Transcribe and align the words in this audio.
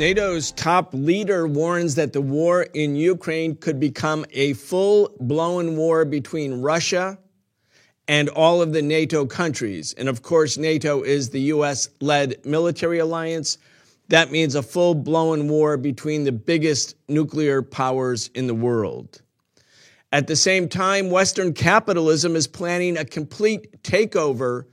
NATO's 0.00 0.52
top 0.52 0.94
leader 0.94 1.46
warns 1.46 1.96
that 1.96 2.14
the 2.14 2.22
war 2.22 2.62
in 2.62 2.96
Ukraine 2.96 3.54
could 3.54 3.78
become 3.78 4.24
a 4.30 4.54
full 4.54 5.14
blown 5.20 5.76
war 5.76 6.06
between 6.06 6.62
Russia 6.62 7.18
and 8.08 8.30
all 8.30 8.62
of 8.62 8.72
the 8.72 8.80
NATO 8.80 9.26
countries. 9.26 9.92
And 9.98 10.08
of 10.08 10.22
course, 10.22 10.56
NATO 10.56 11.02
is 11.02 11.28
the 11.28 11.42
US 11.52 11.90
led 12.00 12.46
military 12.46 12.98
alliance. 12.98 13.58
That 14.08 14.30
means 14.30 14.54
a 14.54 14.62
full 14.62 14.94
blown 14.94 15.48
war 15.48 15.76
between 15.76 16.24
the 16.24 16.32
biggest 16.32 16.94
nuclear 17.06 17.60
powers 17.60 18.28
in 18.28 18.46
the 18.46 18.54
world. 18.54 19.20
At 20.12 20.28
the 20.28 20.36
same 20.36 20.66
time, 20.66 21.10
Western 21.10 21.52
capitalism 21.52 22.36
is 22.36 22.46
planning 22.46 22.96
a 22.96 23.04
complete 23.04 23.82
takeover 23.82 24.64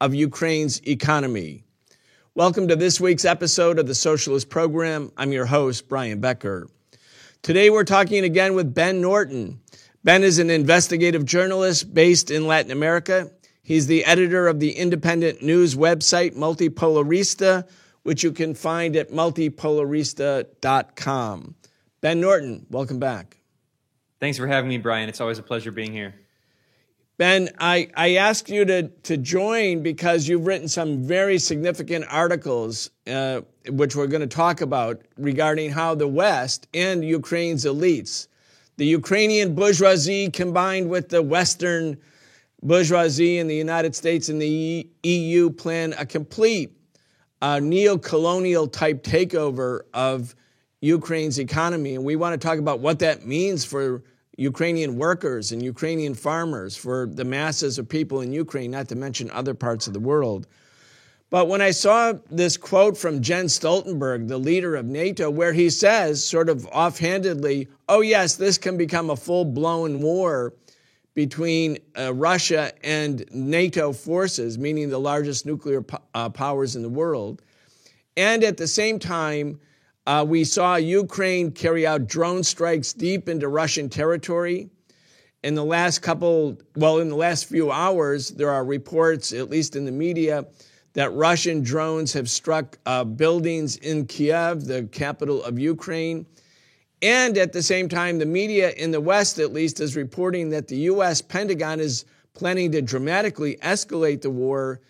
of 0.00 0.14
Ukraine's 0.14 0.80
economy. 0.88 1.66
Welcome 2.36 2.68
to 2.68 2.76
this 2.76 3.00
week's 3.00 3.24
episode 3.24 3.80
of 3.80 3.88
the 3.88 3.94
Socialist 3.94 4.48
Program. 4.48 5.10
I'm 5.16 5.32
your 5.32 5.46
host, 5.46 5.88
Brian 5.88 6.20
Becker. 6.20 6.68
Today 7.42 7.70
we're 7.70 7.82
talking 7.82 8.22
again 8.22 8.54
with 8.54 8.72
Ben 8.72 9.00
Norton. 9.00 9.58
Ben 10.04 10.22
is 10.22 10.38
an 10.38 10.48
investigative 10.48 11.24
journalist 11.24 11.92
based 11.92 12.30
in 12.30 12.46
Latin 12.46 12.70
America. 12.70 13.32
He's 13.64 13.88
the 13.88 14.04
editor 14.04 14.46
of 14.46 14.60
the 14.60 14.70
independent 14.70 15.42
news 15.42 15.74
website 15.74 16.36
Multipolarista, 16.36 17.68
which 18.04 18.22
you 18.22 18.30
can 18.30 18.54
find 18.54 18.94
at 18.94 19.10
multipolarista.com. 19.10 21.54
Ben 22.00 22.20
Norton, 22.20 22.64
welcome 22.70 23.00
back. 23.00 23.38
Thanks 24.20 24.38
for 24.38 24.46
having 24.46 24.68
me, 24.68 24.78
Brian. 24.78 25.08
It's 25.08 25.20
always 25.20 25.40
a 25.40 25.42
pleasure 25.42 25.72
being 25.72 25.92
here. 25.92 26.14
Ben, 27.20 27.50
I, 27.58 27.90
I 27.94 28.14
asked 28.14 28.48
you 28.48 28.64
to, 28.64 28.88
to 28.88 29.18
join 29.18 29.82
because 29.82 30.26
you've 30.26 30.46
written 30.46 30.68
some 30.68 31.02
very 31.02 31.38
significant 31.38 32.06
articles, 32.08 32.88
uh, 33.06 33.42
which 33.68 33.94
we're 33.94 34.06
going 34.06 34.22
to 34.22 34.26
talk 34.26 34.62
about, 34.62 35.02
regarding 35.18 35.70
how 35.70 35.94
the 35.94 36.08
West 36.08 36.66
and 36.72 37.04
Ukraine's 37.04 37.66
elites, 37.66 38.28
the 38.78 38.86
Ukrainian 38.86 39.54
bourgeoisie 39.54 40.30
combined 40.30 40.88
with 40.88 41.10
the 41.10 41.20
Western 41.20 41.98
bourgeoisie 42.62 43.36
in 43.36 43.48
the 43.48 43.54
United 43.54 43.94
States 43.94 44.30
and 44.30 44.40
the 44.40 44.88
EU, 45.02 45.50
plan 45.50 45.92
a 45.98 46.06
complete 46.06 46.72
uh, 47.42 47.60
neo 47.60 47.98
colonial 47.98 48.66
type 48.66 49.02
takeover 49.02 49.80
of 49.92 50.34
Ukraine's 50.80 51.38
economy. 51.38 51.96
And 51.96 52.02
we 52.02 52.16
want 52.16 52.40
to 52.40 52.48
talk 52.48 52.58
about 52.58 52.80
what 52.80 53.00
that 53.00 53.26
means 53.26 53.62
for 53.62 54.04
Ukrainian 54.40 54.96
workers 54.96 55.52
and 55.52 55.62
Ukrainian 55.62 56.14
farmers, 56.14 56.74
for 56.74 57.06
the 57.06 57.26
masses 57.26 57.78
of 57.78 57.86
people 57.86 58.22
in 58.22 58.32
Ukraine, 58.32 58.70
not 58.70 58.88
to 58.88 58.96
mention 58.96 59.30
other 59.30 59.52
parts 59.52 59.86
of 59.86 59.92
the 59.92 60.00
world. 60.00 60.46
But 61.28 61.46
when 61.46 61.60
I 61.60 61.72
saw 61.72 62.14
this 62.30 62.56
quote 62.56 62.96
from 62.96 63.20
Jens 63.20 63.58
Stoltenberg, 63.58 64.28
the 64.28 64.38
leader 64.38 64.76
of 64.76 64.86
NATO, 64.86 65.28
where 65.28 65.52
he 65.52 65.68
says, 65.68 66.24
sort 66.26 66.48
of 66.48 66.66
offhandedly, 66.68 67.68
oh, 67.86 68.00
yes, 68.00 68.36
this 68.36 68.56
can 68.56 68.78
become 68.78 69.10
a 69.10 69.16
full 69.16 69.44
blown 69.44 70.00
war 70.00 70.54
between 71.12 71.76
uh, 71.98 72.14
Russia 72.14 72.72
and 72.82 73.26
NATO 73.32 73.92
forces, 73.92 74.56
meaning 74.56 74.88
the 74.88 74.98
largest 74.98 75.44
nuclear 75.44 75.82
po- 75.82 76.02
uh, 76.14 76.30
powers 76.30 76.76
in 76.76 76.82
the 76.82 76.88
world. 76.88 77.42
And 78.16 78.42
at 78.42 78.56
the 78.56 78.66
same 78.66 78.98
time, 78.98 79.60
uh, 80.06 80.24
we 80.26 80.44
saw 80.44 80.76
Ukraine 80.76 81.52
carry 81.52 81.86
out 81.86 82.06
drone 82.06 82.42
strikes 82.42 82.92
deep 82.92 83.28
into 83.28 83.48
Russian 83.48 83.88
territory. 83.88 84.70
In 85.42 85.54
the 85.54 85.64
last 85.64 86.00
couple, 86.00 86.58
well, 86.76 86.98
in 86.98 87.08
the 87.08 87.16
last 87.16 87.46
few 87.46 87.70
hours, 87.70 88.30
there 88.30 88.50
are 88.50 88.64
reports, 88.64 89.32
at 89.32 89.48
least 89.48 89.76
in 89.76 89.84
the 89.84 89.92
media, 89.92 90.46
that 90.92 91.12
Russian 91.14 91.62
drones 91.62 92.12
have 92.12 92.28
struck 92.28 92.78
uh, 92.84 93.04
buildings 93.04 93.76
in 93.76 94.06
Kiev, 94.06 94.64
the 94.64 94.88
capital 94.90 95.42
of 95.44 95.58
Ukraine. 95.58 96.26
And 97.02 97.38
at 97.38 97.52
the 97.52 97.62
same 97.62 97.88
time, 97.88 98.18
the 98.18 98.26
media 98.26 98.70
in 98.72 98.90
the 98.90 99.00
West, 99.00 99.38
at 99.38 99.52
least, 99.52 99.80
is 99.80 99.96
reporting 99.96 100.50
that 100.50 100.68
the 100.68 100.76
U.S. 100.76 101.22
Pentagon 101.22 101.80
is 101.80 102.04
planning 102.34 102.72
to 102.72 102.82
dramatically 102.82 103.56
escalate 103.62 104.20
the 104.20 104.30
war 104.30 104.80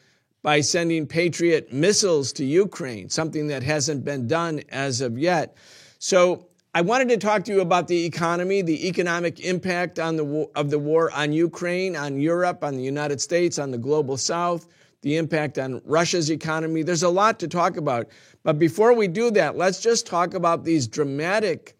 by 0.43 0.61
sending 0.61 1.06
Patriot 1.06 1.73
missiles 1.73 2.33
to 2.34 2.45
Ukraine, 2.45 3.09
something 3.09 3.49
that 3.49 3.62
hasn't 3.62 4.05
been 4.05 4.27
done 4.27 4.62
as 4.71 5.01
of 5.01 5.19
yet. 5.19 5.56
So 5.99 6.47
I 6.75 6.83
wanted 6.83 7.09
to 7.11 7.17
talk 7.17 7.45
to 7.45 7.53
you 7.53 7.61
about 7.61 7.89
the 7.89 8.05
economy, 8.05 8.62
the 8.62 8.89
economic 8.89 9.41
impact 9.41 9.99
on 9.99 10.17
the, 10.17 10.49
of 10.55 10.71
the 10.71 10.78
war 10.78 11.11
on 11.12 11.33
Ukraine, 11.33 11.97
on 11.97 12.21
Europe, 12.21 12.62
on 12.62 12.77
the 12.77 12.83
United 12.83 13.21
States, 13.21 13.59
on 13.59 13.71
the 13.71 13.78
global 13.78 14.17
South, 14.17 14.67
the 15.03 15.17
impact 15.17 15.59
on 15.59 15.83
Russia's 15.84 16.31
economy. 16.31 16.83
There's 16.83 17.03
a 17.03 17.09
lot 17.09 17.41
to 17.41 17.49
talk 17.49 17.77
about. 17.77 18.09
But 18.45 18.59
before 18.59 18.95
we 18.95 19.09
do 19.09 19.31
that, 19.33 19.57
let's 19.57 19.83
just 19.83 20.07
talk 20.07 20.33
about 20.33 20.65
these 20.65 20.87
dramatic 20.87 21.77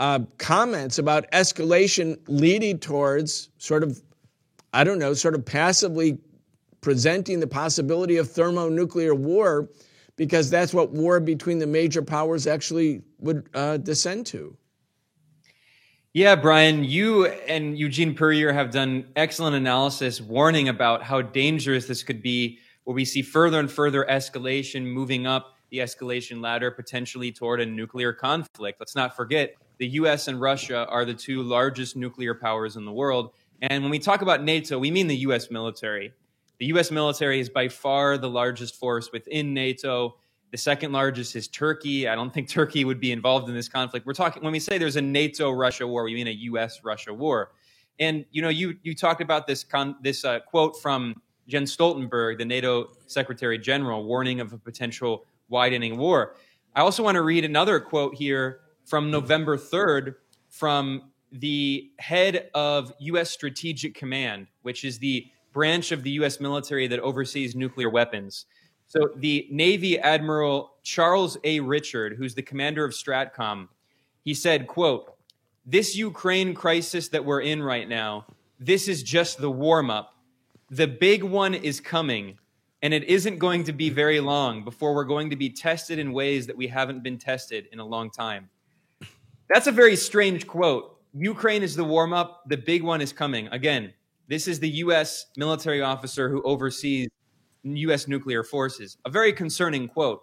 uh, 0.00 0.20
comments 0.38 0.98
about 0.98 1.30
escalation 1.30 2.18
leading 2.26 2.78
towards 2.78 3.50
sort 3.58 3.82
of, 3.82 4.02
I 4.72 4.84
don't 4.84 4.98
know, 4.98 5.14
sort 5.14 5.34
of 5.34 5.44
passively 5.44 6.18
presenting 6.84 7.40
the 7.40 7.46
possibility 7.46 8.18
of 8.18 8.30
thermonuclear 8.30 9.14
war 9.14 9.70
because 10.16 10.50
that's 10.50 10.74
what 10.74 10.90
war 10.90 11.18
between 11.18 11.58
the 11.58 11.66
major 11.66 12.02
powers 12.02 12.46
actually 12.46 13.00
would 13.18 13.48
uh, 13.54 13.78
descend 13.78 14.26
to. 14.26 14.54
Yeah, 16.12 16.36
Brian, 16.36 16.84
you 16.84 17.24
and 17.26 17.76
Eugene 17.76 18.14
Puryear 18.14 18.52
have 18.52 18.70
done 18.70 19.06
excellent 19.16 19.56
analysis 19.56 20.20
warning 20.20 20.68
about 20.68 21.02
how 21.02 21.22
dangerous 21.22 21.86
this 21.86 22.02
could 22.02 22.22
be, 22.22 22.58
where 22.84 22.94
we 22.94 23.06
see 23.06 23.22
further 23.22 23.58
and 23.58 23.72
further 23.72 24.06
escalation 24.08 24.84
moving 24.84 25.26
up 25.26 25.56
the 25.70 25.78
escalation 25.78 26.42
ladder, 26.42 26.70
potentially 26.70 27.32
toward 27.32 27.62
a 27.62 27.66
nuclear 27.66 28.12
conflict. 28.12 28.78
Let's 28.78 28.94
not 28.94 29.16
forget 29.16 29.54
the 29.78 29.88
US 29.88 30.28
and 30.28 30.38
Russia 30.38 30.86
are 30.88 31.06
the 31.06 31.14
two 31.14 31.42
largest 31.42 31.96
nuclear 31.96 32.34
powers 32.34 32.76
in 32.76 32.84
the 32.84 32.92
world. 32.92 33.32
And 33.62 33.82
when 33.82 33.90
we 33.90 33.98
talk 33.98 34.20
about 34.20 34.44
NATO, 34.44 34.78
we 34.78 34.90
mean 34.90 35.08
the 35.08 35.16
US 35.16 35.50
military. 35.50 36.12
The 36.58 36.66
US 36.66 36.90
military 36.90 37.40
is 37.40 37.48
by 37.48 37.68
far 37.68 38.18
the 38.18 38.28
largest 38.28 38.76
force 38.76 39.10
within 39.12 39.54
NATO. 39.54 40.16
The 40.50 40.58
second 40.58 40.92
largest 40.92 41.34
is 41.34 41.48
Turkey. 41.48 42.08
I 42.08 42.14
don't 42.14 42.32
think 42.32 42.48
Turkey 42.60 42.84
would 42.84 43.00
be 43.00 43.12
involved 43.12 43.48
in 43.48 43.54
this 43.54 43.68
conflict. 43.68 44.06
We're 44.06 44.14
talking 44.14 44.42
when 44.42 44.52
we 44.52 44.60
say 44.60 44.78
there's 44.78 44.96
a 44.96 45.02
NATO 45.02 45.50
Russia 45.50 45.86
war, 45.86 46.04
we 46.04 46.14
mean 46.14 46.28
a 46.28 46.38
US 46.52 46.82
Russia 46.84 47.12
war. 47.12 47.52
And 47.98 48.24
you 48.30 48.42
know, 48.42 48.48
you 48.48 48.76
you 48.82 48.94
talked 48.94 49.20
about 49.20 49.46
this 49.46 49.64
con, 49.64 49.96
this 50.02 50.24
uh, 50.24 50.40
quote 50.40 50.80
from 50.80 51.20
Jens 51.46 51.76
Stoltenberg, 51.76 52.38
the 52.38 52.44
NATO 52.44 52.88
Secretary 53.06 53.58
General, 53.58 54.04
warning 54.04 54.40
of 54.40 54.52
a 54.52 54.58
potential 54.58 55.26
widening 55.48 55.96
war. 55.98 56.36
I 56.74 56.80
also 56.80 57.02
want 57.02 57.16
to 57.16 57.22
read 57.22 57.44
another 57.44 57.78
quote 57.78 58.14
here 58.14 58.60
from 58.84 59.10
November 59.10 59.56
3rd 59.56 60.14
from 60.48 61.10
the 61.30 61.90
head 61.98 62.50
of 62.54 62.92
U.S. 63.00 63.30
Strategic 63.30 63.94
Command, 63.94 64.46
which 64.62 64.84
is 64.84 64.98
the 64.98 65.26
branch 65.54 65.92
of 65.92 66.02
the 66.02 66.10
U.S. 66.10 66.38
military 66.40 66.86
that 66.88 67.00
oversees 67.00 67.56
nuclear 67.56 67.88
weapons. 67.88 68.44
So 68.86 69.08
the 69.16 69.48
Navy 69.50 69.98
Admiral 69.98 70.74
Charles 70.82 71.38
A. 71.44 71.60
Richard, 71.60 72.16
who's 72.18 72.34
the 72.34 72.42
commander 72.42 72.84
of 72.84 72.92
STRATCOM, 72.92 73.68
he 74.22 74.34
said, 74.34 74.66
quote, 74.66 75.16
this 75.64 75.96
Ukraine 75.96 76.52
crisis 76.52 77.08
that 77.08 77.24
we're 77.24 77.40
in 77.40 77.62
right 77.62 77.88
now, 77.88 78.26
this 78.60 78.86
is 78.86 79.02
just 79.02 79.38
the 79.38 79.50
warm 79.50 79.90
up. 79.90 80.14
The 80.70 80.86
big 80.86 81.22
one 81.22 81.54
is 81.54 81.80
coming, 81.80 82.38
and 82.82 82.92
it 82.92 83.04
isn't 83.04 83.38
going 83.38 83.64
to 83.64 83.72
be 83.72 83.88
very 83.88 84.20
long 84.20 84.64
before 84.64 84.94
we're 84.94 85.04
going 85.04 85.30
to 85.30 85.36
be 85.36 85.48
tested 85.48 85.98
in 85.98 86.12
ways 86.12 86.46
that 86.46 86.56
we 86.56 86.66
haven't 86.66 87.02
been 87.02 87.18
tested 87.18 87.68
in 87.72 87.80
a 87.80 87.84
long 87.86 88.10
time. 88.10 88.50
That's 89.52 89.66
a 89.66 89.72
very 89.72 89.96
strange 89.96 90.46
quote. 90.46 91.00
Ukraine 91.14 91.62
is 91.62 91.76
the 91.76 91.84
warm 91.84 92.12
up, 92.12 92.42
the 92.48 92.56
big 92.56 92.82
one 92.82 93.00
is 93.00 93.12
coming. 93.12 93.46
Again, 93.48 93.92
this 94.28 94.48
is 94.48 94.58
the 94.58 94.68
U.S. 94.68 95.26
military 95.36 95.82
officer 95.82 96.28
who 96.28 96.42
oversees 96.42 97.08
U.S. 97.64 98.08
nuclear 98.08 98.42
forces. 98.42 98.96
A 99.04 99.10
very 99.10 99.32
concerning 99.32 99.88
quote. 99.88 100.22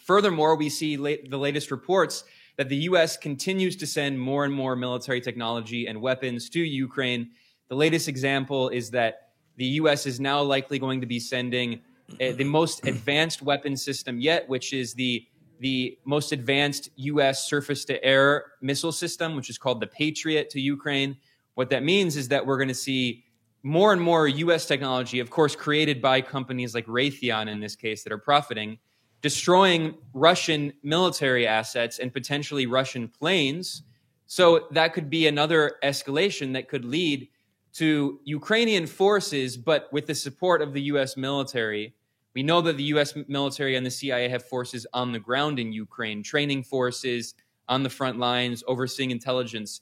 Furthermore, 0.00 0.56
we 0.56 0.68
see 0.68 0.96
late, 0.96 1.30
the 1.30 1.38
latest 1.38 1.70
reports 1.70 2.24
that 2.56 2.68
the 2.68 2.76
U.S. 2.76 3.16
continues 3.16 3.76
to 3.76 3.86
send 3.86 4.18
more 4.18 4.44
and 4.44 4.52
more 4.52 4.76
military 4.76 5.20
technology 5.20 5.86
and 5.86 6.00
weapons 6.00 6.48
to 6.50 6.60
Ukraine. 6.60 7.30
The 7.68 7.74
latest 7.74 8.08
example 8.08 8.68
is 8.68 8.90
that 8.90 9.30
the 9.56 9.66
U.S. 9.66 10.06
is 10.06 10.20
now 10.20 10.42
likely 10.42 10.78
going 10.78 11.00
to 11.00 11.06
be 11.06 11.18
sending 11.18 11.80
uh, 12.20 12.32
the 12.32 12.44
most 12.44 12.86
advanced 12.86 13.42
weapon 13.42 13.76
system 13.76 14.20
yet, 14.20 14.48
which 14.48 14.72
is 14.72 14.94
the 14.94 15.26
the 15.60 15.96
most 16.04 16.32
advanced 16.32 16.90
U.S. 16.96 17.48
surface 17.48 17.84
to 17.86 18.04
air 18.04 18.52
missile 18.60 18.92
system, 18.92 19.36
which 19.36 19.48
is 19.48 19.56
called 19.56 19.80
the 19.80 19.86
Patriot, 19.86 20.50
to 20.50 20.60
Ukraine 20.60 21.16
What 21.54 21.70
that 21.70 21.82
means 21.82 22.16
is 22.16 22.28
that 22.28 22.46
we're 22.46 22.58
going 22.58 22.68
to 22.68 22.74
see 22.74 23.24
more 23.62 23.92
and 23.92 24.00
more 24.00 24.28
US 24.28 24.66
technology, 24.66 25.20
of 25.20 25.30
course, 25.30 25.56
created 25.56 26.02
by 26.02 26.20
companies 26.20 26.74
like 26.74 26.86
Raytheon 26.86 27.48
in 27.48 27.60
this 27.60 27.76
case 27.76 28.02
that 28.04 28.12
are 28.12 28.18
profiting, 28.18 28.78
destroying 29.22 29.94
Russian 30.12 30.74
military 30.82 31.46
assets 31.46 31.98
and 31.98 32.12
potentially 32.12 32.66
Russian 32.66 33.08
planes. 33.08 33.82
So 34.26 34.66
that 34.72 34.92
could 34.92 35.08
be 35.08 35.26
another 35.26 35.76
escalation 35.82 36.52
that 36.52 36.68
could 36.68 36.84
lead 36.84 37.28
to 37.74 38.20
Ukrainian 38.24 38.86
forces, 38.86 39.56
but 39.56 39.88
with 39.92 40.06
the 40.06 40.14
support 40.14 40.60
of 40.60 40.72
the 40.72 40.82
US 40.82 41.16
military. 41.16 41.94
We 42.34 42.42
know 42.42 42.60
that 42.60 42.76
the 42.76 42.84
US 42.94 43.14
military 43.28 43.76
and 43.76 43.86
the 43.86 43.90
CIA 43.90 44.28
have 44.28 44.44
forces 44.44 44.86
on 44.92 45.12
the 45.12 45.18
ground 45.18 45.58
in 45.58 45.72
Ukraine, 45.72 46.22
training 46.22 46.64
forces 46.64 47.34
on 47.68 47.82
the 47.82 47.90
front 47.90 48.18
lines, 48.18 48.62
overseeing 48.66 49.10
intelligence. 49.10 49.80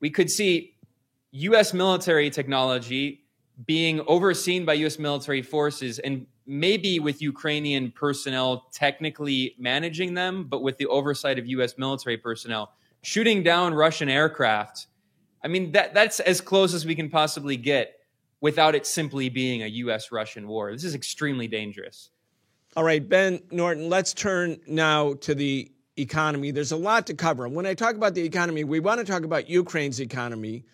We 0.00 0.10
could 0.10 0.30
see 0.30 0.73
US 1.34 1.74
military 1.74 2.30
technology 2.30 3.24
being 3.66 4.00
overseen 4.06 4.64
by 4.64 4.74
US 4.74 5.00
military 5.00 5.42
forces 5.42 5.98
and 5.98 6.26
maybe 6.46 7.00
with 7.00 7.20
Ukrainian 7.20 7.90
personnel 7.90 8.68
technically 8.72 9.56
managing 9.58 10.14
them, 10.14 10.44
but 10.44 10.62
with 10.62 10.78
the 10.78 10.86
oversight 10.86 11.38
of 11.38 11.46
US 11.48 11.76
military 11.76 12.16
personnel, 12.16 12.72
shooting 13.02 13.42
down 13.42 13.74
Russian 13.74 14.08
aircraft. 14.08 14.86
I 15.42 15.48
mean, 15.48 15.72
that, 15.72 15.92
that's 15.92 16.20
as 16.20 16.40
close 16.40 16.72
as 16.72 16.86
we 16.86 16.94
can 16.94 17.10
possibly 17.10 17.56
get 17.56 17.96
without 18.40 18.76
it 18.76 18.86
simply 18.86 19.28
being 19.28 19.64
a 19.64 19.66
US 19.66 20.12
Russian 20.12 20.46
war. 20.46 20.70
This 20.70 20.84
is 20.84 20.94
extremely 20.94 21.48
dangerous. 21.48 22.10
All 22.76 22.84
right, 22.84 23.06
Ben 23.06 23.42
Norton, 23.50 23.88
let's 23.88 24.14
turn 24.14 24.60
now 24.68 25.14
to 25.14 25.34
the 25.34 25.70
economy. 25.96 26.52
There's 26.52 26.72
a 26.72 26.76
lot 26.76 27.08
to 27.08 27.14
cover. 27.14 27.48
When 27.48 27.66
I 27.66 27.74
talk 27.74 27.96
about 27.96 28.14
the 28.14 28.22
economy, 28.22 28.62
we 28.62 28.78
want 28.78 29.00
to 29.00 29.04
talk 29.04 29.24
about 29.24 29.48
Ukraine's 29.48 29.98
economy 29.98 30.64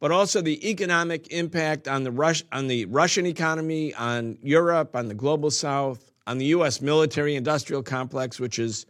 but 0.00 0.10
also 0.10 0.40
the 0.40 0.68
economic 0.68 1.28
impact 1.28 1.86
on 1.86 2.02
the, 2.02 2.10
Rus- 2.10 2.42
on 2.50 2.66
the 2.66 2.86
Russian 2.86 3.26
economy, 3.26 3.94
on 3.94 4.38
Europe, 4.42 4.96
on 4.96 5.08
the 5.08 5.14
global 5.14 5.50
south, 5.50 6.10
on 6.26 6.38
the 6.38 6.46
U.S. 6.46 6.80
military 6.80 7.36
industrial 7.36 7.82
complex, 7.82 8.40
which 8.40 8.58
is, 8.58 8.86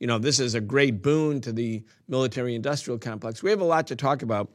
you 0.00 0.06
know, 0.06 0.18
this 0.18 0.40
is 0.40 0.54
a 0.54 0.60
great 0.60 1.02
boon 1.02 1.40
to 1.42 1.52
the 1.52 1.84
military 2.08 2.54
industrial 2.54 2.98
complex. 2.98 3.42
We 3.42 3.50
have 3.50 3.60
a 3.60 3.64
lot 3.64 3.86
to 3.88 3.96
talk 3.96 4.22
about. 4.22 4.50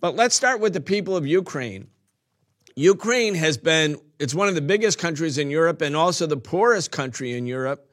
But 0.00 0.16
let's 0.16 0.34
start 0.34 0.60
with 0.60 0.72
the 0.72 0.80
people 0.80 1.16
of 1.16 1.26
Ukraine. 1.26 1.86
Ukraine 2.74 3.34
has 3.34 3.56
been, 3.56 3.98
it's 4.18 4.34
one 4.34 4.48
of 4.48 4.54
the 4.54 4.62
biggest 4.62 4.98
countries 4.98 5.38
in 5.38 5.50
Europe 5.50 5.80
and 5.80 5.94
also 5.94 6.26
the 6.26 6.36
poorest 6.36 6.90
country 6.90 7.36
in 7.36 7.46
Europe 7.46 7.90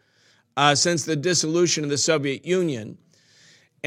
uh, 0.56 0.74
since 0.74 1.04
the 1.04 1.16
dissolution 1.16 1.84
of 1.84 1.89
the 1.89 1.98
Soviet 1.98 2.45
Union. 2.45 2.98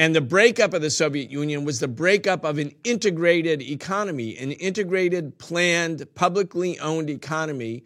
And 0.01 0.17
the 0.17 0.23
breakup 0.23 0.73
of 0.73 0.81
the 0.81 0.89
Soviet 0.89 1.31
Union 1.31 1.67
was 1.67 1.79
the 1.79 1.87
breakup 1.87 2.43
of 2.43 2.57
an 2.57 2.73
integrated 2.85 3.61
economy, 3.61 4.35
an 4.39 4.53
integrated, 4.53 5.37
planned, 5.37 6.07
publicly 6.15 6.79
owned 6.79 7.11
economy. 7.11 7.85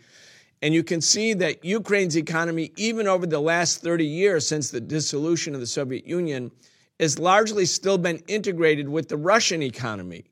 And 0.62 0.72
you 0.72 0.84
can 0.84 1.00
see 1.00 1.34
that 1.34 1.64
Ukraine's 1.64 2.16
economy, 2.16 2.70
even 2.76 3.08
over 3.08 3.26
the 3.26 3.40
last 3.40 3.82
30 3.82 4.06
years 4.06 4.46
since 4.46 4.70
the 4.70 4.80
dissolution 4.80 5.54
of 5.54 5.60
the 5.60 5.66
Soviet 5.66 6.06
Union, 6.06 6.52
has 7.00 7.18
largely 7.18 7.66
still 7.66 7.98
been 7.98 8.18
integrated 8.28 8.88
with 8.88 9.08
the 9.08 9.16
Russian 9.16 9.60
economy. 9.60 10.24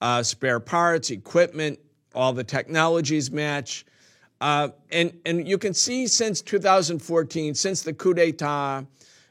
Uh, 0.00 0.24
spare 0.24 0.58
parts, 0.58 1.10
equipment, 1.10 1.78
all 2.16 2.32
the 2.32 2.42
technologies 2.42 3.30
match. 3.30 3.86
Uh, 4.40 4.70
and, 4.90 5.16
and 5.24 5.46
you 5.46 5.56
can 5.56 5.72
see 5.72 6.08
since 6.08 6.42
2014, 6.42 7.54
since 7.54 7.82
the 7.82 7.92
coup 7.92 8.12
d'etat, 8.12 8.82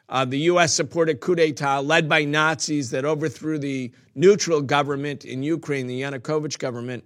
uh, 0.10 0.26
the 0.26 0.40
U.S. 0.40 0.74
supported 0.74 1.20
coup 1.20 1.36
d'etat 1.36 1.82
led 1.82 2.08
by 2.08 2.24
Nazis 2.24 2.90
that 2.92 3.06
overthrew 3.06 3.60
the 3.60 3.92
neutral 4.16 4.62
government 4.62 5.26
in 5.26 5.44
Ukraine, 5.44 5.88
the 5.88 6.02
Yanukovych 6.02 6.58
government. 6.58 7.04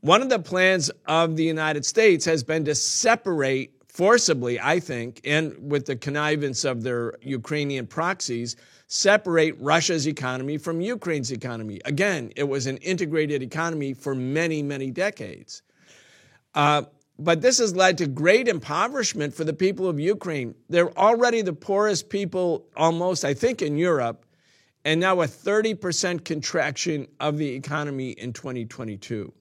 One 0.00 0.22
of 0.22 0.28
the 0.28 0.38
plans 0.38 0.90
of 1.06 1.36
the 1.36 1.44
United 1.44 1.84
States 1.84 2.24
has 2.24 2.42
been 2.42 2.64
to 2.64 2.74
separate 2.74 3.72
forcibly, 3.86 4.58
I 4.58 4.80
think, 4.80 5.20
and 5.24 5.54
with 5.70 5.84
the 5.84 5.94
connivance 5.94 6.64
of 6.64 6.82
their 6.82 7.14
Ukrainian 7.20 7.86
proxies, 7.86 8.56
separate 8.86 9.54
Russia's 9.60 10.08
economy 10.08 10.56
from 10.56 10.80
Ukraine's 10.80 11.30
economy. 11.30 11.78
Again, 11.84 12.32
it 12.34 12.44
was 12.44 12.66
an 12.66 12.78
integrated 12.78 13.42
economy 13.42 13.92
for 13.92 14.14
many, 14.14 14.62
many 14.62 14.90
decades. 14.90 15.62
Uh, 16.54 16.82
but 17.22 17.40
this 17.40 17.58
has 17.58 17.76
led 17.76 17.98
to 17.98 18.06
great 18.06 18.48
impoverishment 18.48 19.34
for 19.34 19.44
the 19.44 19.52
people 19.52 19.88
of 19.88 20.00
Ukraine. 20.00 20.54
They're 20.68 20.96
already 20.98 21.42
the 21.42 21.52
poorest 21.52 22.08
people, 22.08 22.66
almost, 22.76 23.24
I 23.24 23.34
think, 23.34 23.62
in 23.62 23.76
Europe, 23.76 24.26
and 24.84 25.00
now 25.00 25.20
a 25.20 25.26
30% 25.26 26.24
contraction 26.24 27.06
of 27.20 27.38
the 27.38 27.54
economy 27.54 28.10
in 28.10 28.32
2022. 28.32 29.32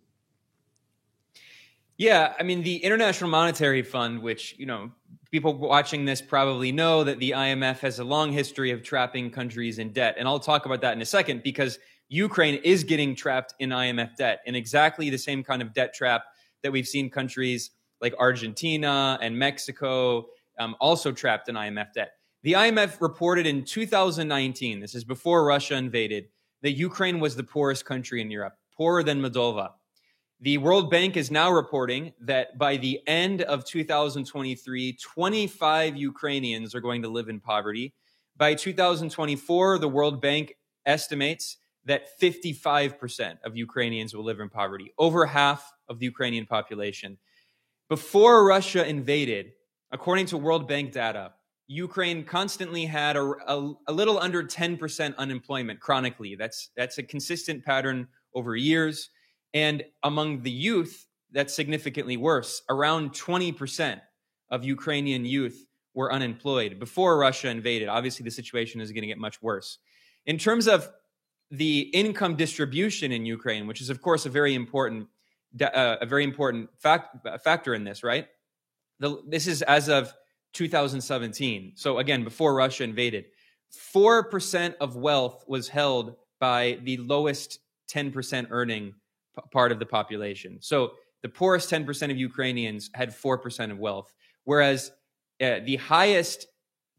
Yeah, 1.97 2.33
I 2.39 2.43
mean, 2.43 2.63
the 2.63 2.77
International 2.77 3.29
Monetary 3.29 3.83
Fund, 3.83 4.21
which, 4.21 4.55
you 4.57 4.65
know, 4.65 4.91
people 5.31 5.57
watching 5.57 6.05
this 6.05 6.21
probably 6.21 6.71
know 6.71 7.03
that 7.03 7.19
the 7.19 7.31
IMF 7.31 7.79
has 7.79 7.99
a 7.99 8.03
long 8.03 8.31
history 8.31 8.71
of 8.71 8.83
trapping 8.83 9.31
countries 9.31 9.79
in 9.79 9.91
debt. 9.93 10.15
And 10.17 10.27
I'll 10.27 10.39
talk 10.39 10.65
about 10.65 10.81
that 10.81 10.93
in 10.93 11.01
a 11.01 11.05
second 11.05 11.43
because 11.43 11.79
Ukraine 12.09 12.55
is 12.63 12.83
getting 12.83 13.15
trapped 13.15 13.53
in 13.59 13.69
IMF 13.69 14.15
debt 14.17 14.41
in 14.45 14.55
exactly 14.55 15.09
the 15.09 15.17
same 15.17 15.43
kind 15.43 15.61
of 15.61 15.73
debt 15.73 15.93
trap 15.93 16.23
that 16.63 16.71
we've 16.71 16.87
seen 16.87 17.09
countries 17.09 17.71
like 18.01 18.13
Argentina 18.19 19.17
and 19.21 19.37
Mexico 19.37 20.25
um, 20.59 20.75
also 20.79 21.11
trapped 21.11 21.49
in 21.49 21.55
IMF 21.55 21.93
debt. 21.93 22.13
The 22.43 22.53
IMF 22.53 22.99
reported 23.01 23.45
in 23.45 23.63
2019, 23.63 24.79
this 24.79 24.95
is 24.95 25.03
before 25.03 25.45
Russia 25.45 25.75
invaded, 25.75 26.25
that 26.63 26.71
Ukraine 26.71 27.19
was 27.19 27.35
the 27.35 27.43
poorest 27.43 27.85
country 27.85 28.21
in 28.21 28.31
Europe, 28.31 28.53
poorer 28.75 29.03
than 29.03 29.21
Moldova. 29.21 29.69
The 30.39 30.57
World 30.57 30.89
Bank 30.89 31.17
is 31.17 31.29
now 31.29 31.51
reporting 31.51 32.13
that 32.21 32.57
by 32.57 32.77
the 32.77 32.99
end 33.05 33.43
of 33.43 33.63
2023, 33.63 34.93
25 34.93 35.95
Ukrainians 35.95 36.73
are 36.73 36.81
going 36.81 37.03
to 37.03 37.09
live 37.09 37.29
in 37.29 37.39
poverty. 37.39 37.93
By 38.37 38.55
2024, 38.55 39.77
the 39.77 39.87
World 39.87 40.19
Bank 40.19 40.55
estimates 40.87 41.57
that 41.85 42.19
55% 42.19 43.37
of 43.43 43.55
Ukrainians 43.55 44.15
will 44.15 44.23
live 44.23 44.39
in 44.39 44.49
poverty, 44.49 44.93
over 44.97 45.27
half 45.27 45.71
of 45.91 45.99
the 45.99 46.05
Ukrainian 46.05 46.45
population. 46.45 47.17
Before 47.89 48.45
Russia 48.45 48.87
invaded, 48.87 49.51
according 49.91 50.25
to 50.27 50.37
World 50.37 50.67
Bank 50.67 50.93
data, 50.93 51.33
Ukraine 51.67 52.23
constantly 52.23 52.85
had 52.85 53.15
a, 53.15 53.33
a, 53.47 53.73
a, 53.87 53.93
little 53.93 54.17
under 54.19 54.43
10% 54.43 55.15
unemployment 55.17 55.79
chronically. 55.79 56.35
That's, 56.35 56.69
that's 56.75 56.97
a 56.97 57.03
consistent 57.03 57.63
pattern 57.63 58.07
over 58.33 58.55
years. 58.55 59.09
And 59.53 59.83
among 60.03 60.41
the 60.41 60.51
youth, 60.51 61.07
that's 61.31 61.53
significantly 61.53 62.17
worse. 62.17 62.61
Around 62.69 63.11
20% 63.11 64.01
of 64.49 64.65
Ukrainian 64.65 65.25
youth 65.25 65.65
were 65.93 66.11
unemployed 66.11 66.79
before 66.79 67.17
Russia 67.17 67.49
invaded. 67.49 67.87
Obviously, 67.87 68.23
the 68.23 68.31
situation 68.31 68.81
is 68.81 68.91
going 68.91 69.03
to 69.03 69.07
get 69.07 69.17
much 69.17 69.41
worse. 69.41 69.79
In 70.25 70.37
terms 70.37 70.67
of 70.67 70.89
the 71.51 71.81
income 71.93 72.35
distribution 72.35 73.11
in 73.11 73.25
Ukraine, 73.25 73.67
which 73.67 73.81
is 73.81 73.89
of 73.89 74.01
course 74.01 74.25
a 74.25 74.29
very 74.29 74.55
important 74.55 75.07
uh, 75.59 75.97
a 76.01 76.05
very 76.05 76.23
important 76.23 76.69
fact, 76.79 77.27
factor 77.43 77.73
in 77.73 77.83
this, 77.83 78.03
right? 78.03 78.27
The, 78.99 79.21
this 79.27 79.47
is 79.47 79.61
as 79.63 79.89
of 79.89 80.13
2017. 80.53 81.73
So 81.75 81.99
again, 81.99 82.23
before 82.23 82.53
Russia 82.53 82.83
invaded, 82.83 83.25
four 83.69 84.23
percent 84.23 84.75
of 84.79 84.95
wealth 84.95 85.43
was 85.47 85.67
held 85.67 86.15
by 86.39 86.79
the 86.83 86.97
lowest 86.97 87.59
10% 87.93 88.47
earning 88.49 88.93
p- 89.35 89.41
part 89.51 89.71
of 89.71 89.79
the 89.79 89.85
population. 89.85 90.57
So 90.61 90.93
the 91.21 91.29
poorest 91.29 91.69
10% 91.69 92.11
of 92.11 92.17
Ukrainians 92.17 92.89
had 92.93 93.09
4% 93.09 93.71
of 93.71 93.77
wealth, 93.77 94.13
whereas 94.43 94.91
uh, 95.41 95.59
the 95.65 95.77
highest 95.77 96.47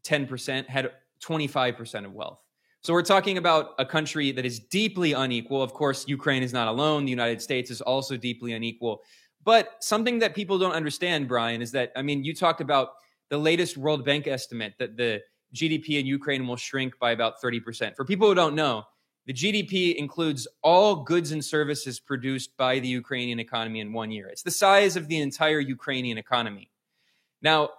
10% 0.05 0.67
had 0.67 0.91
25% 1.21 2.05
of 2.05 2.13
wealth. 2.13 2.39
So 2.83 2.91
we're 2.91 3.01
talking 3.01 3.37
about 3.37 3.75
a 3.79 3.85
country 3.85 4.33
that 4.33 4.45
is 4.45 4.59
deeply 4.59 5.13
unequal. 5.13 5.61
Of 5.61 5.73
course, 5.73 6.05
Ukraine 6.05 6.43
is 6.43 6.51
not 6.51 6.67
alone. 6.67 7.05
The 7.05 7.11
United 7.11 7.41
States 7.41 7.71
is 7.71 7.79
also 7.79 8.17
deeply 8.17 8.51
unequal. 8.51 9.01
But 9.45 9.81
something 9.81 10.19
that 10.19 10.35
people 10.35 10.59
don't 10.59 10.73
understand, 10.73 11.29
Brian, 11.29 11.61
is 11.61 11.71
that, 11.71 11.93
I 11.95 12.01
mean, 12.01 12.25
you 12.25 12.35
talked 12.35 12.59
about 12.59 12.89
the 13.29 13.37
latest 13.37 13.77
World 13.77 14.03
Bank 14.03 14.27
estimate 14.27 14.73
that 14.79 14.97
the 14.97 15.21
GDP 15.55 15.97
in 16.01 16.05
Ukraine 16.05 16.45
will 16.45 16.57
shrink 16.57 16.99
by 16.99 17.11
about 17.11 17.41
30%. 17.41 17.95
For 17.95 18.03
people 18.03 18.27
who 18.27 18.35
don't 18.35 18.53
know, 18.53 18.83
the 19.27 19.33
GDP 19.33 19.95
includes 19.95 20.45
all 20.61 21.03
goods 21.03 21.31
and 21.31 21.43
services 21.43 22.01
produced 22.01 22.57
by 22.57 22.79
the 22.79 22.87
Ukrainian 22.89 23.39
economy 23.39 23.79
in 23.79 23.93
one 23.93 24.11
year. 24.11 24.27
It's 24.27 24.43
the 24.43 24.51
size 24.51 24.97
of 24.97 25.07
the 25.07 25.21
entire 25.21 25.61
Ukrainian 25.61 26.17
economy. 26.17 26.69
Now, 27.41 27.69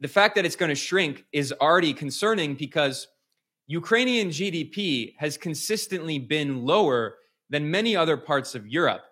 the 0.00 0.08
fact 0.08 0.34
that 0.34 0.44
it's 0.44 0.56
going 0.56 0.70
to 0.70 0.74
shrink 0.74 1.24
is 1.30 1.52
already 1.60 1.94
concerning 1.94 2.56
because 2.56 3.06
Ukrainian 3.70 4.30
GDP 4.30 5.14
has 5.18 5.36
consistently 5.36 6.18
been 6.18 6.64
lower 6.64 7.18
than 7.50 7.70
many 7.70 7.94
other 7.94 8.16
parts 8.16 8.56
of 8.56 8.66
Europe. 8.66 9.02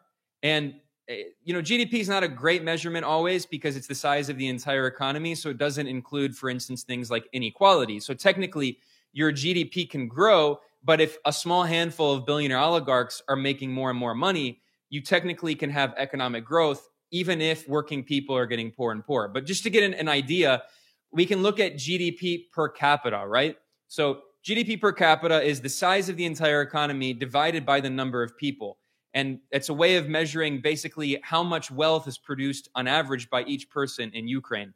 And 0.43 0.75
eh, 1.09 1.23
you 1.45 1.55
know, 1.55 1.61
GDP 1.61 2.01
is 2.01 2.09
not 2.09 2.25
a 2.25 2.29
great 2.29 2.65
measurement 2.65 3.05
always 3.05 3.47
because 3.47 3.77
it's 3.77 3.87
the 3.87 3.95
size 3.95 4.29
of 4.29 4.37
the 4.37 4.49
entire 4.49 4.89
economy, 4.89 5.37
so 5.37 5.49
it 5.51 5.59
doesn't 5.59 5.87
include 5.87 6.37
for 6.37 6.51
instance 6.51 6.83
things 6.83 7.09
like 7.09 7.29
inequality. 7.33 8.01
So 8.01 8.15
technically 8.15 8.81
your 9.13 9.33
GDP 9.33 9.89
can 9.89 10.09
grow, 10.09 10.59
But 10.83 11.01
if 11.01 11.19
a 11.25 11.33
small 11.33 11.63
handful 11.63 12.13
of 12.15 12.27
billionaire 12.27 12.59
oligarchs 12.59 13.23
are 13.29 13.37
making 13.37 13.73
more 13.73 13.91
and 13.91 13.99
more 13.99 14.15
money, 14.15 14.61
you 14.91 15.01
technically 15.01 15.55
can 15.55 15.71
have 15.71 15.95
economic 15.97 16.45
growth, 16.45 16.89
even 17.13 17.41
if 17.41 17.69
working 17.69 18.03
people 18.03 18.37
are 18.37 18.47
getting 18.47 18.73
poor 18.73 18.91
and 18.91 19.05
poor. 19.05 19.29
But 19.29 19.45
just 19.45 19.63
to 19.65 19.71
get 19.71 19.85
an, 19.85 19.95
an 19.95 20.09
idea, 20.09 20.63
we 21.13 21.27
can 21.27 21.43
look 21.43 21.61
at 21.61 21.75
GDP 21.75 22.51
per 22.51 22.69
capita, 22.69 23.25
right? 23.27 23.57
So 23.89 24.23
GDP 24.49 24.81
per 24.81 24.93
capita 24.93 25.43
is 25.43 25.61
the 25.61 25.69
size 25.69 26.09
of 26.09 26.17
the 26.17 26.25
entire 26.25 26.63
economy 26.63 27.13
divided 27.13 27.67
by 27.67 27.83
the 27.83 27.91
number 27.91 28.23
of 28.23 28.35
people. 28.39 28.79
And 29.13 29.41
it's 29.51 29.69
a 29.69 29.75
way 29.75 29.97
of 29.97 30.09
measuring 30.09 30.63
basically 30.63 31.21
how 31.23 31.43
much 31.43 31.71
wealth 31.71 32.09
is 32.09 32.17
produced 32.17 32.71
on 32.75 32.87
average 32.87 33.29
by 33.29 33.43
each 33.43 33.69
person 33.69 34.11
in 34.15 34.27
Ukraine 34.27 34.73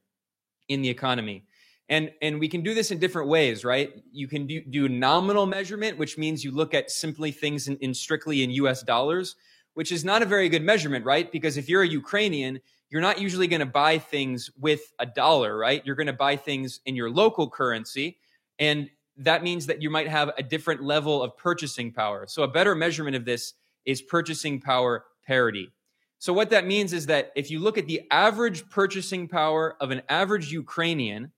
in 0.69 0.83
the 0.83 0.91
economy. 0.91 1.47
And, 1.89 2.11
and 2.21 2.39
we 2.39 2.49
can 2.49 2.61
do 2.61 2.75
this 2.75 2.91
in 2.91 2.99
different 2.99 3.31
ways, 3.31 3.65
right? 3.65 3.95
You 4.13 4.29
can 4.29 4.47
do, 4.47 4.61
do 4.61 4.91
nominal 4.91 5.47
measurement, 5.47 5.97
which 5.97 6.19
means 6.19 6.45
you 6.45 6.51
look 6.51 6.75
at 6.75 6.91
simply 6.91 7.31
things 7.31 7.67
in, 7.67 7.79
in 7.79 7.95
strictly 7.95 8.43
in 8.43 8.51
US 8.51 8.83
dollars, 8.83 9.37
which 9.73 9.91
is 9.91 10.05
not 10.05 10.21
a 10.21 10.27
very 10.27 10.51
good 10.51 10.63
measurement, 10.63 11.07
right? 11.07 11.33
Because 11.33 11.57
if 11.57 11.71
you're 11.71 11.83
a 11.83 11.89
Ukrainian, 11.89 12.61
you're 12.91 13.01
not 13.01 13.23
usually 13.23 13.47
going 13.47 13.61
to 13.61 13.67
buy 13.67 13.97
things 13.97 14.51
with 14.61 14.93
a 14.99 15.07
dollar, 15.07 15.57
right? 15.57 15.83
You're 15.87 15.97
going 15.97 16.09
to 16.09 16.13
buy 16.13 16.37
things 16.37 16.81
in 16.85 16.95
your 16.95 17.09
local 17.09 17.49
currency. 17.49 18.19
And 18.59 18.91
that 19.17 19.43
means 19.43 19.67
that 19.67 19.83
you 19.83 19.91
might 19.91 20.09
have 20.09 20.31
a 20.39 20.43
different 20.43 20.83
level 20.83 21.23
of 21.23 21.37
purchasing 21.37 21.93
power. 21.93 22.27
So 22.27 22.43
a 22.43 22.49
better 22.49 22.75
measurement 22.75 23.17
of 23.17 23.25
this 23.25 23.55
is 23.85 24.01
purchasing 24.03 24.61
power 24.61 25.05
parity. 25.27 25.71
So 26.19 26.33
what 26.33 26.51
that 26.51 26.67
means 26.67 26.93
is 26.93 27.07
that 27.07 27.33
if 27.35 27.51
you 27.51 27.59
look 27.59 27.77
at 27.77 27.87
the 27.87 28.03
average 28.11 28.69
purchasing 28.71 29.29
power 29.29 29.77
of 29.81 29.91
an 29.91 30.03
average 30.09 30.53
Ukrainian, 30.53 31.33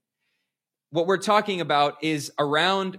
what 0.90 1.06
we're 1.06 1.16
talking 1.16 1.60
about 1.60 2.02
is 2.04 2.30
around 2.38 2.98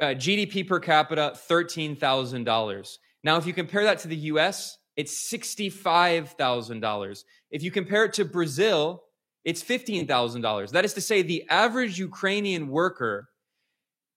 uh, 0.00 0.06
GDP 0.06 0.66
per 0.66 0.80
capita 0.80 1.34
$13,000. 1.48 2.98
Now, 3.22 3.36
if 3.36 3.46
you 3.46 3.52
compare 3.52 3.84
that 3.84 4.00
to 4.00 4.08
the 4.08 4.16
US, 4.16 4.78
it's 4.96 5.30
$65,000. 5.32 7.24
If 7.50 7.62
you 7.62 7.70
compare 7.70 8.04
it 8.04 8.12
to 8.14 8.24
Brazil, 8.24 9.04
it's 9.48 9.64
$15,000. 9.64 10.70
That 10.72 10.84
is 10.84 10.92
to 10.92 11.00
say, 11.00 11.22
the 11.22 11.42
average 11.48 11.98
Ukrainian 11.98 12.68
worker 12.68 13.30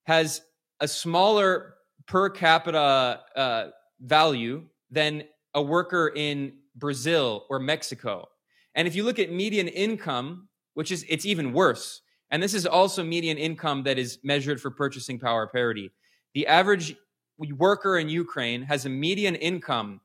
has 0.03 0.41
a 0.81 0.89
smaller 0.89 1.75
per 2.05 2.29
capita 2.29 3.21
uh, 3.38 3.67
value 4.01 4.65
than 4.89 5.23
a 5.53 5.61
worker 5.61 6.11
in 6.13 6.57
Brazil 6.75 7.45
or 7.50 7.59
Mexico. 7.59 8.27
And 8.75 8.89
if 8.89 8.95
you 8.95 9.05
look 9.05 9.19
at 9.19 9.31
median 9.31 9.69
income, 9.69 10.50
which 10.73 10.91
is 10.91 11.05
it's 11.07 11.25
even 11.25 11.53
worse, 11.53 12.01
and 12.29 12.43
this 12.43 12.53
is 12.53 12.65
also 12.65 13.01
median 13.01 13.38
income 13.38 13.83
that 13.83 13.97
is 13.97 14.19
measured 14.25 14.59
for 14.59 14.69
purchasing 14.69 15.17
power 15.17 15.47
parity. 15.47 15.91
The 16.33 16.45
average 16.47 16.97
worker 17.38 17.97
in 17.97 18.09
Ukraine 18.09 18.63
has 18.63 18.85
a 18.85 18.89
median 18.89 19.35
income 19.35 20.01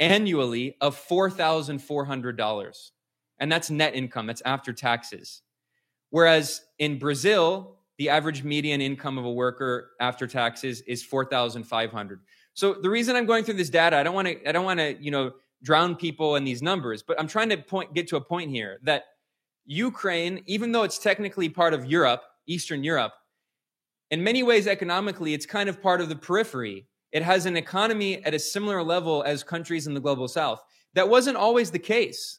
annually 0.00 0.76
of 0.80 0.96
$4,400. 0.96 2.91
And 3.42 3.50
that's 3.50 3.70
net 3.70 3.96
income, 3.96 4.28
that's 4.28 4.40
after 4.44 4.72
taxes. 4.72 5.42
Whereas 6.10 6.62
in 6.78 6.96
Brazil, 6.96 7.76
the 7.98 8.08
average 8.08 8.44
median 8.44 8.80
income 8.80 9.18
of 9.18 9.24
a 9.24 9.32
worker 9.32 9.90
after 10.00 10.28
taxes 10.28 10.80
is 10.82 11.02
4,500. 11.02 12.20
So 12.54 12.74
the 12.74 12.88
reason 12.88 13.16
I'm 13.16 13.26
going 13.26 13.42
through 13.42 13.54
this 13.54 13.68
data, 13.68 13.96
I 13.96 14.04
don't 14.04 14.14
want 14.14 14.28
to, 14.28 14.48
I 14.48 14.52
don't 14.52 14.64
want 14.64 14.78
to, 14.78 14.96
you 15.02 15.10
know, 15.10 15.32
drown 15.60 15.96
people 15.96 16.36
in 16.36 16.44
these 16.44 16.62
numbers, 16.62 17.02
but 17.02 17.18
I'm 17.18 17.26
trying 17.26 17.48
to 17.48 17.56
point, 17.56 17.92
get 17.94 18.06
to 18.08 18.16
a 18.16 18.20
point 18.20 18.48
here 18.48 18.78
that 18.84 19.06
Ukraine, 19.64 20.44
even 20.46 20.70
though 20.70 20.84
it's 20.84 20.98
technically 20.98 21.48
part 21.48 21.74
of 21.74 21.84
Europe, 21.84 22.22
Eastern 22.46 22.84
Europe, 22.84 23.12
in 24.12 24.22
many 24.22 24.44
ways 24.44 24.68
economically, 24.68 25.34
it's 25.34 25.46
kind 25.46 25.68
of 25.68 25.82
part 25.82 26.00
of 26.00 26.08
the 26.08 26.16
periphery. 26.16 26.86
It 27.10 27.24
has 27.24 27.46
an 27.46 27.56
economy 27.56 28.24
at 28.24 28.34
a 28.34 28.38
similar 28.38 28.84
level 28.84 29.24
as 29.26 29.42
countries 29.42 29.88
in 29.88 29.94
the 29.94 30.00
global 30.00 30.28
south. 30.28 30.62
That 30.94 31.08
wasn't 31.08 31.36
always 31.36 31.72
the 31.72 31.80
case. 31.80 32.38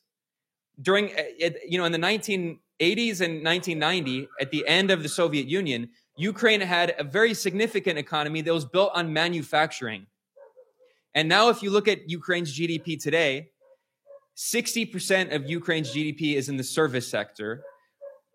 During, 0.82 1.12
eh, 1.12 1.52
you 1.68 1.78
know, 1.78 1.86
in 1.86 1.92
the 1.92 2.00
1980s 2.00 3.22
and 3.22 3.44
1990, 3.44 4.28
at 4.42 4.52
the 4.52 4.68
end 4.68 4.92
of 4.92 5.04
the 5.04 5.10
Soviet 5.10 5.48
Union, 5.48 5.90
Ukraine 6.18 6.62
had 6.62 6.96
a 6.98 7.04
very 7.04 7.34
significant 7.34 7.98
economy 7.98 8.42
that 8.42 8.54
was 8.54 8.66
built 8.66 8.92
on 8.94 9.14
manufacturing. 9.14 10.08
And 11.16 11.30
now, 11.30 11.50
if 11.50 11.62
you 11.62 11.70
look 11.70 11.88
at 11.88 12.10
Ukraine's 12.10 12.58
GDP 12.58 13.02
today, 13.02 13.50
60% 14.36 15.36
of 15.36 15.48
Ukraine's 15.50 15.94
GDP 15.94 16.36
is 16.36 16.50
in 16.50 16.58
the 16.58 16.64
service 16.64 17.08
sector, 17.08 17.64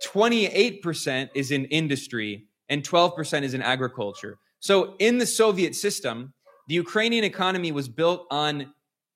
28% 0.04 1.30
is 1.34 1.50
in 1.50 1.64
industry, 1.66 2.46
and 2.68 2.84
12% 2.84 3.42
is 3.42 3.54
in 3.54 3.62
agriculture. 3.62 4.38
So, 4.60 4.94
in 4.98 5.18
the 5.18 5.26
Soviet 5.26 5.74
system, 5.74 6.34
the 6.68 6.74
Ukrainian 6.74 7.24
economy 7.24 7.72
was 7.72 7.88
built 7.88 8.26
on, 8.30 8.72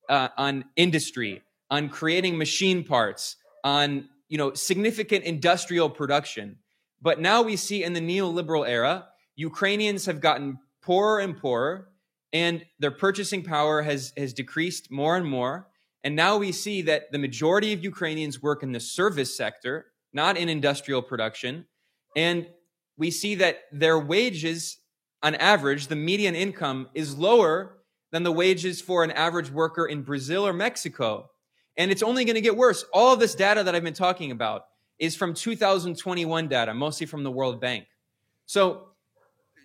uh, 0.08 0.28
on 0.36 0.64
industry, 0.76 1.42
on 1.72 1.88
creating 1.88 2.36
machine 2.36 2.84
parts, 2.84 3.36
on 3.64 4.06
you 4.28 4.36
know, 4.36 4.52
significant 4.52 5.24
industrial 5.24 5.88
production. 5.88 6.58
But 7.00 7.18
now 7.18 7.40
we 7.40 7.56
see 7.56 7.82
in 7.82 7.94
the 7.94 8.00
neoliberal 8.00 8.68
era, 8.68 9.06
Ukrainians 9.36 10.04
have 10.04 10.20
gotten 10.20 10.58
poorer 10.82 11.20
and 11.20 11.34
poorer, 11.34 11.88
and 12.30 12.62
their 12.78 12.90
purchasing 12.90 13.42
power 13.42 13.80
has, 13.80 14.12
has 14.18 14.34
decreased 14.34 14.90
more 14.90 15.16
and 15.16 15.24
more. 15.24 15.68
And 16.04 16.14
now 16.14 16.36
we 16.36 16.52
see 16.52 16.82
that 16.82 17.10
the 17.10 17.18
majority 17.18 17.72
of 17.72 17.82
Ukrainians 17.82 18.42
work 18.42 18.62
in 18.62 18.72
the 18.72 18.80
service 18.80 19.34
sector, 19.34 19.86
not 20.12 20.36
in 20.36 20.50
industrial 20.50 21.00
production. 21.00 21.64
And 22.14 22.48
we 22.98 23.10
see 23.10 23.34
that 23.36 23.60
their 23.72 23.98
wages, 23.98 24.76
on 25.22 25.36
average, 25.36 25.86
the 25.86 25.96
median 25.96 26.34
income 26.34 26.90
is 26.92 27.16
lower 27.16 27.78
than 28.10 28.24
the 28.24 28.32
wages 28.32 28.82
for 28.82 29.04
an 29.04 29.10
average 29.10 29.50
worker 29.50 29.86
in 29.86 30.02
Brazil 30.02 30.46
or 30.46 30.52
Mexico 30.52 31.30
and 31.76 31.90
it's 31.90 32.02
only 32.02 32.24
going 32.24 32.34
to 32.34 32.40
get 32.40 32.56
worse. 32.56 32.84
All 32.92 33.12
of 33.12 33.20
this 33.20 33.34
data 33.34 33.62
that 33.64 33.74
I've 33.74 33.84
been 33.84 33.94
talking 33.94 34.30
about 34.30 34.66
is 34.98 35.16
from 35.16 35.34
2021 35.34 36.48
data, 36.48 36.74
mostly 36.74 37.06
from 37.06 37.24
the 37.24 37.30
World 37.30 37.60
Bank. 37.60 37.86
So 38.46 38.88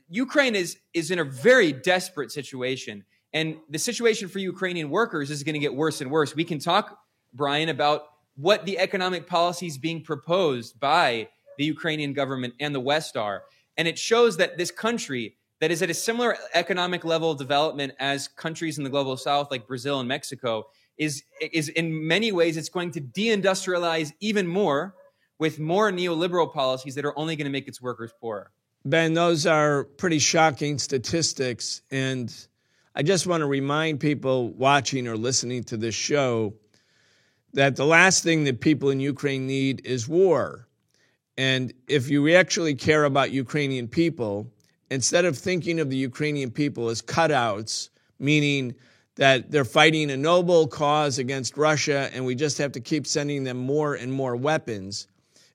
Ukraine 0.10 0.56
is, 0.56 0.78
is 0.94 1.12
in 1.12 1.20
a 1.20 1.24
very 1.24 1.72
desperate 1.72 2.32
situation. 2.32 3.04
And 3.34 3.58
the 3.70 3.80
situation 3.80 4.30
for 4.30 4.40
Ukrainian 4.40 4.90
workers 4.90 5.30
is 5.30 5.44
going 5.44 5.54
to 5.54 5.60
get 5.60 5.76
worse 5.76 6.02
and 6.02 6.10
worse. 6.10 6.36
We 6.36 6.46
can 6.46 6.60
talk, 6.60 6.98
Brian, 7.34 7.70
about 7.70 8.06
what 8.36 8.66
the 8.66 8.80
economic 8.80 9.28
policies 9.28 9.78
being 9.78 10.02
proposed 10.02 10.80
by 10.80 11.28
the 11.58 11.66
Ukrainian 11.66 12.14
government 12.14 12.54
and 12.60 12.74
the 12.74 12.80
West 12.80 13.18
are. 13.18 13.44
And 13.78 13.88
it 13.88 14.00
shows 14.00 14.38
that 14.38 14.58
this 14.58 14.72
country 14.72 15.36
that 15.60 15.72
is 15.72 15.82
at 15.82 15.90
a 15.90 15.94
similar 15.94 16.38
economic 16.54 17.04
level 17.04 17.32
of 17.32 17.38
development 17.38 17.94
as 18.00 18.28
countries 18.28 18.78
in 18.78 18.84
the 18.84 18.90
global 18.90 19.18
south 19.18 19.50
like 19.52 19.68
Brazil 19.68 20.00
and 20.00 20.08
Mexico 20.08 20.68
is 20.98 21.24
is 21.39 21.70
in 21.70 22.08
many 22.08 22.32
ways 22.32 22.58
it's 22.58 22.70
going 22.70 22.92
to 22.92 23.01
deindustrialize 23.01 24.12
even 24.20 24.48
more 24.48 24.96
with 25.39 25.60
more 25.60 25.92
neoliberal 25.92 26.51
policies 26.51 26.96
that 26.96 27.06
are 27.06 27.18
only 27.18 27.36
going 27.36 27.46
to 27.46 27.51
make 27.51 27.68
its 27.68 27.82
workers 27.82 28.12
poorer. 28.20 28.51
Ben, 28.86 29.13
those 29.13 29.46
are 29.46 29.84
pretty 29.84 30.20
shocking 30.20 30.80
statistics 30.80 31.82
and 31.92 32.34
I 32.96 33.04
just 33.04 33.27
want 33.27 33.42
to 33.42 33.46
remind 33.46 34.00
people 34.00 34.50
watching 34.54 35.08
or 35.08 35.16
listening 35.16 35.63
to 35.66 35.77
this 35.77 35.94
show 35.94 36.56
that 37.54 37.75
the 37.75 37.86
last 37.86 38.24
thing 38.24 38.46
that 38.46 38.60
people 38.60 38.89
in 38.89 39.00
Ukraine 39.00 39.46
need 39.46 39.86
is 39.86 40.08
war. 40.08 40.68
And 41.38 41.74
if 41.88 42.10
you 42.10 42.34
actually 42.36 42.74
care 42.74 43.04
about 43.04 43.30
Ukrainian 43.30 43.88
people, 43.88 44.51
instead 44.89 45.25
of 45.25 45.38
thinking 45.38 45.80
of 45.80 45.92
the 45.92 45.98
Ukrainian 45.98 46.50
people 46.50 46.89
as 46.89 47.01
cutouts, 47.01 47.89
meaning 48.20 48.74
that 49.17 49.51
they're 49.51 49.65
fighting 49.65 50.12
a 50.12 50.17
noble 50.17 50.67
cause 50.67 51.19
against 51.19 51.57
Russia 51.57 52.09
and 52.13 52.25
we 52.25 52.36
just 52.36 52.57
have 52.59 52.71
to 52.71 52.79
keep 52.79 53.05
sending 53.05 53.43
them 53.43 53.57
more 53.57 53.95
and 53.95 54.13
more 54.13 54.36
weapons. 54.36 55.07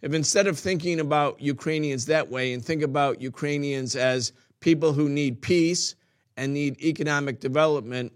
If 0.02 0.12
instead 0.14 0.48
of 0.48 0.58
thinking 0.58 0.98
about 0.98 1.40
Ukrainians 1.40 2.06
that 2.06 2.28
way 2.28 2.52
and 2.52 2.64
think 2.64 2.82
about 2.82 3.22
Ukrainians 3.22 3.94
as 3.94 4.32
people 4.60 4.92
who 4.92 5.08
need 5.08 5.40
peace 5.40 5.94
and 6.36 6.52
need 6.52 6.80
economic 6.82 7.38
development, 7.38 8.12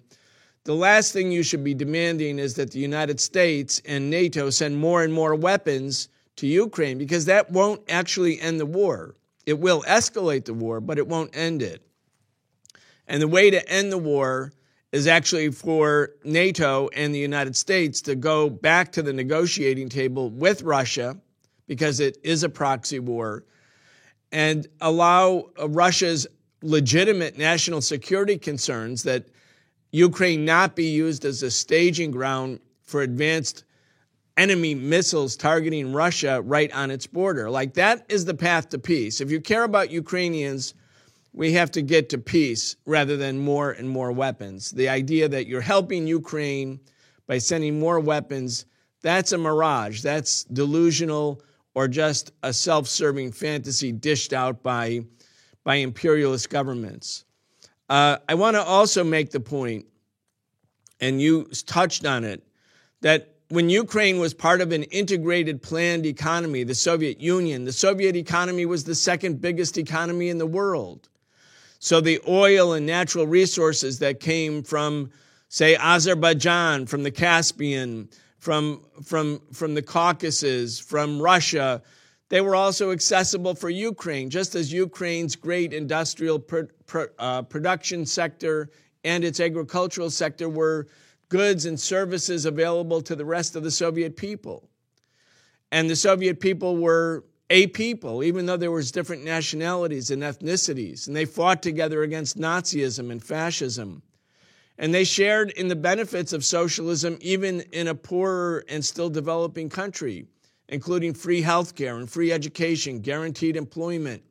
the 0.65 0.75
last 0.75 1.13
thing 1.13 1.31
you 1.31 1.45
should 1.45 1.63
be 1.63 1.75
demanding 1.75 2.41
is 2.41 2.55
that 2.55 2.73
the 2.73 2.81
United 2.81 3.21
States 3.21 3.81
and 3.87 4.11
NATO 4.11 4.51
send 4.51 4.77
more 4.77 5.05
and 5.05 5.13
more 5.13 5.37
weapons 5.37 6.09
to 6.37 6.49
Ukraine 6.49 6.99
because 6.99 7.27
that 7.27 7.53
won't 7.53 7.83
actually 7.89 8.41
end 8.41 8.59
the 8.59 8.67
war. 8.67 9.15
It 9.47 9.61
will 9.61 9.85
escalate 9.87 10.45
the 10.45 10.55
war, 10.55 10.81
but 10.81 10.99
it 10.99 11.07
won't 11.07 11.37
end 11.37 11.63
it. 11.63 11.87
And 13.07 13.23
the 13.23 13.29
way 13.29 13.49
to 13.49 13.69
end 13.69 13.93
the 13.93 13.99
war 13.99 14.53
is 14.97 15.07
actually 15.07 15.51
for 15.51 16.13
NATO 16.25 16.89
and 16.95 17.15
the 17.15 17.19
United 17.19 17.55
States 17.55 18.01
to 18.01 18.15
go 18.15 18.49
back 18.49 18.93
to 18.93 19.03
the 19.03 19.13
negotiating 19.13 19.91
table 19.91 20.31
with 20.31 20.63
Russia, 20.63 21.19
because 21.67 22.01
it 22.01 22.17
is 22.25 22.43
a 22.43 22.49
proxy 22.49 22.99
war, 22.99 23.45
and 24.33 24.67
allow 24.81 25.51
Russia's 25.69 26.27
legitimate 26.63 27.37
national 27.37 27.83
security 27.83 28.39
concerns 28.39 29.03
that 29.03 29.27
Ukraine 29.93 30.47
not 30.47 30.75
be 30.75 30.87
used 30.87 31.27
as 31.27 31.43
a 31.43 31.51
staging 31.51 32.11
ground 32.11 32.59
for 32.83 33.03
advanced 33.03 33.65
enemy 34.39 34.75
missiles 34.75 35.37
targeting 35.37 35.93
Russia 35.93 36.41
right 36.41 36.73
on 36.73 36.91
its 36.91 37.07
border. 37.07 37.51
Like 37.51 37.75
that 37.75 38.07
is 38.09 38.25
the 38.25 38.35
path 38.35 38.71
to 38.71 38.79
peace. 38.79 39.21
If 39.21 39.31
you 39.31 39.43
care 39.43 39.65
about 39.65 39.91
Ukrainians, 39.91 40.73
we 41.37 41.53
have 41.53 41.71
to 41.71 41.83
get 41.83 42.09
to 42.09 42.19
peace 42.19 42.77
rather 42.87 43.19
than 43.19 43.39
more 43.39 43.71
and 43.71 43.89
more 43.89 44.11
weapons. 44.11 44.71
The 44.71 44.89
idea 44.89 45.29
that 45.29 45.47
you're 45.47 45.61
helping 45.61 46.07
Ukraine 46.07 46.81
by 47.27 47.37
sending 47.39 47.79
more 47.79 48.01
weapons, 48.01 48.65
that's 49.03 49.33
a 49.33 49.39
mirage. 49.39 50.01
That's 50.01 50.45
delusional 50.45 51.43
or 51.75 51.89
just 51.89 52.33
a 52.43 52.55
self 52.55 52.89
serving 52.89 53.33
fantasy 53.33 53.93
dished 53.93 54.33
out 54.33 54.63
by, 54.63 55.05
by 55.63 55.77
imperialist 55.77 56.49
governments. 56.49 57.27
Uh, 57.91 58.17
I 58.27 58.35
want 58.35 58.57
to 58.57 58.63
also 58.63 59.05
make 59.05 59.31
the 59.31 59.39
point, 59.39 59.85
and 61.03 61.21
you 61.21 61.45
touched 61.67 62.07
on 62.07 62.25
it, 62.25 62.43
that 63.03 63.35
when 63.51 63.69
Ukraine 63.69 64.19
was 64.19 64.33
part 64.33 64.63
of 64.63 64.73
an 64.73 64.85
integrated 64.85 65.63
planned 65.63 66.07
economy, 66.07 66.65
the 66.65 66.75
Soviet 66.75 67.21
Union, 67.21 67.67
the 67.67 67.73
Soviet 67.73 68.17
economy 68.17 68.65
was 68.65 68.85
the 68.85 68.95
second 68.95 69.43
biggest 69.43 69.77
economy 69.77 70.31
in 70.31 70.39
the 70.39 70.47
world. 70.47 71.11
So 71.79 72.01
the 72.01 72.21
oil 72.27 72.73
and 72.73 72.87
natural 72.87 73.27
resources 73.27 73.99
that 74.01 74.21
came 74.21 74.63
from, 74.63 75.11
say, 75.49 75.77
Azerbaijan, 75.77 76.87
from 76.87 77.03
the 77.03 77.11
Caspian, 77.11 78.09
from, 78.39 78.83
from, 79.05 79.41
from 79.53 79.75
the 79.75 79.83
Caucasus, 79.83 80.79
from 80.79 81.21
Russia, 81.21 81.83
they 82.29 82.41
were 82.41 82.57
also 82.57 82.91
accessible 82.91 83.55
for 83.55 83.71
Ukraine, 83.71 84.31
just 84.31 84.55
as 84.55 84.73
Ukraine's 84.73 85.37
great 85.37 85.73
industrial 85.73 86.45
uh, 87.19 87.43
production 87.43 88.05
sector 88.05 88.71
and 89.05 89.25
its 89.25 89.39
agricultural 89.39 90.11
sector 90.11 90.49
were 90.49 90.89
goods 91.29 91.67
and 91.67 91.79
services 91.79 92.45
available 92.45 93.01
to 93.03 93.15
the 93.15 93.25
rest 93.25 93.55
of 93.55 93.63
the 93.63 93.71
Soviet 93.71 94.17
people. 94.17 94.69
And 95.71 95.89
the 95.89 95.97
Soviet 95.97 96.41
people 96.41 96.77
were 96.77 97.25
a 97.49 97.69
people, 97.69 98.25
even 98.25 98.47
though 98.47 98.57
there 98.57 98.73
was 98.73 98.91
different 98.91 99.25
nationalities 99.25 100.11
and 100.11 100.23
ethnicities, 100.23 101.07
and 101.07 101.15
they 101.15 101.25
fought 101.25 101.63
together 101.63 102.03
against 102.03 102.39
Nazism 102.39 103.11
and 103.11 103.23
fascism. 103.23 104.03
And 104.79 104.93
they 104.93 105.05
shared 105.05 105.51
in 105.53 105.69
the 105.69 105.77
benefits 105.77 106.33
of 106.33 106.45
socialism 106.45 107.17
even 107.21 107.61
in 107.73 107.89
a 107.89 107.95
poorer 107.95 108.65
and 108.69 108.85
still 108.85 109.09
developing 109.09 109.69
country, 109.69 110.27
including 110.69 111.15
free 111.15 111.41
health 111.41 111.75
care 111.75 111.97
and 111.97 112.11
free 112.11 112.33
education, 112.33 113.01
guaranteed 113.01 113.57
employment, 113.57 114.23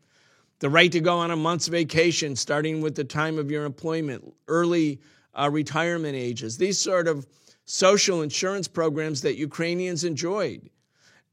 the 0.60 0.70
right 0.70 0.92
to 0.92 1.00
go 1.00 1.18
on 1.18 1.32
a 1.32 1.36
month's 1.36 1.68
vacation 1.68 2.36
starting 2.36 2.82
with 2.82 2.96
the 2.96 3.04
time 3.04 3.40
of 3.40 3.50
your 3.50 3.66
employment, 3.66 4.34
early 4.48 5.02
uh, 5.34 5.50
retirement 5.52 6.16
ages, 6.16 6.58
these 6.58 6.78
sort 6.78 7.08
of 7.08 7.26
social 7.66 8.22
insurance 8.22 8.68
programs 8.68 9.22
that 9.22 9.36
Ukrainians 9.36 10.04
enjoyed. 10.04 10.70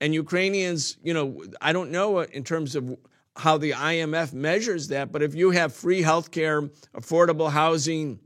And 0.03 0.13
Ukrainians, 0.13 0.97
you 1.05 1.15
know, 1.15 1.45
I 1.61 1.73
don't 1.73 1.93
know 1.93 2.23
in 2.23 2.43
terms 2.43 2.75
of 2.75 2.99
how 3.37 3.57
the 3.57 3.71
IMF 3.71 4.33
measures 4.33 4.89
that, 4.89 5.13
but 5.13 5.23
if 5.23 5.33
you 5.37 5.53
have 5.53 5.73
free 5.73 6.03
health 6.03 6.33
care, 6.33 6.63
affordable 6.93 7.49
housing, 7.49 8.19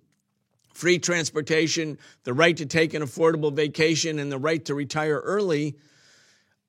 free 0.73 0.99
transportation, 0.99 1.99
the 2.25 2.33
right 2.33 2.56
to 2.56 2.64
take 2.64 2.95
an 2.95 3.02
affordable 3.02 3.52
vacation, 3.52 4.18
and 4.18 4.33
the 4.33 4.38
right 4.38 4.64
to 4.64 4.75
retire 4.75 5.18
early, 5.18 5.76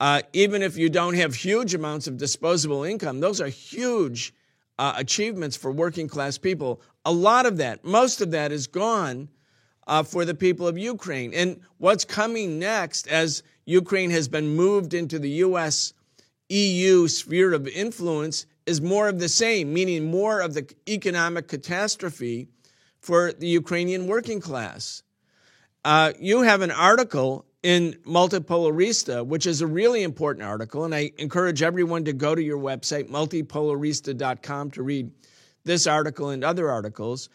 uh, 0.01 0.23
even 0.33 0.61
if 0.61 0.75
you 0.75 0.89
don't 0.89 1.13
have 1.13 1.33
huge 1.33 1.73
amounts 1.73 2.07
of 2.07 2.17
disposable 2.17 2.83
income, 2.83 3.21
those 3.21 3.39
are 3.39 3.47
huge 3.47 4.33
uh, 4.77 4.93
achievements 4.97 5.55
for 5.55 5.71
working 5.71 6.09
class 6.09 6.37
people. 6.37 6.81
A 7.05 7.13
lot 7.13 7.45
of 7.45 7.55
that, 7.57 7.85
most 7.85 8.19
of 8.19 8.31
that 8.31 8.51
is 8.51 8.67
gone 8.67 9.29
uh, 9.87 10.03
for 10.03 10.25
the 10.25 10.35
people 10.35 10.67
of 10.67 10.77
Ukraine. 10.77 11.33
And 11.33 11.61
what's 11.77 12.03
coming 12.03 12.59
next 12.59 13.07
as 13.07 13.41
Ukraine 13.67 14.11
has 14.11 14.29
been 14.29 14.55
moved 14.55 14.93
into 14.93 15.19
the 15.19 15.29
U.S. 15.45 15.93
EU 16.49 17.07
sphere 17.09 17.53
of 17.53 17.67
influence 17.67 18.45
is 18.65 18.81
more 18.81 19.09
of 19.09 19.19
the 19.19 19.27
same, 19.27 19.73
meaning 19.73 20.09
more 20.09 20.39
of 20.39 20.53
the 20.53 20.73
economic 20.87 21.49
catastrophe 21.49 22.47
for 23.01 23.33
the 23.33 23.47
Ukrainian 23.47 24.07
working 24.07 24.39
class. 24.39 25.03
Uh, 25.83 26.13
you 26.17 26.43
have 26.43 26.61
an 26.61 26.71
article 26.71 27.45
in 27.61 27.93
Multipolarista, 28.05 29.25
which 29.25 29.45
is 29.45 29.61
a 29.61 29.67
really 29.67 30.01
important 30.01 30.45
article, 30.45 30.85
and 30.85 30.95
I 30.95 31.11
encourage 31.17 31.61
everyone 31.61 32.05
to 32.05 32.13
go 32.13 32.35
to 32.35 32.41
your 32.41 32.59
website, 32.59 33.09
multipolarista.com, 33.09 34.71
to 34.71 34.83
read 34.83 35.11
this 35.65 35.87
article 35.87 36.29
and 36.29 36.43
other 36.43 36.69
articles. 36.69 37.27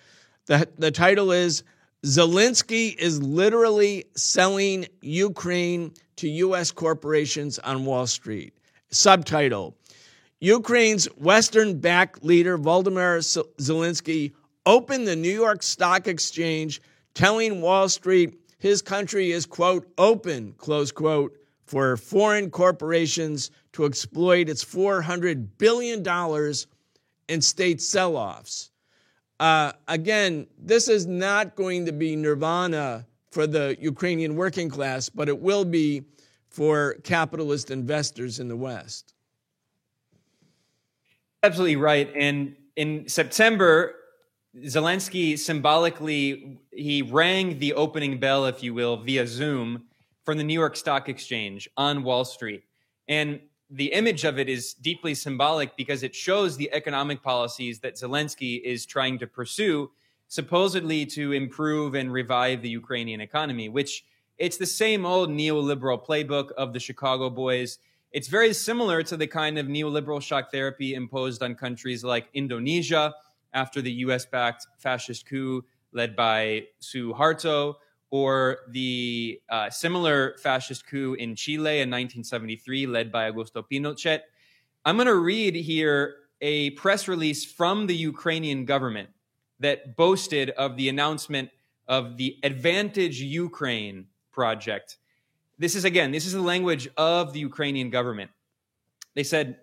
The, 0.46 0.66
the 0.78 0.90
title 0.90 1.30
is 1.30 1.62
Zelensky 2.04 2.96
is 2.96 3.22
literally 3.22 4.06
selling 4.16 4.88
Ukraine 5.02 5.94
to 6.16 6.28
U.S. 6.28 6.72
corporations 6.72 7.60
on 7.60 7.84
Wall 7.84 8.08
Street. 8.08 8.58
Subtitle 8.90 9.76
Ukraine's 10.40 11.04
Western 11.16 11.78
backed 11.78 12.24
leader, 12.24 12.58
Volodymyr 12.58 13.20
Zelensky, 13.60 14.32
opened 14.66 15.06
the 15.06 15.14
New 15.14 15.30
York 15.32 15.62
Stock 15.62 16.08
Exchange, 16.08 16.82
telling 17.14 17.60
Wall 17.60 17.88
Street 17.88 18.34
his 18.58 18.82
country 18.82 19.30
is, 19.30 19.46
quote, 19.46 19.86
open, 19.96 20.54
close 20.58 20.90
quote, 20.90 21.38
for 21.66 21.96
foreign 21.96 22.50
corporations 22.50 23.52
to 23.74 23.84
exploit 23.84 24.48
its 24.48 24.64
$400 24.64 25.46
billion 25.56 26.04
in 27.28 27.40
state 27.40 27.80
sell 27.80 28.16
offs. 28.16 28.71
Uh, 29.42 29.72
again, 29.88 30.46
this 30.56 30.86
is 30.86 31.04
not 31.04 31.56
going 31.56 31.84
to 31.84 31.90
be 31.90 32.14
nirvana 32.14 33.04
for 33.32 33.44
the 33.44 33.76
Ukrainian 33.80 34.36
working 34.36 34.68
class, 34.68 35.08
but 35.08 35.28
it 35.28 35.36
will 35.36 35.64
be 35.64 36.04
for 36.48 36.94
capitalist 37.02 37.72
investors 37.72 38.38
in 38.38 38.46
the 38.46 38.54
West. 38.54 39.14
Absolutely 41.42 41.74
right. 41.74 42.08
And 42.14 42.54
in 42.76 43.08
September, 43.08 43.96
Zelensky 44.58 45.36
symbolically 45.36 46.60
he 46.70 47.02
rang 47.02 47.58
the 47.58 47.72
opening 47.72 48.20
bell, 48.20 48.46
if 48.46 48.62
you 48.62 48.72
will, 48.74 48.96
via 48.98 49.26
Zoom 49.26 49.86
from 50.24 50.38
the 50.38 50.44
New 50.44 50.54
York 50.54 50.76
Stock 50.76 51.08
Exchange 51.08 51.68
on 51.76 52.04
Wall 52.04 52.24
Street. 52.24 52.62
And 53.08 53.40
the 53.74 53.92
image 53.94 54.24
of 54.24 54.38
it 54.38 54.50
is 54.50 54.74
deeply 54.74 55.14
symbolic 55.14 55.74
because 55.78 56.02
it 56.02 56.14
shows 56.14 56.56
the 56.56 56.70
economic 56.74 57.22
policies 57.22 57.80
that 57.80 57.94
Zelensky 57.94 58.60
is 58.62 58.84
trying 58.84 59.18
to 59.18 59.26
pursue, 59.26 59.90
supposedly 60.28 61.06
to 61.06 61.32
improve 61.32 61.94
and 61.94 62.12
revive 62.12 62.60
the 62.60 62.68
Ukrainian 62.68 63.22
economy, 63.22 63.70
which 63.70 64.04
it's 64.36 64.58
the 64.58 64.66
same 64.66 65.06
old 65.06 65.30
neoliberal 65.30 66.04
playbook 66.04 66.52
of 66.52 66.74
the 66.74 66.80
Chicago 66.80 67.30
boys. 67.30 67.78
It's 68.12 68.28
very 68.28 68.52
similar 68.52 69.02
to 69.04 69.16
the 69.16 69.26
kind 69.26 69.56
of 69.56 69.66
neoliberal 69.68 70.20
shock 70.20 70.52
therapy 70.52 70.94
imposed 70.94 71.42
on 71.42 71.54
countries 71.54 72.04
like 72.04 72.28
Indonesia 72.34 73.14
after 73.54 73.80
the 73.80 73.92
US 74.04 74.26
backed 74.26 74.66
fascist 74.76 75.24
coup 75.26 75.64
led 75.92 76.14
by 76.14 76.64
Suharto 76.82 77.76
or 78.12 78.58
the 78.68 79.40
uh, 79.48 79.70
similar 79.70 80.36
fascist 80.36 80.86
coup 80.86 81.14
in 81.14 81.34
Chile 81.34 81.80
in 81.80 81.88
1973, 81.90 82.86
led 82.86 83.10
by 83.10 83.30
Augusto 83.30 83.64
Pinochet. 83.68 84.20
I'm 84.84 84.96
going 84.96 85.06
to 85.06 85.16
read 85.16 85.54
here 85.56 86.16
a 86.42 86.70
press 86.70 87.08
release 87.08 87.50
from 87.50 87.86
the 87.86 87.96
Ukrainian 87.96 88.66
government 88.66 89.08
that 89.60 89.96
boasted 89.96 90.50
of 90.50 90.76
the 90.76 90.90
announcement 90.90 91.48
of 91.88 92.18
the 92.18 92.36
Advantage 92.42 93.18
Ukraine 93.18 94.08
project. 94.30 94.98
This 95.58 95.74
is, 95.74 95.86
again, 95.86 96.12
this 96.12 96.26
is 96.26 96.34
the 96.34 96.42
language 96.42 96.88
of 96.98 97.32
the 97.32 97.40
Ukrainian 97.40 97.88
government. 97.88 98.30
They 99.14 99.22
said, 99.22 99.56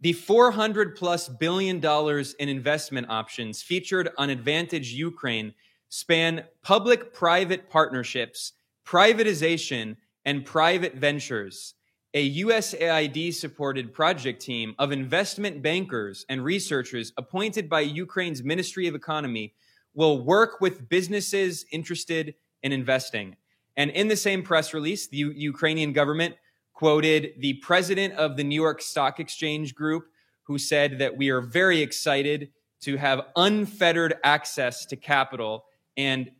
the 0.00 0.14
400 0.14 0.96
plus 0.96 1.28
billion 1.28 1.80
dollars 1.80 2.32
in 2.34 2.48
investment 2.48 3.10
options 3.10 3.60
featured 3.60 4.08
on 4.16 4.30
Advantage 4.30 4.94
Ukraine 4.94 5.52
span 5.90 6.44
public 6.62 7.12
private 7.12 7.68
partnerships, 7.68 8.52
privatization, 8.86 9.96
and 10.24 10.46
private 10.46 10.94
ventures. 10.94 11.74
A 12.14 12.38
USAID 12.40 13.34
supported 13.34 13.92
project 13.92 14.40
team 14.40 14.74
of 14.78 14.90
investment 14.90 15.62
bankers 15.62 16.24
and 16.28 16.42
researchers 16.42 17.12
appointed 17.16 17.68
by 17.68 17.80
Ukraine's 17.80 18.42
Ministry 18.42 18.88
of 18.88 18.94
Economy 18.94 19.52
will 19.94 20.24
work 20.24 20.60
with 20.60 20.88
businesses 20.88 21.66
interested 21.72 22.34
in 22.62 22.72
investing. 22.72 23.36
And 23.76 23.90
in 23.90 24.08
the 24.08 24.16
same 24.16 24.42
press 24.42 24.72
release, 24.72 25.08
the 25.08 25.18
U- 25.18 25.32
Ukrainian 25.32 25.92
government 25.92 26.36
quoted 26.72 27.32
the 27.38 27.54
president 27.54 28.14
of 28.14 28.36
the 28.36 28.44
New 28.44 28.60
York 28.60 28.82
Stock 28.82 29.20
Exchange 29.20 29.74
Group, 29.74 30.06
who 30.44 30.58
said 30.58 30.98
that 30.98 31.16
we 31.16 31.30
are 31.30 31.40
very 31.40 31.80
excited 31.80 32.50
to 32.82 32.96
have 32.96 33.26
unfettered 33.36 34.14
access 34.24 34.86
to 34.86 34.96
capital 34.96 35.64
and 36.00 36.30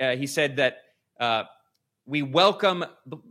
uh, 0.00 0.16
he 0.16 0.26
said 0.26 0.56
that 0.56 0.78
uh, 1.20 1.44
we 2.04 2.22
welcome 2.22 2.84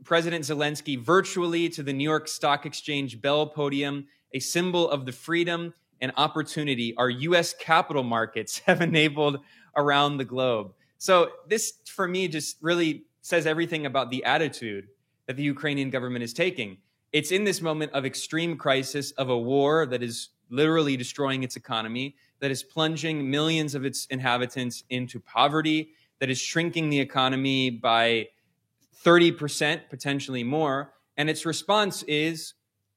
President 0.05 0.45
Zelensky 0.45 0.97
virtually 0.97 1.67
to 1.69 1.83
the 1.83 1.91
New 1.91 2.05
York 2.05 2.29
Stock 2.29 2.65
Exchange 2.65 3.21
Bell 3.21 3.47
Podium, 3.47 4.07
a 4.33 4.39
symbol 4.39 4.89
of 4.89 5.05
the 5.05 5.11
freedom 5.11 5.73
and 5.99 6.13
opportunity 6.15 6.95
our 6.95 7.09
U.S. 7.09 7.53
capital 7.53 8.03
markets 8.03 8.59
have 8.65 8.81
enabled 8.81 9.39
around 9.75 10.17
the 10.17 10.25
globe. 10.25 10.73
So, 10.99 11.31
this 11.49 11.73
for 11.85 12.07
me 12.07 12.29
just 12.29 12.55
really 12.61 13.03
says 13.21 13.45
everything 13.45 13.85
about 13.85 14.09
the 14.09 14.23
attitude 14.23 14.87
that 15.27 15.35
the 15.35 15.43
Ukrainian 15.43 15.89
government 15.89 16.23
is 16.23 16.33
taking. 16.33 16.77
It's 17.11 17.31
in 17.31 17.43
this 17.43 17.61
moment 17.61 17.91
of 17.91 18.05
extreme 18.05 18.57
crisis, 18.57 19.11
of 19.11 19.29
a 19.29 19.37
war 19.37 19.85
that 19.87 20.01
is 20.01 20.29
literally 20.53 20.95
destroying 20.95 21.43
its 21.43 21.55
economy, 21.55 22.15
that 22.39 22.51
is 22.51 22.63
plunging 22.63 23.29
millions 23.29 23.75
of 23.75 23.83
its 23.83 24.05
inhabitants 24.07 24.83
into 24.89 25.19
poverty, 25.19 25.89
that 26.19 26.29
is 26.29 26.39
shrinking 26.39 26.89
the 26.89 26.99
economy 26.99 27.69
by 27.69 28.27
30%, 29.03 29.89
potentially 29.89 30.43
more. 30.43 30.93
And 31.17 31.29
its 31.29 31.45
response 31.45 32.03
is 32.03 32.53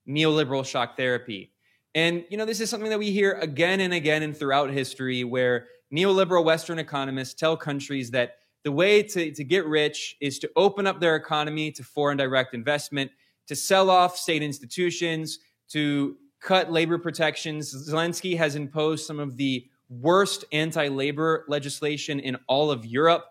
neoliberal 0.06 0.64
shock 0.64 0.96
therapy. 0.96 1.50
And, 1.94 2.24
you 2.28 2.36
know, 2.36 2.44
this 2.44 2.60
is 2.60 2.68
something 2.68 2.90
that 2.90 2.98
we 2.98 3.10
hear 3.10 3.32
again 3.32 3.80
and 3.80 3.94
again 3.94 4.22
and 4.22 4.36
throughout 4.36 4.70
history 4.70 5.24
where 5.24 5.66
neoliberal 5.92 6.44
Western 6.44 6.78
economists 6.78 7.34
tell 7.34 7.56
countries 7.56 8.10
that 8.10 8.36
the 8.64 8.72
way 8.72 9.02
to, 9.02 9.32
to 9.32 9.44
get 9.44 9.64
rich 9.64 10.16
is 10.20 10.38
to 10.40 10.50
open 10.56 10.86
up 10.86 11.00
their 11.00 11.16
economy 11.16 11.70
to 11.72 11.82
foreign 11.82 12.18
direct 12.18 12.52
investment, 12.52 13.10
to 13.46 13.56
sell 13.56 13.88
off 13.88 14.16
state 14.16 14.42
institutions, 14.42 15.38
to 15.68 16.16
cut 16.46 16.70
labor 16.70 16.96
protections. 16.96 17.74
Zelensky 17.90 18.38
has 18.38 18.54
imposed 18.54 19.04
some 19.04 19.18
of 19.18 19.36
the 19.36 19.66
worst 19.90 20.44
anti 20.52 20.86
labor 20.86 21.44
legislation 21.48 22.20
in 22.20 22.36
all 22.46 22.70
of 22.70 22.86
Europe, 22.86 23.24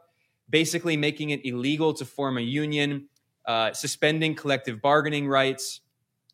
basically 0.50 0.98
making 0.98 1.30
it 1.30 1.46
illegal 1.46 1.94
to 1.94 2.04
form 2.04 2.38
a 2.38 2.42
union, 2.42 3.08
uh, 3.48 3.72
suspending 3.72 4.36
collective 4.36 4.82
bargaining 4.82 5.30
rights, 5.30 5.80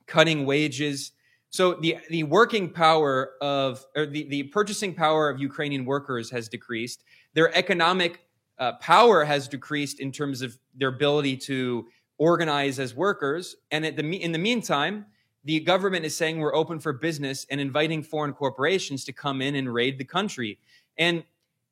cutting 0.07 0.43
wages. 0.43 1.11
So 1.51 1.75
the, 1.75 1.97
the 2.09 2.23
working 2.23 2.71
power 2.71 3.33
of, 3.41 3.85
or 3.95 4.07
the, 4.07 4.23
the 4.27 4.43
purchasing 4.43 4.95
power 4.95 5.29
of 5.29 5.39
Ukrainian 5.39 5.85
workers 5.85 6.31
has 6.31 6.49
decreased. 6.49 7.03
Their 7.35 7.55
economic 7.55 8.21
uh, 8.57 8.73
power 8.77 9.23
has 9.23 9.47
decreased 9.47 9.99
in 9.99 10.11
terms 10.11 10.41
of 10.41 10.57
their 10.75 10.89
ability 10.89 11.37
to 11.37 11.87
organize 12.17 12.79
as 12.79 12.95
workers. 12.95 13.55
And 13.69 13.85
the, 13.85 14.17
in 14.17 14.31
the 14.31 14.39
meantime, 14.39 15.05
the 15.43 15.59
government 15.61 16.05
is 16.05 16.15
saying 16.15 16.39
we're 16.39 16.55
open 16.55 16.79
for 16.79 16.93
business 16.93 17.45
and 17.49 17.59
inviting 17.59 18.03
foreign 18.03 18.33
corporations 18.33 19.03
to 19.05 19.13
come 19.13 19.41
in 19.41 19.55
and 19.55 19.73
raid 19.73 19.97
the 19.97 20.05
country. 20.05 20.59
And 20.97 21.23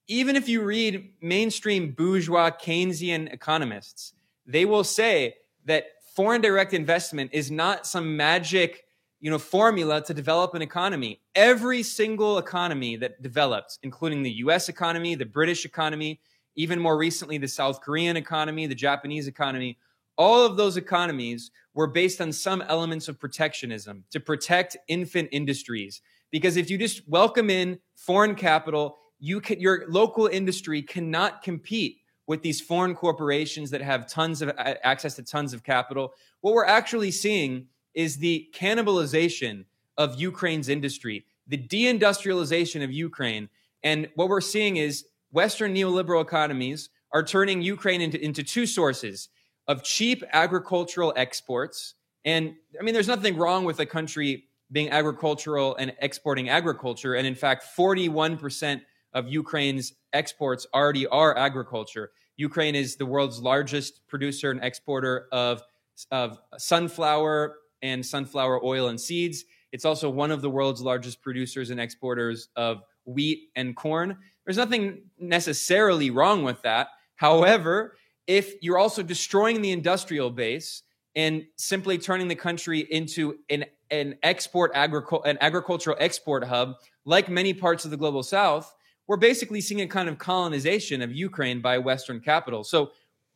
even 0.08 0.36
if 0.36 0.50
you 0.50 0.64
read 0.64 1.14
mainstream 1.22 1.92
bourgeois 1.92 2.50
Keynesian 2.50 3.32
economists, 3.32 4.14
they 4.46 4.66
will 4.66 4.84
say 4.84 5.36
that 5.66 5.86
foreign 6.16 6.42
direct 6.42 6.74
investment 6.74 7.30
is 7.34 7.52
not 7.52 7.86
some 7.86 8.18
magic 8.18 8.86
you 9.22 9.30
know 9.30 9.38
formula 9.38 10.02
to 10.02 10.14
develop 10.14 10.54
an 10.54 10.62
economy 10.62 11.20
every 11.36 11.84
single 11.84 12.38
economy 12.38 12.96
that 12.96 13.22
developed 13.22 13.78
including 13.84 14.24
the 14.24 14.32
US 14.46 14.70
economy 14.70 15.16
the 15.16 15.26
British 15.26 15.66
economy 15.66 16.20
even 16.56 16.80
more 16.80 16.98
recently 16.98 17.38
the 17.38 17.48
South 17.48 17.82
Korean 17.82 18.18
economy 18.18 18.66
the 18.66 18.76
Japanese 18.76 19.28
economy 19.28 19.78
all 20.18 20.46
of 20.46 20.58
those 20.58 20.78
economies 20.78 21.52
were 21.80 21.88
based 21.88 22.20
on 22.20 22.34
some 22.34 22.62
elements 22.64 23.08
of 23.08 23.18
protectionism 23.18 24.04
to 24.12 24.20
protect 24.20 24.76
infant 24.90 25.30
industries. 25.32 26.02
Because 26.30 26.58
if 26.58 26.70
you 26.70 26.78
just 26.78 27.08
welcome 27.08 27.50
in 27.50 27.80
foreign 27.96 28.36
capital, 28.36 28.98
you 29.18 29.40
can, 29.40 29.62
your 29.62 29.86
local 29.88 30.28
industry 30.28 30.82
cannot 30.82 31.42
compete 31.42 32.00
with 32.28 32.42
these 32.42 32.60
foreign 32.60 32.96
corporations 32.96 33.72
that 33.72 33.82
have 33.82 34.10
tons 34.10 34.42
of 34.42 34.50
uh, 34.50 34.74
access 34.84 35.16
to 35.16 35.24
tons 35.24 35.54
of 35.54 35.64
capital. 35.64 36.12
What 36.42 36.54
we're 36.54 36.66
actually 36.66 37.12
seeing 37.12 37.68
is 37.94 38.18
the 38.18 38.50
cannibalization 38.54 39.64
of 39.98 40.20
Ukraine's 40.20 40.68
industry, 40.68 41.26
the 41.48 41.58
deindustrialization 41.58 42.84
of 42.84 42.92
Ukraine. 42.92 43.48
And 43.84 44.10
what 44.16 44.28
we're 44.28 44.42
seeing 44.42 44.76
is 44.76 45.06
Western 45.32 45.74
neoliberal 45.74 46.22
economies 46.22 46.90
are 47.14 47.24
turning 47.24 47.62
Ukraine 47.62 48.02
into, 48.02 48.22
into 48.22 48.44
two 48.44 48.66
sources 48.66 49.30
of 49.70 49.84
cheap 49.84 50.24
agricultural 50.34 51.14
exports. 51.16 51.94
And 52.26 52.56
I 52.78 52.84
mean, 52.84 52.96
there's 52.96 53.08
nothing 53.08 53.38
wrong 53.38 53.66
with 53.66 53.80
a 53.80 53.86
country 53.86 54.46
being 54.72 54.90
agricultural 54.90 55.76
and 55.76 55.94
exporting 56.02 56.50
agriculture. 56.50 57.14
And 57.14 57.28
in 57.28 57.36
fact, 57.36 57.66
41% 57.78 58.82
of 59.14 59.28
Ukraine's 59.28 59.94
exports 60.12 60.66
already 60.74 61.06
are 61.06 61.38
agriculture. 61.38 62.10
Ukraine 62.36 62.74
is 62.74 62.96
the 62.96 63.06
world's 63.06 63.42
largest 63.42 64.08
producer 64.08 64.50
and 64.50 64.64
exporter 64.64 65.28
of, 65.32 65.62
of 66.10 66.40
sunflower 66.58 67.56
and 67.84 68.04
sunflower 68.04 68.66
oil 68.66 68.88
and 68.88 69.00
seeds. 69.00 69.46
It's 69.72 69.86
also 69.86 70.10
one 70.10 70.32
of 70.32 70.42
the 70.42 70.50
world's 70.50 70.82
largest 70.82 71.22
producers 71.22 71.70
and 71.70 71.80
exporters 71.80 72.50
of 72.56 72.82
wheat 73.06 73.50
and 73.56 73.76
corn. 73.76 74.18
There's 74.46 74.58
nothing 74.58 75.04
necessarily 75.20 76.10
wrong 76.10 76.44
with 76.44 76.64
that. 76.64 76.88
However, 77.16 77.98
if 78.30 78.54
you're 78.62 78.78
also 78.78 79.02
destroying 79.02 79.62
the 79.64 79.72
industrial 79.72 80.30
base 80.30 80.84
and 81.16 81.44
simply 81.58 81.98
turning 81.98 82.28
the 82.28 82.36
country 82.36 82.80
into 82.80 83.40
an 83.50 83.66
an 83.92 84.16
export 84.22 84.72
agricul- 84.76 85.26
an 85.26 85.36
agricultural 85.42 85.98
export 86.00 86.44
hub 86.44 86.76
like 87.06 87.28
many 87.28 87.54
parts 87.56 87.86
of 87.86 87.92
the 87.92 87.98
global 87.98 88.22
south 88.22 88.74
we're 89.08 89.18
basically 89.18 89.60
seeing 89.60 89.82
a 89.82 89.88
kind 89.88 90.08
of 90.08 90.20
colonization 90.20 91.02
of 91.02 91.12
Ukraine 91.12 91.62
by 91.62 91.80
western 91.80 92.20
capital. 92.20 92.64
So 92.64 92.92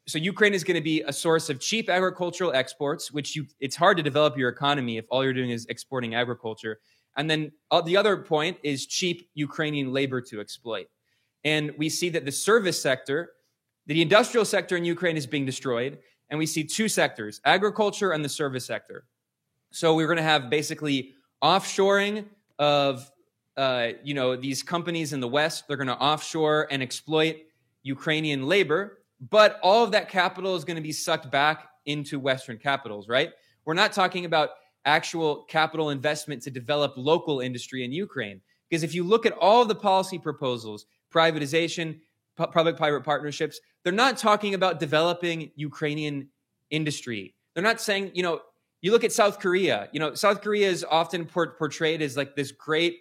so 0.05 0.19
Ukraine 0.19 0.53
is 0.53 0.63
going 0.63 0.75
to 0.75 0.83
be 0.83 1.01
a 1.01 1.13
source 1.13 1.49
of 1.49 1.59
cheap 1.59 1.89
agricultural 1.89 2.53
exports 2.53 3.11
which 3.11 3.35
you 3.35 3.47
it's 3.59 3.75
hard 3.75 3.97
to 3.97 4.03
develop 4.03 4.37
your 4.37 4.49
economy 4.49 4.97
if 4.97 5.05
all 5.09 5.23
you're 5.23 5.33
doing 5.33 5.49
is 5.49 5.65
exporting 5.65 6.13
agriculture. 6.13 6.79
And 7.17 7.27
then 7.29 7.51
uh, 7.71 7.81
the 7.81 7.97
other 7.97 8.17
point 8.17 8.57
is 8.61 8.85
cheap 8.85 9.27
Ukrainian 9.33 9.91
labor 9.91 10.21
to 10.21 10.39
exploit. 10.39 10.87
And 11.43 11.71
we 11.79 11.89
see 11.89 12.09
that 12.09 12.25
the 12.25 12.31
service 12.31 12.79
sector 12.79 13.31
the 13.85 14.01
industrial 14.01 14.45
sector 14.45 14.77
in 14.77 14.85
Ukraine 14.85 15.17
is 15.17 15.27
being 15.27 15.45
destroyed, 15.45 15.99
and 16.29 16.39
we 16.39 16.45
see 16.45 16.63
two 16.63 16.87
sectors 16.87 17.41
agriculture 17.45 18.11
and 18.11 18.23
the 18.23 18.29
service 18.29 18.65
sector. 18.65 19.05
So 19.71 19.95
we're 19.95 20.07
going 20.07 20.17
to 20.17 20.23
have 20.23 20.49
basically 20.49 21.13
offshoring 21.43 22.25
of 22.59 23.09
uh, 23.57 23.89
you 24.03 24.13
know 24.13 24.35
these 24.35 24.63
companies 24.63 25.13
in 25.13 25.19
the 25.19 25.27
West. 25.27 25.67
They're 25.67 25.77
going 25.77 25.87
to 25.87 25.97
offshore 25.97 26.67
and 26.71 26.81
exploit 26.81 27.37
Ukrainian 27.83 28.47
labor, 28.47 28.99
but 29.29 29.59
all 29.61 29.83
of 29.83 29.91
that 29.91 30.09
capital 30.09 30.55
is 30.55 30.63
going 30.63 30.77
to 30.77 30.81
be 30.81 30.91
sucked 30.91 31.29
back 31.29 31.69
into 31.85 32.19
Western 32.19 32.57
capitals, 32.57 33.09
right? 33.09 33.31
We're 33.65 33.73
not 33.73 33.91
talking 33.91 34.25
about 34.25 34.51
actual 34.85 35.43
capital 35.43 35.89
investment 35.89 36.41
to 36.43 36.51
develop 36.51 36.93
local 36.97 37.39
industry 37.39 37.83
in 37.83 37.91
Ukraine. 37.91 38.41
Because 38.69 38.83
if 38.83 38.93
you 38.95 39.03
look 39.03 39.25
at 39.25 39.33
all 39.33 39.65
the 39.65 39.75
policy 39.75 40.17
proposals, 40.17 40.85
privatization, 41.13 41.99
public 42.35 42.77
private 42.77 43.03
partnerships, 43.03 43.59
they're 43.83 43.93
not 43.93 44.17
talking 44.17 44.53
about 44.53 44.79
developing 44.79 45.51
Ukrainian 45.55 46.29
industry. 46.69 47.35
They're 47.53 47.63
not 47.63 47.81
saying, 47.81 48.11
you 48.13 48.23
know, 48.23 48.41
you 48.81 48.91
look 48.91 49.03
at 49.03 49.11
South 49.11 49.39
Korea, 49.39 49.87
you 49.93 49.99
know, 49.99 50.13
South 50.13 50.41
Korea 50.41 50.69
is 50.69 50.85
often 50.89 51.25
por- 51.25 51.55
portrayed 51.55 52.01
as 52.01 52.17
like 52.17 52.35
this 52.35 52.51
great 52.51 52.99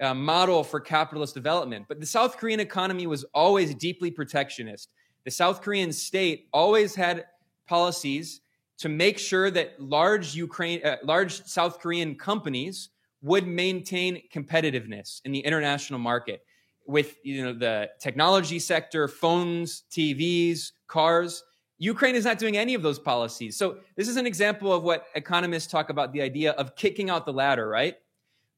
uh, 0.00 0.14
model 0.14 0.62
for 0.62 0.78
capitalist 0.78 1.34
development. 1.34 1.86
But 1.88 2.00
the 2.00 2.06
South 2.06 2.36
Korean 2.36 2.60
economy 2.60 3.06
was 3.06 3.24
always 3.34 3.74
deeply 3.74 4.10
protectionist. 4.10 4.90
The 5.24 5.30
South 5.30 5.62
Korean 5.62 5.92
state 5.92 6.48
always 6.52 6.94
had 6.94 7.24
policies 7.66 8.42
to 8.78 8.88
make 8.88 9.18
sure 9.18 9.50
that 9.50 9.80
large 9.80 10.34
Ukraine, 10.34 10.80
uh, 10.84 10.96
large 11.02 11.42
South 11.44 11.80
Korean 11.80 12.14
companies 12.14 12.90
would 13.22 13.46
maintain 13.46 14.22
competitiveness 14.32 15.20
in 15.24 15.32
the 15.32 15.40
international 15.40 15.98
market 15.98 16.42
with 16.86 17.16
you 17.22 17.44
know 17.44 17.52
the 17.52 17.90
technology 18.00 18.58
sector, 18.58 19.08
phones, 19.08 19.84
TVs, 19.90 20.72
cars. 20.86 21.42
Ukraine 21.78 22.14
is 22.14 22.24
not 22.24 22.38
doing 22.38 22.56
any 22.56 22.74
of 22.74 22.82
those 22.82 22.98
policies. 22.98 23.56
So 23.56 23.78
this 23.96 24.08
is 24.08 24.16
an 24.16 24.26
example 24.26 24.72
of 24.72 24.82
what 24.82 25.06
economists 25.14 25.66
talk 25.66 25.90
about 25.90 26.12
the 26.12 26.22
idea 26.22 26.52
of 26.52 26.74
kicking 26.74 27.10
out 27.10 27.26
the 27.26 27.32
ladder, 27.32 27.68
right? 27.68 27.96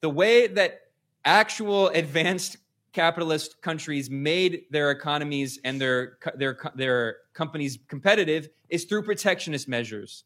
The 0.03 0.11
way 0.11 0.47
that 0.47 0.83
actual 1.25 1.88
advanced 1.88 2.59
capitalist 2.93 3.61
countries 3.61 4.09
made 4.09 4.64
their 4.71 4.91
economies 4.91 5.59
and 5.64 5.81
their 5.81 6.19
their 6.37 6.59
their 6.75 7.17
companies 7.35 7.79
competitive 7.88 8.49
is 8.69 8.85
through 8.85 9.03
protectionist 9.03 9.69
measures. 9.69 10.25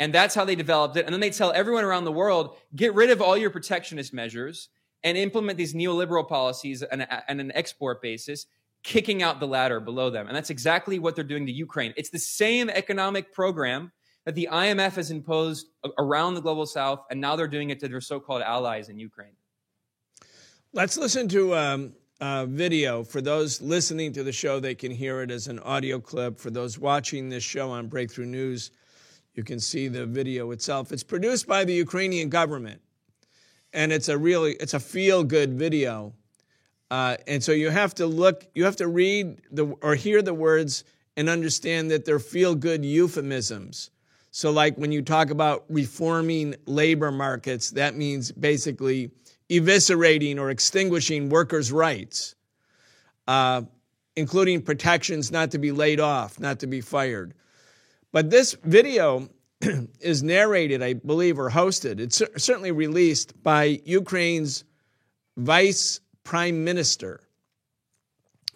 And 0.00 0.12
that's 0.12 0.34
how 0.34 0.44
they 0.44 0.56
developed 0.56 0.96
it. 0.96 1.04
And 1.06 1.12
then 1.12 1.20
they 1.20 1.30
tell 1.30 1.52
everyone 1.52 1.84
around 1.84 2.04
the 2.04 2.12
world, 2.12 2.56
get 2.74 2.94
rid 2.94 3.10
of 3.10 3.22
all 3.22 3.36
your 3.36 3.50
protectionist 3.50 4.12
measures 4.12 4.68
and 5.04 5.18
implement 5.18 5.58
these 5.58 5.74
neoliberal 5.74 6.26
policies 6.26 6.82
on, 6.82 7.02
an 7.28 7.52
export 7.54 8.00
basis, 8.00 8.46
kicking 8.82 9.22
out 9.22 9.38
the 9.38 9.46
ladder 9.46 9.78
below 9.78 10.10
them. 10.10 10.26
And 10.26 10.34
that's 10.34 10.50
exactly 10.50 10.98
what 10.98 11.14
they're 11.14 11.24
doing 11.24 11.46
to 11.46 11.52
Ukraine. 11.52 11.92
It's 11.96 12.10
the 12.10 12.18
same 12.18 12.70
economic 12.70 13.32
program 13.32 13.92
that 14.24 14.34
the 14.34 14.48
IMF 14.50 14.94
has 14.96 15.10
imposed 15.10 15.68
around 15.98 16.34
the 16.34 16.40
global 16.40 16.64
south, 16.64 17.04
and 17.10 17.20
now 17.20 17.36
they're 17.36 17.46
doing 17.46 17.68
it 17.68 17.78
to 17.80 17.88
their 17.88 18.00
so 18.00 18.18
called 18.18 18.40
allies 18.40 18.88
in 18.88 18.98
Ukraine. 18.98 19.36
Let's 20.72 20.96
listen 20.96 21.28
to 21.28 21.54
um, 21.54 21.92
a 22.20 22.46
video. 22.46 23.04
For 23.04 23.20
those 23.20 23.60
listening 23.60 24.14
to 24.14 24.24
the 24.24 24.32
show, 24.32 24.58
they 24.58 24.74
can 24.74 24.90
hear 24.90 25.20
it 25.20 25.30
as 25.30 25.46
an 25.46 25.58
audio 25.58 26.00
clip. 26.00 26.38
For 26.38 26.50
those 26.50 26.78
watching 26.78 27.28
this 27.28 27.44
show 27.44 27.70
on 27.70 27.88
Breakthrough 27.88 28.26
News, 28.26 28.70
you 29.34 29.44
can 29.44 29.60
see 29.60 29.88
the 29.88 30.06
video 30.06 30.50
itself. 30.52 30.90
It's 30.90 31.02
produced 31.02 31.46
by 31.46 31.64
the 31.64 31.74
Ukrainian 31.74 32.30
government 32.30 32.80
and 33.74 33.92
it's 33.92 34.08
a 34.08 34.16
really 34.16 34.52
it's 34.52 34.74
a 34.74 34.80
feel 34.80 35.24
good 35.24 35.58
video. 35.58 36.14
Uh, 36.90 37.16
and 37.26 37.42
so 37.42 37.52
you 37.52 37.70
have 37.70 37.94
to 37.96 38.06
look, 38.06 38.46
you 38.54 38.64
have 38.64 38.76
to 38.76 38.86
read 38.86 39.40
the 39.50 39.66
or 39.82 39.94
hear 39.94 40.22
the 40.22 40.34
words 40.34 40.84
and 41.16 41.28
understand 41.28 41.90
that 41.90 42.04
they're 42.04 42.18
feel 42.18 42.54
good 42.54 42.84
euphemisms. 42.84 43.90
So, 44.30 44.50
like 44.50 44.76
when 44.76 44.92
you 44.92 45.02
talk 45.02 45.30
about 45.30 45.64
reforming 45.68 46.56
labor 46.66 47.12
markets, 47.12 47.70
that 47.72 47.96
means 47.96 48.32
basically 48.32 49.10
eviscerating 49.50 50.38
or 50.38 50.50
extinguishing 50.50 51.28
workers' 51.28 51.70
rights, 51.70 52.34
uh, 53.28 53.62
including 54.16 54.62
protections 54.62 55.30
not 55.30 55.52
to 55.52 55.58
be 55.58 55.70
laid 55.70 56.00
off, 56.00 56.40
not 56.40 56.60
to 56.60 56.66
be 56.66 56.80
fired. 56.80 57.34
But 58.10 58.30
this 58.30 58.54
video 58.64 59.28
is 60.00 60.22
narrated, 60.22 60.82
I 60.82 60.94
believe, 60.94 61.38
or 61.38 61.50
hosted. 61.50 62.00
It's 62.00 62.22
certainly 62.36 62.72
released 62.72 63.42
by 63.42 63.80
Ukraine's 63.84 64.64
vice 65.36 66.00
prime 66.22 66.64
minister. 66.64 67.20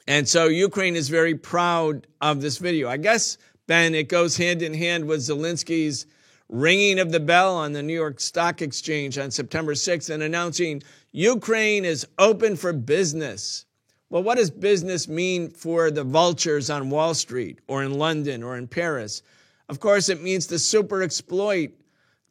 And 0.06 0.26
so 0.26 0.46
Ukraine 0.46 0.96
is 0.96 1.08
very 1.08 1.34
proud 1.34 2.06
of 2.20 2.40
this 2.40 2.58
video. 2.58 2.88
I 2.88 2.96
guess, 2.96 3.36
Ben, 3.66 3.94
it 3.94 4.08
goes 4.08 4.36
hand 4.36 4.62
in 4.62 4.72
hand 4.72 5.06
with 5.06 5.20
Zelensky's 5.20 6.06
ringing 6.48 6.98
of 6.98 7.12
the 7.12 7.20
bell 7.20 7.54
on 7.56 7.72
the 7.72 7.82
New 7.82 7.94
York 7.94 8.20
Stock 8.20 8.62
Exchange 8.62 9.18
on 9.18 9.30
September 9.30 9.74
6th 9.74 10.08
and 10.08 10.22
announcing 10.22 10.82
Ukraine 11.12 11.84
is 11.84 12.06
open 12.18 12.56
for 12.56 12.72
business. 12.72 13.66
Well, 14.08 14.22
what 14.22 14.38
does 14.38 14.50
business 14.50 15.08
mean 15.08 15.50
for 15.50 15.90
the 15.90 16.04
vultures 16.04 16.70
on 16.70 16.88
Wall 16.88 17.12
Street 17.12 17.58
or 17.68 17.82
in 17.82 17.98
London 17.98 18.42
or 18.42 18.56
in 18.56 18.66
Paris? 18.66 19.22
Of 19.68 19.80
course, 19.80 20.08
it 20.08 20.22
means 20.22 20.46
to 20.46 20.58
super 20.58 21.02
exploit 21.02 21.72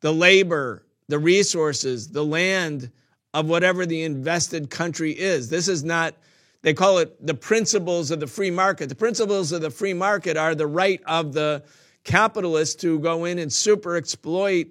the 0.01 0.13
labor, 0.13 0.85
the 1.07 1.19
resources, 1.19 2.09
the 2.09 2.25
land 2.25 2.91
of 3.33 3.47
whatever 3.47 3.85
the 3.85 4.03
invested 4.03 4.69
country 4.69 5.11
is. 5.11 5.49
This 5.49 5.67
is 5.67 5.83
not, 5.83 6.15
they 6.63 6.73
call 6.73 6.97
it 6.97 7.25
the 7.25 7.33
principles 7.33 8.09
of 8.09 8.19
the 8.19 8.27
free 8.27 8.51
market. 8.51 8.89
The 8.89 8.95
principles 8.95 9.51
of 9.51 9.61
the 9.61 9.69
free 9.69 9.93
market 9.93 10.37
are 10.37 10.55
the 10.55 10.67
right 10.67 11.01
of 11.05 11.33
the 11.33 11.63
capitalists 12.03 12.75
to 12.75 12.99
go 12.99 13.25
in 13.25 13.37
and 13.37 13.51
super 13.51 13.97
exploit 13.97 14.67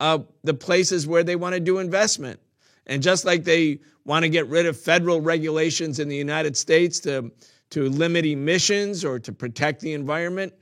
uh, 0.00 0.18
the 0.42 0.54
places 0.54 1.06
where 1.06 1.22
they 1.22 1.36
want 1.36 1.54
to 1.54 1.60
do 1.60 1.78
investment. 1.78 2.40
And 2.86 3.02
just 3.02 3.24
like 3.24 3.44
they 3.44 3.78
want 4.04 4.24
to 4.24 4.28
get 4.28 4.48
rid 4.48 4.66
of 4.66 4.76
federal 4.76 5.20
regulations 5.20 6.00
in 6.00 6.08
the 6.08 6.16
United 6.16 6.56
States 6.56 6.98
to, 7.00 7.30
to 7.70 7.88
limit 7.88 8.26
emissions 8.26 9.04
or 9.04 9.20
to 9.20 9.32
protect 9.32 9.80
the 9.80 9.92
environment, 9.92 10.52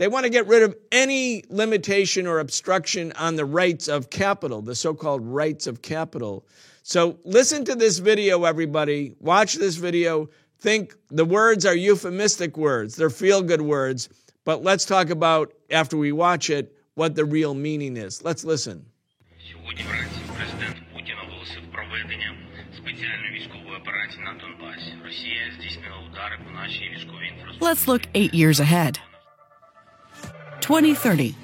they 0.00 0.08
want 0.08 0.24
to 0.24 0.30
get 0.30 0.46
rid 0.46 0.62
of 0.62 0.74
any 0.90 1.44
limitation 1.50 2.26
or 2.26 2.38
obstruction 2.38 3.12
on 3.18 3.36
the 3.36 3.44
rights 3.44 3.86
of 3.86 4.08
capital, 4.08 4.62
the 4.62 4.74
so 4.74 4.94
called 4.94 5.20
rights 5.26 5.66
of 5.66 5.82
capital. 5.82 6.46
So 6.82 7.18
listen 7.26 7.66
to 7.66 7.74
this 7.74 7.98
video, 7.98 8.44
everybody. 8.44 9.14
Watch 9.20 9.56
this 9.56 9.76
video. 9.76 10.30
Think 10.58 10.94
the 11.10 11.26
words 11.26 11.66
are 11.66 11.74
euphemistic 11.74 12.56
words, 12.56 12.96
they're 12.96 13.10
feel 13.10 13.42
good 13.42 13.60
words. 13.60 14.08
But 14.46 14.64
let's 14.64 14.86
talk 14.86 15.10
about, 15.10 15.52
after 15.70 15.98
we 15.98 16.12
watch 16.12 16.48
it, 16.48 16.74
what 16.94 17.14
the 17.14 17.26
real 17.26 17.52
meaning 17.52 17.98
is. 17.98 18.24
Let's 18.24 18.42
listen. 18.42 18.86
Let's 27.60 27.86
look 27.86 28.02
eight 28.14 28.32
years 28.32 28.60
ahead. 28.60 28.98
2030. 30.60 31.34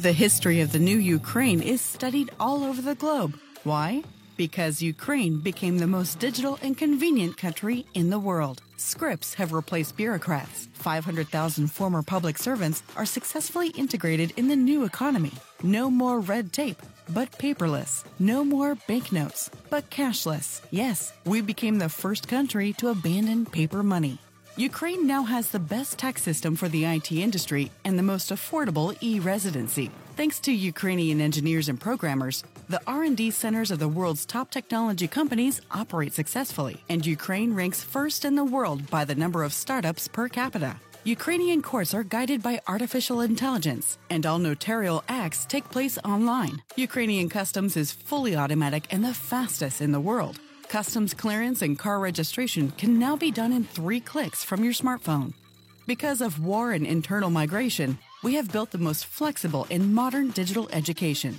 The 0.00 0.12
history 0.12 0.60
of 0.60 0.72
the 0.72 0.78
new 0.78 0.98
Ukraine 0.98 1.62
is 1.62 1.80
studied 1.80 2.30
all 2.38 2.64
over 2.64 2.82
the 2.82 2.94
globe. 2.94 3.38
Why? 3.64 4.02
Because 4.36 4.82
Ukraine 4.82 5.40
became 5.40 5.78
the 5.78 5.86
most 5.86 6.18
digital 6.18 6.58
and 6.62 6.76
convenient 6.76 7.36
country 7.36 7.86
in 7.94 8.10
the 8.10 8.18
world. 8.18 8.62
Scripts 8.76 9.34
have 9.34 9.52
replaced 9.52 9.96
bureaucrats. 9.96 10.68
500,000 10.74 11.66
former 11.66 12.02
public 12.02 12.38
servants 12.38 12.82
are 12.96 13.06
successfully 13.06 13.68
integrated 13.70 14.32
in 14.36 14.46
the 14.46 14.54
new 14.54 14.84
economy. 14.84 15.32
No 15.62 15.90
more 15.90 16.20
red 16.20 16.52
tape, 16.52 16.80
but 17.10 17.32
paperless. 17.32 18.04
No 18.20 18.44
more 18.44 18.76
banknotes, 18.86 19.50
but 19.70 19.90
cashless. 19.90 20.60
Yes, 20.70 21.12
we 21.24 21.40
became 21.40 21.78
the 21.78 21.88
first 21.88 22.28
country 22.28 22.72
to 22.74 22.90
abandon 22.90 23.46
paper 23.46 23.82
money. 23.82 24.18
Ukraine 24.58 25.06
now 25.06 25.22
has 25.22 25.50
the 25.50 25.60
best 25.60 26.00
tax 26.00 26.20
system 26.20 26.56
for 26.56 26.68
the 26.68 26.84
IT 26.84 27.12
industry 27.12 27.70
and 27.84 27.96
the 27.96 28.02
most 28.02 28.30
affordable 28.30 28.96
e-residency. 29.00 29.88
Thanks 30.16 30.40
to 30.40 30.52
Ukrainian 30.52 31.20
engineers 31.20 31.68
and 31.68 31.80
programmers, 31.80 32.42
the 32.68 32.80
R&D 32.84 33.30
centers 33.30 33.70
of 33.70 33.78
the 33.78 33.86
world's 33.86 34.26
top 34.26 34.50
technology 34.50 35.06
companies 35.06 35.60
operate 35.70 36.12
successfully, 36.12 36.82
and 36.88 37.06
Ukraine 37.06 37.54
ranks 37.54 37.84
first 37.84 38.24
in 38.24 38.34
the 38.34 38.42
world 38.44 38.90
by 38.90 39.04
the 39.04 39.14
number 39.14 39.44
of 39.44 39.52
startups 39.52 40.08
per 40.08 40.28
capita. 40.28 40.74
Ukrainian 41.04 41.62
courts 41.62 41.94
are 41.94 42.02
guided 42.02 42.42
by 42.42 42.60
artificial 42.66 43.20
intelligence, 43.20 43.96
and 44.10 44.26
all 44.26 44.40
notarial 44.40 45.04
acts 45.08 45.46
take 45.46 45.70
place 45.70 45.98
online. 45.98 46.64
Ukrainian 46.74 47.28
customs 47.28 47.76
is 47.76 47.92
fully 47.92 48.34
automatic 48.34 48.92
and 48.92 49.04
the 49.04 49.14
fastest 49.14 49.80
in 49.80 49.92
the 49.92 50.00
world. 50.00 50.40
Customs 50.68 51.14
clearance 51.14 51.62
and 51.62 51.78
car 51.78 51.98
registration 51.98 52.70
can 52.72 52.98
now 52.98 53.16
be 53.16 53.30
done 53.30 53.52
in 53.54 53.64
three 53.64 54.00
clicks 54.00 54.44
from 54.44 54.62
your 54.62 54.74
smartphone. 54.74 55.32
Because 55.86 56.20
of 56.20 56.44
war 56.44 56.72
and 56.72 56.86
internal 56.86 57.30
migration, 57.30 57.98
we 58.22 58.34
have 58.34 58.52
built 58.52 58.70
the 58.70 58.76
most 58.76 59.06
flexible 59.06 59.66
and 59.70 59.94
modern 59.94 60.28
digital 60.30 60.68
education. 60.70 61.34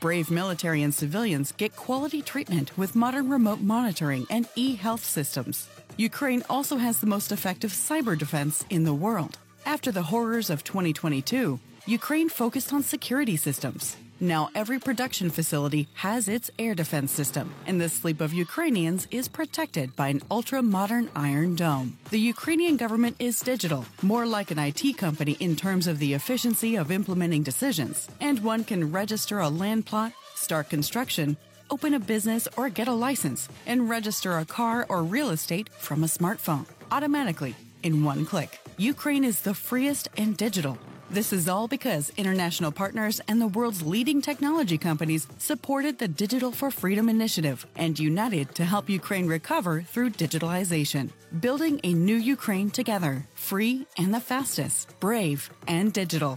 Brave 0.00 0.28
military 0.28 0.82
and 0.82 0.92
civilians 0.92 1.52
get 1.52 1.76
quality 1.76 2.20
treatment 2.20 2.76
with 2.76 2.96
modern 2.96 3.30
remote 3.30 3.60
monitoring 3.60 4.26
and 4.28 4.48
e 4.56 4.74
health 4.74 5.04
systems. 5.04 5.68
Ukraine 5.96 6.42
also 6.50 6.76
has 6.76 6.98
the 6.98 7.06
most 7.06 7.30
effective 7.30 7.70
cyber 7.70 8.18
defense 8.18 8.64
in 8.70 8.82
the 8.82 8.92
world. 8.92 9.38
After 9.64 9.92
the 9.92 10.02
horrors 10.02 10.50
of 10.50 10.64
2022, 10.64 11.60
Ukraine 11.86 12.28
focused 12.28 12.72
on 12.72 12.82
security 12.82 13.36
systems. 13.36 13.96
Now, 14.24 14.48
every 14.54 14.78
production 14.78 15.28
facility 15.28 15.86
has 15.92 16.28
its 16.28 16.50
air 16.58 16.74
defense 16.74 17.12
system, 17.12 17.52
and 17.66 17.78
the 17.78 17.90
sleep 17.90 18.22
of 18.22 18.32
Ukrainians 18.32 19.06
is 19.10 19.28
protected 19.28 19.94
by 19.96 20.08
an 20.08 20.22
ultra 20.30 20.62
modern 20.62 21.10
iron 21.14 21.56
dome. 21.56 21.98
The 22.08 22.26
Ukrainian 22.34 22.78
government 22.78 23.16
is 23.18 23.40
digital, 23.40 23.84
more 24.00 24.24
like 24.24 24.50
an 24.50 24.58
IT 24.58 24.96
company 24.96 25.36
in 25.40 25.56
terms 25.56 25.86
of 25.86 25.98
the 25.98 26.14
efficiency 26.14 26.74
of 26.76 26.90
implementing 26.90 27.42
decisions, 27.42 28.08
and 28.18 28.42
one 28.42 28.64
can 28.64 28.90
register 28.90 29.40
a 29.40 29.50
land 29.50 29.84
plot, 29.84 30.14
start 30.34 30.70
construction, 30.70 31.36
open 31.68 31.92
a 31.92 32.00
business, 32.00 32.48
or 32.56 32.70
get 32.70 32.88
a 32.88 32.94
license, 32.94 33.50
and 33.66 33.90
register 33.90 34.38
a 34.38 34.46
car 34.46 34.86
or 34.88 35.02
real 35.02 35.28
estate 35.28 35.68
from 35.68 36.02
a 36.02 36.06
smartphone 36.06 36.64
automatically 36.90 37.54
in 37.82 38.02
one 38.02 38.24
click. 38.24 38.58
Ukraine 38.78 39.22
is 39.24 39.42
the 39.42 39.52
freest 39.52 40.08
and 40.16 40.34
digital 40.34 40.78
this 41.14 41.32
is 41.32 41.48
all 41.48 41.68
because 41.68 42.12
international 42.16 42.72
partners 42.72 43.20
and 43.28 43.40
the 43.40 43.46
world's 43.46 43.82
leading 43.82 44.20
technology 44.20 44.76
companies 44.76 45.28
supported 45.38 45.96
the 45.96 46.08
Digital 46.08 46.50
for 46.50 46.72
Freedom 46.72 47.08
initiative 47.08 47.64
and 47.76 47.96
united 47.96 48.52
to 48.56 48.64
help 48.64 48.90
Ukraine 48.90 49.28
recover 49.28 49.82
through 49.82 50.10
digitalization. 50.10 51.10
Building 51.40 51.80
a 51.84 51.94
new 51.94 52.16
Ukraine 52.16 52.68
together, 52.68 53.28
free 53.36 53.86
and 53.96 54.12
the 54.12 54.18
fastest, 54.18 54.98
brave 54.98 55.48
and 55.68 55.92
digital. 55.92 56.36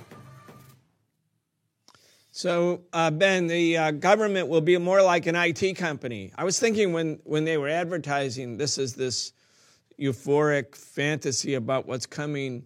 So, 2.30 2.82
uh, 2.94 3.10
Ben, 3.10 3.48
the 3.48 3.78
uh, 3.78 3.92
government 3.92 4.48
will 4.48 4.62
be 4.62 4.78
more 4.78 5.02
like 5.02 5.26
an 5.26 5.36
IT 5.36 5.74
company. 5.74 6.32
I 6.38 6.44
was 6.44 6.60
thinking 6.60 6.94
when, 6.94 7.20
when 7.24 7.46
they 7.46 7.58
were 7.58 7.70
advertising, 7.70 8.58
this 8.58 8.78
is 8.78 8.94
this 8.94 9.34
euphoric 10.00 10.76
fantasy 10.76 11.56
about 11.56 11.88
what's 11.88 12.06
coming 12.06 12.64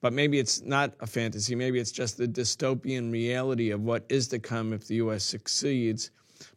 but 0.00 0.12
maybe 0.12 0.38
it's 0.38 0.62
not 0.62 0.92
a 1.00 1.06
fantasy. 1.06 1.54
Maybe 1.54 1.78
it's 1.78 1.92
just 1.92 2.18
the 2.18 2.28
dystopian 2.28 3.10
reality 3.10 3.70
of 3.70 3.82
what 3.82 4.04
is 4.08 4.28
to 4.28 4.38
come 4.38 4.72
if 4.72 4.86
the 4.86 4.96
U.S. 4.96 5.24
succeeds. 5.24 6.10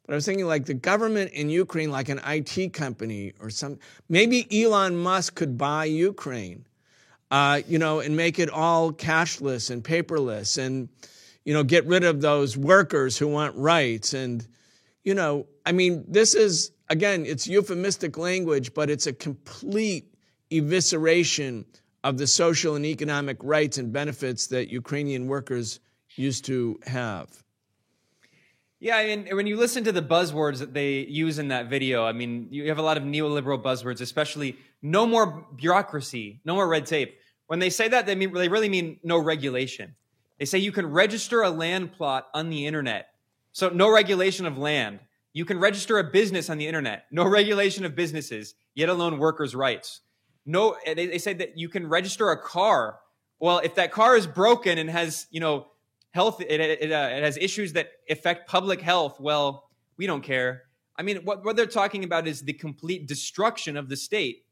But 0.05 0.13
I 0.13 0.15
was 0.15 0.25
thinking 0.25 0.45
like 0.45 0.65
the 0.65 0.73
government 0.73 1.31
in 1.31 1.49
Ukraine, 1.49 1.91
like 1.91 2.09
an 2.09 2.19
IT 2.25 2.73
company 2.73 3.33
or 3.39 3.49
some, 3.49 3.79
maybe 4.09 4.47
Elon 4.63 4.95
Musk 4.95 5.35
could 5.35 5.57
buy 5.57 5.85
Ukraine, 5.85 6.65
uh, 7.31 7.61
you 7.67 7.79
know, 7.79 7.99
and 7.99 8.15
make 8.17 8.39
it 8.39 8.49
all 8.49 8.91
cashless 8.91 9.69
and 9.69 9.83
paperless 9.83 10.57
and, 10.57 10.89
you 11.45 11.53
know, 11.53 11.63
get 11.63 11.85
rid 11.85 12.03
of 12.03 12.21
those 12.21 12.57
workers 12.57 13.17
who 13.17 13.27
want 13.27 13.55
rights. 13.55 14.13
And, 14.13 14.45
you 15.03 15.13
know, 15.13 15.45
I 15.65 15.71
mean, 15.71 16.03
this 16.07 16.35
is, 16.35 16.71
again, 16.89 17.25
it's 17.25 17.47
euphemistic 17.47 18.17
language, 18.17 18.73
but 18.73 18.89
it's 18.89 19.07
a 19.07 19.13
complete 19.13 20.13
evisceration 20.51 21.65
of 22.03 22.17
the 22.17 22.27
social 22.27 22.75
and 22.75 22.85
economic 22.85 23.37
rights 23.41 23.77
and 23.77 23.91
benefits 23.91 24.47
that 24.47 24.69
Ukrainian 24.69 25.27
workers 25.27 25.79
used 26.15 26.45
to 26.45 26.79
have. 26.85 27.43
Yeah, 28.79 28.95
I 28.95 29.07
mean, 29.07 29.35
when 29.35 29.45
you 29.45 29.57
listen 29.57 29.83
to 29.83 29.91
the 29.91 30.01
buzzwords 30.01 30.59
that 30.59 30.73
they 30.73 30.99
use 30.99 31.37
in 31.37 31.49
that 31.49 31.69
video, 31.69 32.05
I 32.05 32.13
mean, 32.13 32.47
you 32.49 32.69
have 32.69 32.77
a 32.77 32.81
lot 32.81 32.95
of 32.95 33.03
neoliberal 33.03 33.61
buzzwords, 33.61 33.99
especially 33.99 34.57
no 34.81 35.05
more 35.05 35.45
bureaucracy, 35.55 36.39
no 36.45 36.55
more 36.55 36.67
red 36.67 36.85
tape. 36.85 37.19
When 37.47 37.59
they 37.59 37.69
say 37.69 37.89
that, 37.89 38.05
they, 38.05 38.15
mean, 38.15 38.33
they 38.33 38.47
really 38.47 38.69
mean 38.69 38.99
no 39.03 39.17
regulation. 39.17 39.95
They 40.37 40.45
say 40.45 40.59
you 40.59 40.71
can 40.71 40.89
register 40.89 41.41
a 41.41 41.49
land 41.49 41.91
plot 41.91 42.27
on 42.33 42.49
the 42.49 42.65
internet. 42.65 43.09
So, 43.51 43.67
no 43.67 43.91
regulation 43.91 44.45
of 44.45 44.57
land. 44.57 44.99
You 45.33 45.43
can 45.43 45.59
register 45.59 45.99
a 45.99 46.03
business 46.03 46.49
on 46.49 46.57
the 46.57 46.67
internet. 46.67 47.05
No 47.11 47.27
regulation 47.27 47.83
of 47.83 47.95
businesses, 47.95 48.55
yet 48.75 48.87
alone 48.87 49.19
workers' 49.19 49.55
rights 49.55 50.01
no 50.49 50.75
they, 50.85 51.05
they 51.05 51.17
say 51.17 51.33
that 51.33 51.57
you 51.57 51.69
can 51.69 51.87
register 51.87 52.31
a 52.31 52.41
car 52.41 52.99
well 53.39 53.59
if 53.59 53.75
that 53.75 53.91
car 53.91 54.15
is 54.15 54.27
broken 54.27 54.77
and 54.77 54.89
has 54.89 55.27
you 55.31 55.39
know 55.39 55.67
health 56.11 56.41
it, 56.41 56.59
it, 56.59 56.91
uh, 56.91 57.09
it 57.11 57.23
has 57.23 57.37
issues 57.37 57.73
that 57.73 57.87
affect 58.09 58.49
public 58.49 58.81
health 58.81 59.19
well 59.19 59.69
we 59.97 60.07
don't 60.07 60.23
care 60.23 60.63
I 60.99 61.01
mean, 61.01 61.19
what, 61.23 61.45
what 61.45 61.55
they're 61.55 61.65
talking 61.65 62.03
about 62.03 62.27
is 62.27 62.41
the 62.41 62.51
complete 62.51 63.07
destruction 63.07 63.77
of 63.77 63.87
the 63.87 63.95
state 63.95 64.43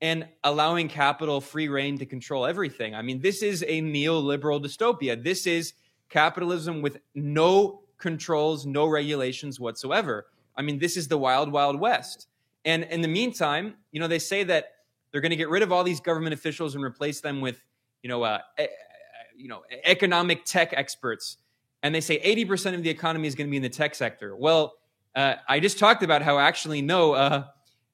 and 0.00 0.28
allowing 0.44 0.86
capital 0.86 1.40
free 1.40 1.66
rein 1.66 1.98
to 1.98 2.06
control 2.06 2.46
everything. 2.46 2.94
I 2.94 3.02
mean, 3.02 3.20
this 3.20 3.42
is 3.42 3.64
a 3.66 3.82
neoliberal 3.82 4.64
dystopia. 4.64 5.20
This 5.20 5.48
is 5.48 5.72
capitalism 6.08 6.80
with 6.80 6.98
no 7.16 7.80
controls, 7.98 8.66
no 8.66 8.86
regulations 8.86 9.58
whatsoever. 9.58 10.26
I 10.56 10.62
mean, 10.62 10.78
this 10.78 10.96
is 10.96 11.08
the 11.08 11.18
wild, 11.18 11.50
wild 11.50 11.80
west. 11.80 12.28
And 12.64 12.84
in 12.84 13.00
the 13.00 13.08
meantime, 13.08 13.74
you 13.90 13.98
know, 13.98 14.06
they 14.06 14.20
say 14.20 14.44
that 14.44 14.75
they're 15.16 15.22
going 15.22 15.30
to 15.30 15.36
get 15.36 15.48
rid 15.48 15.62
of 15.62 15.72
all 15.72 15.82
these 15.82 15.98
government 15.98 16.34
officials 16.34 16.74
and 16.74 16.84
replace 16.84 17.22
them 17.22 17.40
with, 17.40 17.64
you 18.02 18.10
know, 18.10 18.22
uh, 18.22 18.40
you 19.34 19.48
know, 19.48 19.62
economic 19.86 20.44
tech 20.44 20.74
experts. 20.76 21.38
And 21.82 21.94
they 21.94 22.02
say 22.02 22.20
80% 22.20 22.74
of 22.74 22.82
the 22.82 22.90
economy 22.90 23.26
is 23.26 23.34
going 23.34 23.46
to 23.46 23.50
be 23.50 23.56
in 23.56 23.62
the 23.62 23.70
tech 23.70 23.94
sector. 23.94 24.36
Well, 24.36 24.74
uh, 25.14 25.36
I 25.48 25.58
just 25.58 25.78
talked 25.78 26.02
about 26.02 26.20
how 26.20 26.38
actually 26.38 26.82
no, 26.82 27.14
uh, 27.14 27.44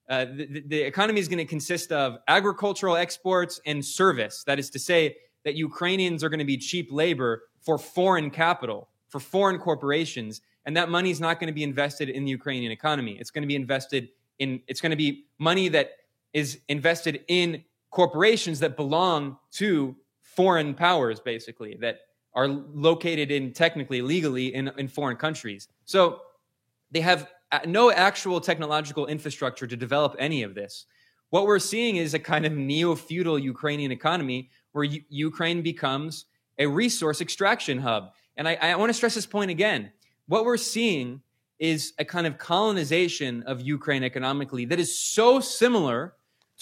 uh, 0.09 0.25
the, 0.25 0.65
the 0.67 0.81
economy 0.81 1.21
is 1.21 1.29
going 1.29 1.37
to 1.37 1.45
consist 1.45 1.93
of 1.93 2.17
agricultural 2.27 2.97
exports 2.97 3.61
and 3.65 3.85
service. 3.85 4.43
That 4.43 4.59
is 4.59 4.69
to 4.71 4.79
say, 4.79 5.15
that 5.45 5.55
Ukrainians 5.55 6.25
are 6.25 6.29
going 6.29 6.39
to 6.39 6.45
be 6.45 6.57
cheap 6.57 6.91
labor 6.91 7.43
for 7.61 7.77
foreign 7.77 8.31
capital, 8.31 8.89
for 9.07 9.21
foreign 9.21 9.59
corporations, 9.59 10.41
and 10.65 10.75
that 10.75 10.89
money 10.89 11.09
is 11.09 11.21
not 11.21 11.39
going 11.39 11.47
to 11.47 11.53
be 11.53 11.63
invested 11.63 12.09
in 12.09 12.25
the 12.25 12.31
Ukrainian 12.31 12.73
economy. 12.73 13.17
It's 13.17 13.31
going 13.31 13.43
to 13.43 13.47
be 13.47 13.55
invested 13.55 14.09
in, 14.39 14.61
it's 14.67 14.81
going 14.81 14.91
to 14.91 14.97
be 14.97 15.25
money 15.37 15.69
that 15.69 15.91
is 16.33 16.59
invested 16.67 17.23
in 17.27 17.63
corporations 17.91 18.59
that 18.59 18.75
belong 18.75 19.37
to 19.51 19.95
foreign 20.21 20.73
powers, 20.73 21.19
basically, 21.19 21.77
that 21.81 21.99
are 22.33 22.47
located 22.47 23.31
in 23.31 23.53
technically 23.53 24.01
legally 24.01 24.53
in, 24.53 24.71
in 24.77 24.87
foreign 24.87 25.17
countries. 25.17 25.67
So 25.85 26.21
they 26.91 27.01
have 27.01 27.29
uh, 27.51 27.59
no 27.67 27.91
actual 27.91 28.41
technological 28.41 29.05
infrastructure 29.05 29.67
to 29.67 29.77
develop 29.77 30.15
any 30.17 30.41
of 30.41 30.55
this. 30.55 30.87
What 31.29 31.45
we're 31.45 31.59
seeing 31.59 31.97
is 31.97 32.13
a 32.13 32.19
kind 32.19 32.45
of 32.45 32.53
neo 32.53 32.95
feudal 32.95 33.37
Ukrainian 33.37 33.91
economy 33.91 34.49
where 34.71 34.83
U- 34.83 35.03
Ukraine 35.09 35.61
becomes 35.61 36.25
a 36.57 36.65
resource 36.65 37.21
extraction 37.21 37.77
hub. 37.79 38.11
And 38.37 38.47
I, 38.47 38.55
I 38.55 38.75
want 38.75 38.89
to 38.89 38.93
stress 38.93 39.15
this 39.15 39.25
point 39.27 39.51
again. 39.51 39.91
What 40.27 40.45
we're 40.45 40.57
seeing 40.57 41.21
is 41.59 41.93
a 41.99 42.05
kind 42.05 42.25
of 42.25 42.37
colonization 42.37 43.43
of 43.43 43.61
Ukraine 43.61 44.03
economically 44.03 44.65
that 44.65 44.79
is 44.79 44.97
so 44.97 45.39
similar 45.39 46.13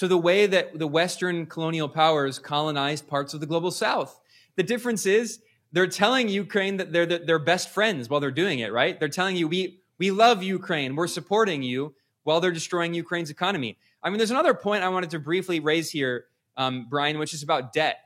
to 0.01 0.07
the 0.07 0.17
way 0.17 0.47
that 0.47 0.79
the 0.79 0.87
Western 0.87 1.45
colonial 1.45 1.87
powers 1.87 2.39
colonized 2.39 3.07
parts 3.07 3.35
of 3.35 3.39
the 3.39 3.45
global 3.45 3.69
South. 3.69 4.19
The 4.55 4.63
difference 4.63 5.05
is 5.05 5.41
they're 5.73 5.85
telling 5.85 6.27
Ukraine 6.27 6.77
that 6.77 6.91
they're 6.91 7.05
their 7.05 7.37
best 7.37 7.69
friends 7.69 8.09
while 8.09 8.19
they're 8.19 8.31
doing 8.31 8.61
it, 8.61 8.73
right? 8.73 8.99
They're 8.99 9.09
telling 9.09 9.35
you, 9.35 9.47
we, 9.47 9.79
we 9.99 10.09
love 10.09 10.41
Ukraine. 10.41 10.95
We're 10.95 11.05
supporting 11.05 11.61
you 11.61 11.93
while 12.23 12.41
they're 12.41 12.51
destroying 12.51 12.95
Ukraine's 12.95 13.29
economy. 13.29 13.77
I 14.01 14.09
mean, 14.09 14.17
there's 14.17 14.31
another 14.31 14.55
point 14.55 14.83
I 14.83 14.89
wanted 14.89 15.11
to 15.11 15.19
briefly 15.19 15.59
raise 15.59 15.91
here, 15.91 16.25
um, 16.57 16.87
Brian, 16.89 17.19
which 17.19 17.35
is 17.35 17.43
about 17.43 17.71
debt, 17.71 17.97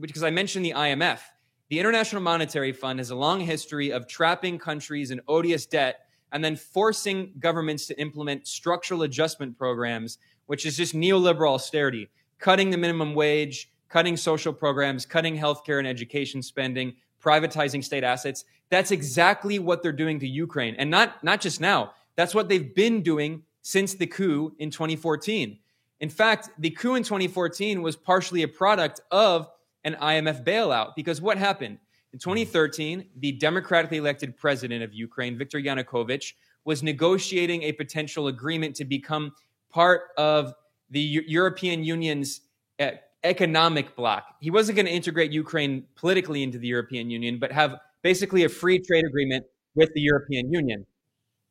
because 0.00 0.22
I 0.22 0.30
mentioned 0.30 0.64
the 0.64 0.72
IMF. 0.72 1.20
The 1.68 1.78
International 1.78 2.22
Monetary 2.22 2.72
Fund 2.72 3.00
has 3.00 3.10
a 3.10 3.16
long 3.16 3.40
history 3.40 3.92
of 3.92 4.08
trapping 4.08 4.58
countries 4.58 5.10
in 5.10 5.20
odious 5.28 5.66
debt 5.66 6.06
and 6.34 6.42
then 6.44 6.56
forcing 6.56 7.32
governments 7.38 7.86
to 7.86 8.00
implement 8.00 8.46
structural 8.48 9.02
adjustment 9.02 9.56
programs, 9.56 10.18
which 10.46 10.66
is 10.66 10.76
just 10.76 10.94
neoliberal 10.94 11.54
austerity, 11.54 12.08
cutting 12.38 12.70
the 12.70 12.76
minimum 12.76 13.14
wage, 13.14 13.70
cutting 13.88 14.16
social 14.16 14.52
programs, 14.52 15.06
cutting 15.06 15.36
healthcare 15.36 15.78
and 15.78 15.86
education 15.88 16.42
spending, 16.42 16.94
privatizing 17.22 17.82
state 17.82 18.04
assets. 18.04 18.44
That's 18.70 18.90
exactly 18.90 19.58
what 19.58 19.82
they're 19.82 19.92
doing 19.92 20.18
to 20.20 20.28
Ukraine. 20.28 20.74
And 20.78 20.90
not, 20.90 21.22
not 21.22 21.40
just 21.40 21.60
now. 21.60 21.92
That's 22.16 22.34
what 22.34 22.48
they've 22.48 22.74
been 22.74 23.02
doing 23.02 23.42
since 23.62 23.94
the 23.94 24.06
coup 24.06 24.54
in 24.58 24.70
2014. 24.70 25.58
In 26.00 26.10
fact, 26.10 26.50
the 26.58 26.70
coup 26.70 26.96
in 26.96 27.02
2014 27.02 27.82
was 27.82 27.96
partially 27.96 28.42
a 28.42 28.48
product 28.48 29.00
of 29.10 29.48
an 29.84 29.96
IMF 30.00 30.44
bailout 30.44 30.94
because 30.94 31.20
what 31.20 31.38
happened? 31.38 31.78
In 32.12 32.18
2013, 32.18 33.06
the 33.18 33.32
democratically 33.32 33.98
elected 33.98 34.36
president 34.36 34.82
of 34.82 34.92
Ukraine, 34.92 35.36
Viktor 35.36 35.58
Yanukovych, 35.58 36.34
was 36.64 36.82
negotiating 36.82 37.62
a 37.62 37.72
potential 37.72 38.28
agreement 38.28 38.76
to 38.76 38.84
become 38.84 39.32
part 39.74 40.02
of 40.16 40.54
the 40.90 41.00
U- 41.00 41.24
European 41.26 41.82
Union's 41.82 42.40
uh, 42.78 42.92
economic 43.24 43.96
bloc. 43.96 44.24
He 44.40 44.50
wasn't 44.50 44.76
going 44.76 44.86
to 44.86 44.92
integrate 44.92 45.32
Ukraine 45.32 45.84
politically 45.96 46.44
into 46.44 46.58
the 46.58 46.68
European 46.68 47.10
Union, 47.10 47.38
but 47.40 47.50
have 47.50 47.76
basically 48.02 48.44
a 48.44 48.48
free 48.48 48.78
trade 48.78 49.04
agreement 49.04 49.44
with 49.74 49.90
the 49.94 50.00
European 50.00 50.52
Union. 50.52 50.86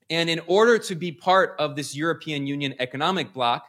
And 0.09 0.29
in 0.29 0.39
order 0.47 0.79
to 0.79 0.95
be 0.95 1.11
part 1.11 1.55
of 1.59 1.75
this 1.75 1.95
European 1.95 2.47
Union 2.47 2.73
economic 2.79 3.33
bloc, 3.33 3.65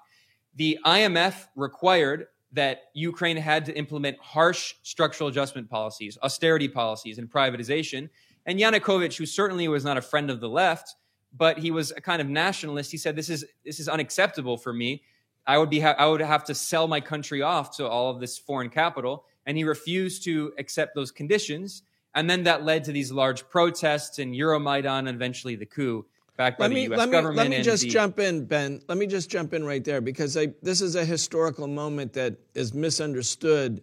the 0.54 0.78
IMF 0.86 1.48
required 1.56 2.26
that 2.52 2.82
Ukraine 2.94 3.36
had 3.36 3.64
to 3.64 3.76
implement 3.76 4.16
harsh 4.20 4.74
structural 4.82 5.28
adjustment 5.28 5.68
policies, 5.68 6.16
austerity 6.22 6.68
policies, 6.68 7.18
and 7.18 7.28
privatization. 7.28 8.08
And 8.46 8.60
Yanukovych, 8.60 9.16
who 9.16 9.26
certainly 9.26 9.66
was 9.66 9.84
not 9.84 9.96
a 9.96 10.02
friend 10.02 10.30
of 10.30 10.38
the 10.40 10.48
left, 10.48 10.94
but 11.36 11.58
he 11.58 11.70
was 11.70 11.90
a 11.90 12.00
kind 12.00 12.22
of 12.22 12.28
nationalist, 12.28 12.90
he 12.90 12.96
said, 12.96 13.16
"This 13.16 13.28
is 13.28 13.44
this 13.64 13.80
is 13.80 13.88
unacceptable 13.88 14.56
for 14.56 14.72
me. 14.72 15.02
I 15.46 15.58
would 15.58 15.70
be 15.70 15.80
ha- 15.80 15.96
I 15.98 16.06
would 16.06 16.20
have 16.20 16.44
to 16.44 16.54
sell 16.54 16.86
my 16.86 17.00
country 17.00 17.42
off 17.42 17.76
to 17.76 17.88
all 17.88 18.10
of 18.10 18.20
this 18.20 18.38
foreign 18.38 18.70
capital." 18.70 19.24
And 19.46 19.56
he 19.56 19.64
refused 19.64 20.24
to 20.24 20.52
accept 20.58 20.94
those 20.94 21.10
conditions. 21.10 21.82
And 22.14 22.30
then 22.30 22.44
that 22.44 22.64
led 22.64 22.84
to 22.84 22.92
these 22.92 23.10
large 23.10 23.48
protests 23.48 24.18
in 24.18 24.32
Euromaidan 24.32 25.00
and 25.00 25.08
eventually 25.08 25.56
the 25.56 25.66
coup 25.66 26.06
backed 26.36 26.58
by 26.58 26.68
me, 26.68 26.74
the 26.74 26.80
U.S. 26.82 26.98
let 26.98 27.08
me, 27.08 27.12
government. 27.12 27.36
Let 27.36 27.50
me 27.50 27.62
just 27.62 27.82
the, 27.82 27.90
jump 27.90 28.18
in, 28.18 28.44
Ben. 28.44 28.80
Let 28.88 28.98
me 28.98 29.06
just 29.06 29.30
jump 29.30 29.52
in 29.52 29.64
right 29.64 29.84
there 29.84 30.00
because 30.00 30.36
I, 30.36 30.48
this 30.62 30.80
is 30.80 30.94
a 30.94 31.04
historical 31.04 31.66
moment 31.66 32.12
that 32.14 32.36
is 32.54 32.72
misunderstood 32.72 33.82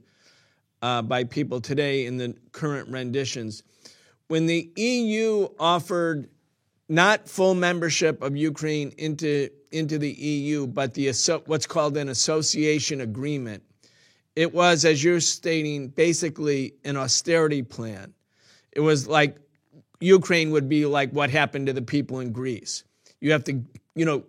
uh, 0.81 1.01
by 1.01 1.23
people 1.23 1.61
today 1.61 2.05
in 2.05 2.17
the 2.17 2.35
current 2.51 2.89
renditions. 2.89 3.63
When 4.27 4.45
the 4.45 4.71
EU 4.77 5.49
offered 5.59 6.29
not 6.91 7.29
full 7.29 7.55
membership 7.55 8.21
of 8.21 8.35
Ukraine 8.35 8.93
into, 8.97 9.49
into 9.71 9.97
the 9.97 10.11
EU, 10.11 10.67
but 10.67 10.93
the 10.93 11.09
what's 11.45 11.65
called 11.65 11.95
an 11.95 12.09
association 12.09 12.99
agreement, 12.99 13.63
it 14.35 14.53
was, 14.53 14.83
as 14.83 15.01
you're 15.01 15.21
stating, 15.21 15.87
basically 15.87 16.73
an 16.83 16.97
austerity 16.97 17.63
plan. 17.63 18.13
It 18.73 18.81
was 18.81 19.07
like 19.07 19.37
Ukraine 20.01 20.51
would 20.51 20.67
be 20.67 20.85
like 20.85 21.11
what 21.11 21.29
happened 21.29 21.67
to 21.67 21.73
the 21.73 21.81
people 21.81 22.19
in 22.19 22.33
Greece. 22.33 22.83
You 23.21 23.31
have 23.31 23.45
to, 23.45 23.63
you 23.95 24.03
know, 24.03 24.25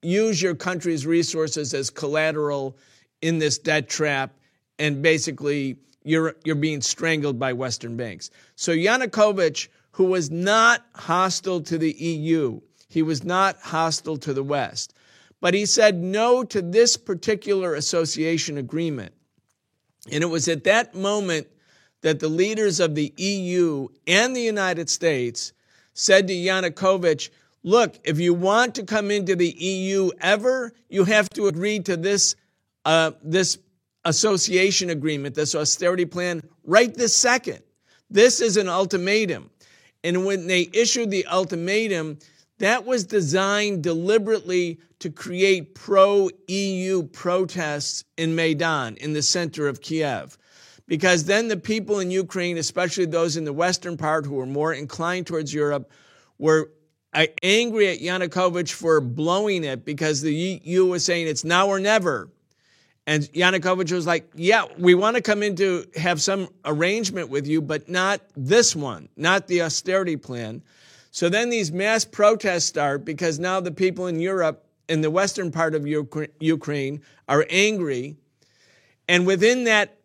use 0.00 0.40
your 0.40 0.54
country's 0.54 1.06
resources 1.06 1.74
as 1.74 1.90
collateral 1.90 2.76
in 3.22 3.40
this 3.40 3.58
debt 3.58 3.88
trap, 3.88 4.36
and 4.78 5.02
basically 5.02 5.78
you're 6.04 6.36
you're 6.44 6.54
being 6.54 6.80
strangled 6.80 7.40
by 7.40 7.52
Western 7.52 7.96
banks. 7.96 8.30
So 8.54 8.70
Yanukovych, 8.70 9.66
who 9.94 10.04
was 10.04 10.28
not 10.30 10.84
hostile 10.94 11.60
to 11.60 11.78
the 11.78 11.92
EU, 11.92 12.60
he 12.88 13.00
was 13.00 13.22
not 13.22 13.56
hostile 13.60 14.16
to 14.16 14.34
the 14.34 14.42
West, 14.42 14.92
but 15.40 15.54
he 15.54 15.64
said 15.64 16.02
no 16.02 16.42
to 16.42 16.60
this 16.60 16.96
particular 16.96 17.74
association 17.74 18.58
agreement. 18.58 19.14
And 20.10 20.22
it 20.22 20.26
was 20.26 20.48
at 20.48 20.64
that 20.64 20.96
moment 20.96 21.46
that 22.02 22.18
the 22.18 22.28
leaders 22.28 22.80
of 22.80 22.96
the 22.96 23.14
EU 23.16 23.86
and 24.06 24.34
the 24.34 24.40
United 24.40 24.90
States 24.90 25.52
said 25.92 26.26
to 26.26 26.34
Yanukovych, 26.34 27.30
look, 27.62 27.94
if 28.02 28.18
you 28.18 28.34
want 28.34 28.74
to 28.74 28.82
come 28.82 29.12
into 29.12 29.36
the 29.36 29.50
EU 29.50 30.10
ever, 30.20 30.72
you 30.88 31.04
have 31.04 31.30
to 31.30 31.46
agree 31.46 31.78
to 31.78 31.96
this, 31.96 32.34
uh, 32.84 33.12
this 33.22 33.58
association 34.04 34.90
agreement, 34.90 35.36
this 35.36 35.54
austerity 35.54 36.04
plan, 36.04 36.42
right 36.64 36.92
this 36.92 37.16
second. 37.16 37.62
This 38.10 38.40
is 38.40 38.56
an 38.56 38.68
ultimatum. 38.68 39.50
And 40.04 40.24
when 40.24 40.46
they 40.46 40.70
issued 40.72 41.10
the 41.10 41.26
ultimatum, 41.26 42.18
that 42.58 42.84
was 42.84 43.04
designed 43.04 43.82
deliberately 43.82 44.78
to 45.00 45.10
create 45.10 45.74
pro 45.74 46.30
EU 46.46 47.02
protests 47.02 48.04
in 48.16 48.36
Maidan, 48.36 48.96
in 48.98 49.12
the 49.12 49.22
center 49.22 49.66
of 49.66 49.80
Kiev 49.80 50.38
because 50.86 51.24
then 51.24 51.48
the 51.48 51.56
people 51.56 52.00
in 52.00 52.10
Ukraine, 52.10 52.58
especially 52.58 53.06
those 53.06 53.36
in 53.36 53.44
the 53.44 53.52
western 53.52 53.96
part 53.96 54.26
who 54.26 54.34
were 54.34 54.46
more 54.46 54.72
inclined 54.72 55.26
towards 55.26 55.52
Europe, 55.54 55.90
were 56.38 56.70
uh, 57.12 57.26
angry 57.42 57.88
at 57.88 58.00
Yanukovych 58.00 58.72
for 58.72 59.00
blowing 59.00 59.64
it 59.64 59.84
because 59.84 60.20
the 60.20 60.34
EU 60.34 60.86
was 60.86 61.04
saying 61.04 61.26
it's 61.26 61.44
now 61.44 61.68
or 61.68 61.80
never. 61.80 62.28
And 63.06 63.24
Yanukovych 63.34 63.92
was 63.92 64.06
like, 64.06 64.30
yeah, 64.34 64.64
we 64.78 64.94
want 64.94 65.16
to 65.16 65.22
come 65.22 65.42
in 65.42 65.56
to 65.56 65.86
have 65.96 66.22
some 66.22 66.48
arrangement 66.64 67.28
with 67.28 67.46
you, 67.46 67.60
but 67.60 67.88
not 67.88 68.20
this 68.34 68.74
one, 68.74 69.08
not 69.16 69.46
the 69.46 69.62
austerity 69.62 70.16
plan. 70.16 70.62
So 71.10 71.28
then 71.28 71.50
these 71.50 71.70
mass 71.70 72.04
protests 72.04 72.64
start 72.64 73.04
because 73.04 73.38
now 73.38 73.60
the 73.60 73.70
people 73.70 74.06
in 74.06 74.20
Europe, 74.20 74.64
in 74.88 75.02
the 75.02 75.10
western 75.10 75.50
part 75.52 75.74
of 75.74 75.86
Ukraine, 75.86 77.02
are 77.28 77.46
angry. 77.50 78.16
And 79.06 79.26
within 79.26 79.64
that 79.64 79.98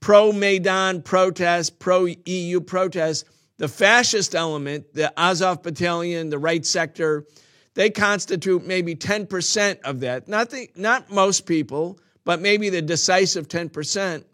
pro 0.00 0.32
Maidan 0.32 1.02
protest, 1.02 1.80
pro 1.80 2.06
EU 2.24 2.60
protest, 2.60 3.26
the 3.58 3.68
fascist 3.68 4.34
element, 4.34 4.94
the 4.94 5.12
Azov 5.20 5.62
battalion, 5.62 6.30
the 6.30 6.38
right 6.38 6.64
sector, 6.64 7.26
they 7.74 7.90
constitute 7.90 8.66
maybe 8.66 8.94
10% 8.94 9.80
of 9.80 10.00
that. 10.00 10.28
Not, 10.28 10.50
the, 10.50 10.68
not 10.76 11.10
most 11.10 11.46
people, 11.46 11.98
but 12.24 12.40
maybe 12.40 12.68
the 12.68 12.82
decisive 12.82 13.48
10%. 13.48 14.24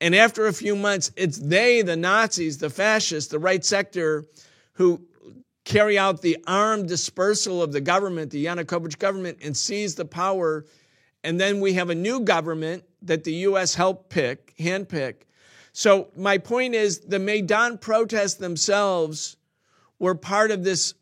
And 0.00 0.14
after 0.14 0.46
a 0.46 0.52
few 0.52 0.76
months, 0.76 1.10
it's 1.16 1.38
they, 1.38 1.82
the 1.82 1.96
Nazis, 1.96 2.58
the 2.58 2.70
fascists, 2.70 3.30
the 3.30 3.38
right 3.38 3.64
sector, 3.64 4.24
who 4.74 5.00
carry 5.64 5.98
out 5.98 6.20
the 6.20 6.36
armed 6.46 6.88
dispersal 6.88 7.62
of 7.62 7.72
the 7.72 7.80
government, 7.80 8.30
the 8.30 8.44
Yanukovych 8.44 8.98
government, 8.98 9.38
and 9.42 9.56
seize 9.56 9.94
the 9.94 10.04
power. 10.04 10.66
And 11.22 11.40
then 11.40 11.60
we 11.60 11.74
have 11.74 11.90
a 11.90 11.94
new 11.94 12.20
government 12.20 12.84
that 13.02 13.24
the 13.24 13.32
U.S. 13.32 13.74
helped 13.74 14.10
pick, 14.10 14.54
handpick. 14.58 15.22
So 15.72 16.08
my 16.16 16.38
point 16.38 16.74
is 16.74 17.00
the 17.00 17.18
Maidan 17.18 17.78
protests 17.78 18.34
themselves 18.34 19.36
were 19.98 20.14
part 20.14 20.50
of 20.50 20.64
this 20.64 20.94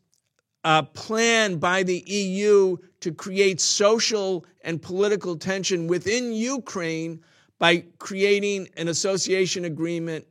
uh, 0.65 0.83
plan 0.83 1.57
by 1.57 1.83
the 1.83 1.99
EU 2.07 2.77
to 3.01 3.13
create 3.13 3.61
social 3.61 4.47
and 4.65 4.81
political 4.81 5.37
tension 5.37 5.87
within 5.87 6.33
Ukraine 6.33 7.23
by 7.59 7.85
creating 7.99 8.69
an 8.77 8.89
association 8.89 9.65
agreement 9.65 10.27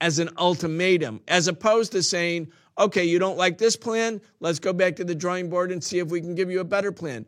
as 0.00 0.18
an 0.18 0.28
ultimatum, 0.36 1.20
as 1.28 1.48
opposed 1.48 1.92
to 1.92 2.02
saying, 2.02 2.50
okay, 2.78 3.04
you 3.04 3.18
don't 3.18 3.38
like 3.38 3.56
this 3.56 3.76
plan, 3.76 4.20
let's 4.40 4.58
go 4.58 4.72
back 4.72 4.96
to 4.96 5.04
the 5.04 5.14
drawing 5.14 5.48
board 5.48 5.72
and 5.72 5.82
see 5.82 5.98
if 5.98 6.08
we 6.08 6.20
can 6.20 6.34
give 6.34 6.50
you 6.50 6.60
a 6.60 6.64
better 6.64 6.92
plan. 6.92 7.24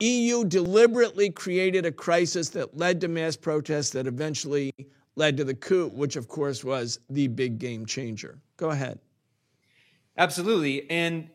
EU 0.00 0.44
deliberately 0.44 1.28
created 1.28 1.84
a 1.84 1.92
crisis 1.92 2.48
that 2.50 2.76
led 2.76 3.00
to 3.02 3.08
mass 3.08 3.36
protests 3.36 3.90
that 3.90 4.06
eventually 4.06 4.72
led 5.16 5.36
to 5.36 5.44
the 5.44 5.54
coup, 5.54 5.88
which 5.88 6.16
of 6.16 6.28
course 6.28 6.64
was 6.64 7.00
the 7.10 7.28
big 7.28 7.58
game 7.58 7.84
changer. 7.84 8.38
Go 8.56 8.70
ahead. 8.70 8.98
Absolutely. 10.16 10.90
And 10.90 11.28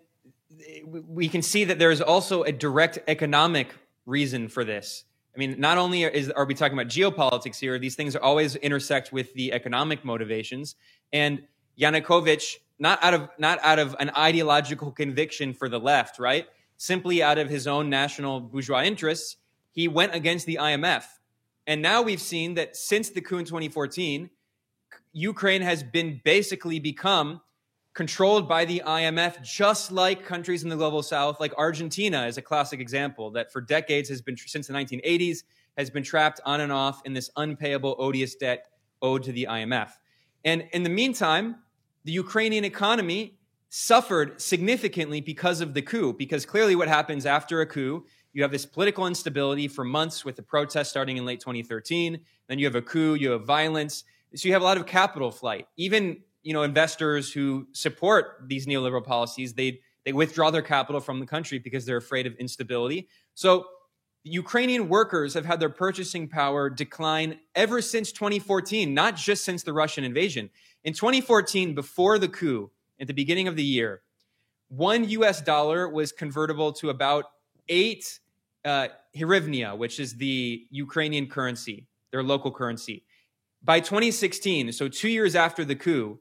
we 1.06 1.30
can 1.30 1.44
see 1.44 1.66
that 1.66 1.78
there 1.78 1.92
is 1.92 2.02
also 2.02 2.44
a 2.44 2.52
direct 2.52 2.98
economic 3.08 3.68
reason 4.06 4.48
for 4.48 4.64
this. 4.64 5.06
I 5.36 5.38
mean, 5.38 5.60
not 5.60 5.78
only 5.78 6.04
is, 6.04 6.30
are 6.32 6.46
we 6.46 6.54
talking 6.54 6.78
about 6.78 6.88
geopolitics 6.88 7.60
here, 7.60 7.78
these 7.78 7.96
things 7.96 8.16
always 8.16 8.56
intersect 8.56 9.12
with 9.12 9.34
the 9.34 9.52
economic 9.52 10.06
motivations. 10.06 10.76
And 11.12 11.44
Yanukovych, 11.80 12.56
not 12.80 13.04
out 13.04 13.14
of 13.14 13.30
not 13.38 13.60
out 13.62 13.80
of 13.80 13.96
an 14.00 14.12
ideological 14.18 14.92
conviction 14.92 15.54
for 15.54 15.68
the 15.68 15.80
left, 15.80 16.20
right? 16.20 16.48
Simply 16.78 17.22
out 17.22 17.38
of 17.38 17.50
his 17.50 17.68
own 17.68 17.90
national 17.90 18.40
bourgeois 18.40 18.84
interests, 18.84 19.38
he 19.72 19.88
went 19.88 20.16
against 20.16 20.46
the 20.46 20.60
IMF. 20.62 21.04
And 21.68 21.82
now 21.82 22.02
we've 22.02 22.22
seen 22.22 22.54
that 22.56 22.76
since 22.76 23.10
the 23.10 23.22
coup 23.22 23.38
in 23.38 23.46
2014, 23.46 24.30
Ukraine 25.14 25.62
has 25.62 25.84
been 25.84 26.22
basically 26.24 26.80
become 26.80 27.42
controlled 27.96 28.48
by 28.48 28.66
the 28.66 28.84
IMF, 28.86 29.42
just 29.42 29.92
like 29.92 30.24
countries 30.24 30.64
in 30.64 30.70
the 30.70 30.76
global 30.76 31.02
south, 31.02 31.40
like 31.40 31.54
Argentina 31.58 32.28
is 32.28 32.38
a 32.38 32.42
classic 32.42 32.80
example 32.80 33.32
that 33.32 33.52
for 33.52 33.62
decades 33.62 34.10
has 34.10 34.22
been, 34.22 34.36
since 34.38 34.68
the 34.68 34.74
1980s, 34.74 35.44
has 35.78 35.90
been 35.90 36.04
trapped 36.04 36.42
on 36.46 36.60
and 36.62 36.72
off 36.72 37.02
in 37.06 37.14
this 37.14 37.32
unpayable, 37.38 37.96
odious 37.98 38.36
debt 38.36 38.68
owed 39.02 39.24
to 39.24 39.32
the 39.32 39.48
IMF. 39.50 39.92
And 40.44 40.68
in 40.74 40.84
the 40.84 40.90
meantime, 40.90 41.56
the 42.04 42.12
Ukrainian 42.12 42.66
economy 42.66 43.38
suffered 43.70 44.40
significantly 44.42 45.22
because 45.22 45.62
of 45.62 45.74
the 45.74 45.82
coup, 45.82 46.14
because 46.14 46.46
clearly 46.46 46.76
what 46.76 46.90
happens 46.90 47.26
after 47.26 47.62
a 47.62 47.66
coup, 47.66 48.06
you 48.34 48.42
have 48.42 48.52
this 48.52 48.66
political 48.66 49.08
instability 49.08 49.70
for 49.70 49.86
months 49.86 50.26
with 50.26 50.36
the 50.36 50.44
protests 50.44 50.90
starting 50.90 51.16
in 51.16 51.26
late 51.26 51.40
2013. 51.40 52.20
Then 52.48 52.60
you 52.60 52.66
have 52.66 52.76
a 52.76 52.82
coup, 52.82 53.16
you 53.16 53.32
have 53.32 53.46
violence. 53.46 54.04
So 54.36 54.48
you 54.50 54.54
have 54.54 54.62
a 54.62 54.66
lot 54.66 54.78
of 54.78 54.86
capital 54.86 55.32
flight. 55.32 55.68
Even 55.78 56.18
you 56.46 56.54
know 56.54 56.64
investors 56.64 57.34
who 57.34 57.68
support 57.74 58.38
these 58.48 58.66
neoliberal 58.66 59.04
policies 59.04 59.54
they 59.54 59.82
they 60.06 60.14
withdraw 60.14 60.50
their 60.52 60.62
capital 60.62 61.02
from 61.02 61.20
the 61.20 61.26
country 61.26 61.60
because 61.60 61.86
they're 61.86 61.98
afraid 61.98 62.26
of 62.26 62.34
instability 62.36 63.10
so 63.34 63.66
Ukrainian 64.26 64.90
workers 64.90 65.36
have 65.36 65.46
had 65.46 65.60
their 65.60 65.70
purchasing 65.70 66.28
power 66.28 66.68
decline 66.68 67.40
ever 67.54 67.80
since 67.80 68.12
2014, 68.12 68.92
not 68.92 69.16
just 69.16 69.46
since 69.46 69.62
the 69.62 69.72
Russian 69.72 70.04
invasion. 70.04 70.50
In 70.84 70.94
2014, 70.94 71.76
before 71.76 72.18
the 72.18 72.28
coup, 72.28 72.72
at 73.00 73.06
the 73.06 73.14
beginning 73.14 73.48
of 73.48 73.56
the 73.56 73.64
year, 73.64 74.02
one 74.70 75.08
US 75.10 75.42
dollar 75.42 75.88
was 75.88 76.12
convertible 76.12 76.74
to 76.74 76.90
about 76.90 77.26
eight 77.70 78.20
uh, 78.66 78.88
hryvnia, 79.16 79.78
which 79.78 80.00
is 80.00 80.16
the 80.16 80.66
Ukrainian 80.72 81.28
currency, 81.28 81.86
their 82.12 82.24
local 82.24 82.52
currency. 82.52 83.04
By 83.64 83.80
2016, 83.80 84.72
so 84.72 84.88
two 84.88 85.10
years 85.10 85.36
after 85.36 85.64
the 85.64 85.76
coup, 85.76 86.20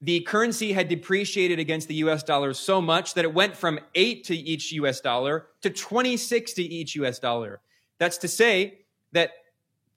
the 0.00 0.20
currency 0.20 0.72
had 0.72 0.88
depreciated 0.88 1.58
against 1.58 1.88
the 1.88 1.94
US 1.96 2.22
dollar 2.22 2.52
so 2.52 2.80
much 2.80 3.14
that 3.14 3.24
it 3.24 3.32
went 3.32 3.56
from 3.56 3.80
8 3.94 4.24
to 4.24 4.36
each 4.36 4.72
US 4.72 5.00
dollar 5.00 5.46
to 5.62 5.70
26 5.70 6.52
to 6.54 6.62
each 6.62 6.94
US 6.96 7.18
dollar. 7.18 7.60
That's 7.98 8.18
to 8.18 8.28
say 8.28 8.80
that 9.12 9.30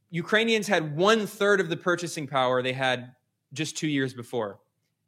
Ukrainians 0.10 0.68
had 0.68 0.96
one 0.96 1.28
third 1.28 1.60
of 1.60 1.70
the 1.70 1.78
purchasing 1.78 2.28
power 2.28 2.62
they 2.62 2.74
had 2.74 3.14
just 3.54 3.78
two 3.78 3.88
years 3.88 4.14
before. 4.14 4.60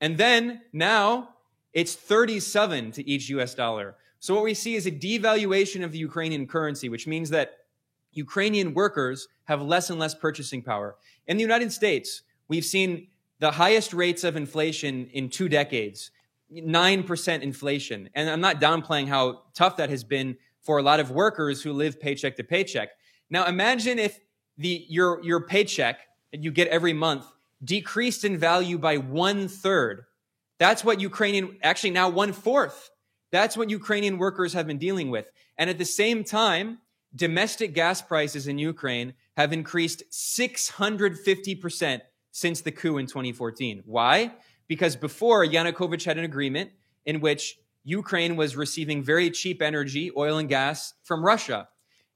And 0.02 0.18
then 0.18 0.62
now 0.74 1.30
it's 1.74 1.96
37 1.96 2.92
to 2.94 3.08
each 3.08 3.30
US 3.30 3.56
dollar. 3.56 3.96
So 4.20 4.36
what 4.36 4.44
we 4.44 4.54
see 4.54 4.76
is 4.76 4.86
a 4.86 4.92
devaluation 4.92 5.84
of 5.84 5.92
the 5.92 5.98
Ukrainian 5.98 6.46
currency, 6.48 6.90
which 6.90 7.08
means 7.08 7.30
that 7.30 7.60
Ukrainian 8.14 8.74
workers 8.74 9.28
have 9.46 9.62
less 9.62 9.90
and 9.90 9.98
less 9.98 10.14
purchasing 10.14 10.62
power. 10.62 10.96
In 11.28 11.38
the 11.38 11.42
United 11.42 11.72
States, 11.72 12.22
we've 12.48 12.66
seen 12.66 13.08
the 13.42 13.52
highest 13.52 13.92
rates 13.92 14.24
of 14.24 14.38
inflation 14.38 15.08
in 15.14 15.28
two 15.28 15.50
decades, 15.50 16.12
9% 16.54 17.42
inflation. 17.42 18.08
And 18.14 18.30
I'm 18.30 18.40
not 18.40 18.62
downplaying 18.62 19.08
how 19.08 19.42
tough 19.56 19.78
that 19.78 19.90
has 19.90 20.04
been 20.04 20.38
for 20.62 20.78
a 20.78 20.84
lot 20.84 21.00
of 21.00 21.10
workers 21.10 21.64
who 21.64 21.74
live 21.74 22.00
paycheck 22.00 22.36
to 22.36 22.44
paycheck. 22.44 22.90
Now 23.32 23.48
imagine 23.48 23.98
if 23.98 24.20
the, 24.60 24.86
your, 24.88 25.24
your 25.24 25.42
paycheck 25.42 26.02
that 26.32 26.44
you 26.44 26.52
get 26.52 26.68
every 26.68 26.94
month 26.94 27.26
decreased 27.64 28.26
in 28.26 28.38
value 28.38 28.78
by 28.78 28.98
one 28.98 29.48
third. 29.48 30.06
That's 30.60 30.84
what 30.84 31.02
Ukrainian, 31.02 31.58
actually 31.64 31.92
now 31.92 32.10
one 32.10 32.34
fourth. 32.34 32.92
That's 33.32 33.58
what 33.58 33.72
Ukrainian 33.72 34.20
workers 34.20 34.54
have 34.54 34.68
been 34.68 34.78
dealing 34.78 35.10
with. 35.10 35.32
And 35.58 35.68
at 35.68 35.80
the 35.80 35.86
same 35.86 36.24
time, 36.24 36.78
domestic 37.16 37.74
gas 37.74 38.04
prices 38.04 38.48
in 38.48 38.60
Ukraine 38.60 39.16
have 39.36 39.52
increased 39.52 40.04
650% 40.12 42.02
since 42.32 42.62
the 42.62 42.72
coup 42.72 42.98
in 42.98 43.06
2014. 43.06 43.84
Why? 43.86 44.34
Because 44.68 44.96
before, 44.96 45.46
Yanukovych 45.46 46.06
had 46.06 46.18
an 46.18 46.24
agreement 46.24 46.72
in 47.06 47.20
which 47.20 47.58
Ukraine 47.84 48.36
was 48.36 48.56
receiving 48.56 49.04
very 49.04 49.30
cheap 49.30 49.62
energy, 49.62 50.12
oil 50.16 50.38
and 50.38 50.48
gas, 50.48 50.94
from 51.04 51.26
Russia. 51.26 51.68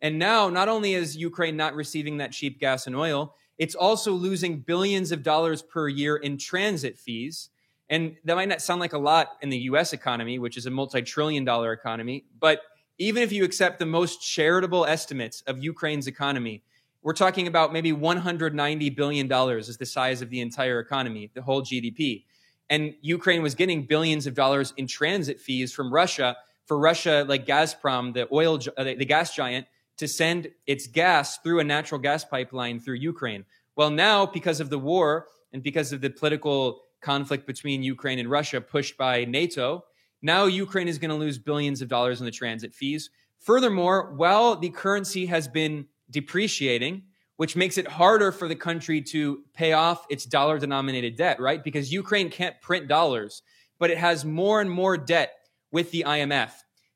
And 0.02 0.20
now, 0.20 0.50
not 0.50 0.70
only 0.70 0.94
is 0.94 1.18
Ukraine 1.18 1.58
not 1.58 1.74
receiving 1.74 2.18
that 2.18 2.32
cheap 2.32 2.60
gas 2.60 2.88
and 2.88 2.96
oil, 2.96 3.36
it's 3.58 3.76
also 3.76 4.12
losing 4.12 4.60
billions 4.60 5.12
of 5.12 5.24
dollars 5.24 5.62
per 5.62 5.88
year 5.88 6.18
in 6.18 6.38
transit 6.38 6.98
fees. 6.98 7.50
And 7.90 8.16
that 8.26 8.36
might 8.36 8.50
not 8.50 8.62
sound 8.62 8.82
like 8.82 8.94
a 8.94 8.98
lot 8.98 9.38
in 9.42 9.50
the 9.50 9.58
US 9.60 9.94
economy, 9.94 10.40
which 10.40 10.58
is 10.58 10.66
a 10.66 10.72
multi 10.72 11.02
trillion 11.02 11.46
dollar 11.46 11.72
economy. 11.72 12.26
But 12.40 12.62
even 12.98 13.24
if 13.24 13.32
you 13.32 13.44
accept 13.44 13.80
the 13.80 13.86
most 13.86 14.22
charitable 14.22 14.86
estimates 14.86 15.42
of 15.42 15.64
Ukraine's 15.64 16.08
economy, 16.08 16.64
we're 17.06 17.14
talking 17.14 17.46
about 17.46 17.72
maybe 17.72 17.94
$190 17.94 18.96
billion 18.96 19.32
is 19.60 19.78
the 19.78 19.86
size 19.86 20.24
of 20.24 20.32
the 20.32 20.42
entire 20.42 20.80
economy, 20.80 21.30
the 21.36 21.42
whole 21.44 21.62
GDP. 21.62 22.24
And 22.68 22.96
Ukraine 23.02 23.44
was 23.44 23.54
getting 23.54 23.86
billions 23.86 24.26
of 24.26 24.34
dollars 24.34 24.74
in 24.76 24.88
transit 24.88 25.40
fees 25.40 25.72
from 25.72 25.94
Russia 25.94 26.36
for 26.66 26.80
Russia, 26.80 27.24
like 27.28 27.46
Gazprom, 27.46 28.16
the 28.16 28.28
oil, 28.32 28.60
uh, 28.76 28.84
the 28.84 29.06
gas 29.06 29.36
giant, 29.36 29.68
to 29.98 30.08
send 30.08 30.48
its 30.66 30.88
gas 30.88 31.38
through 31.38 31.60
a 31.60 31.64
natural 31.64 32.02
gas 32.02 32.26
pipeline 32.26 32.80
through 32.80 32.96
Ukraine. 32.96 33.46
Well, 33.76 33.92
now, 33.92 34.26
because 34.26 34.60
of 34.60 34.72
the 34.72 34.80
war 34.80 35.28
and 35.54 35.62
because 35.62 35.94
of 35.94 36.02
the 36.02 36.10
political 36.10 36.82
conflict 37.02 37.46
between 37.46 37.84
Ukraine 37.84 38.18
and 38.18 38.32
Russia 38.32 38.60
pushed 38.60 38.98
by 38.98 39.26
NATO, 39.26 39.86
now 40.24 40.46
Ukraine 40.46 40.88
is 40.88 40.98
going 40.98 41.12
to 41.12 41.16
lose 41.16 41.38
billions 41.38 41.84
of 41.84 41.88
dollars 41.88 42.20
in 42.20 42.26
the 42.26 42.32
transit 42.32 42.74
fees. 42.74 43.12
Furthermore, 43.38 44.16
while 44.16 44.56
the 44.56 44.70
currency 44.70 45.28
has 45.28 45.48
been 45.48 45.86
depreciating, 46.10 47.04
which 47.38 47.56
makes 47.56 47.78
it 47.78 47.88
harder 47.88 48.32
for 48.32 48.48
the 48.48 48.56
country 48.56 49.02
to 49.02 49.44
pay 49.54 49.74
off 49.74 50.06
its 50.10 50.26
dollar 50.26 50.58
denominated 50.60 51.16
debt, 51.16 51.40
right? 51.40 51.64
Because 51.64 51.92
Ukraine 51.92 52.30
can't 52.30 52.60
print 52.62 52.88
dollars, 52.88 53.42
but 53.80 53.90
it 53.90 53.98
has 53.98 54.24
more 54.24 54.62
and 54.62 54.70
more 54.70 54.98
debt 54.98 55.34
with 55.72 55.92
the 55.92 56.06
IMF. 56.08 56.52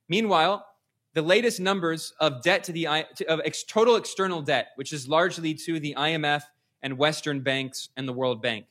Meanwhile, 0.08 0.66
the 1.14 1.22
latest 1.22 1.60
numbers 1.60 2.14
of 2.20 2.42
debt 2.44 2.64
to 2.66 2.72
the 2.72 2.88
of 2.88 3.42
ex, 3.44 3.64
total 3.64 3.96
external 3.96 4.42
debt, 4.42 4.70
which 4.76 4.94
is 4.94 5.08
largely 5.08 5.54
to 5.54 5.80
the 5.80 5.96
IMF 5.98 6.44
and 6.82 6.98
Western 6.98 7.42
banks 7.42 7.90
and 7.98 8.08
the 8.08 8.14
World 8.14 8.42
Bank. 8.42 8.66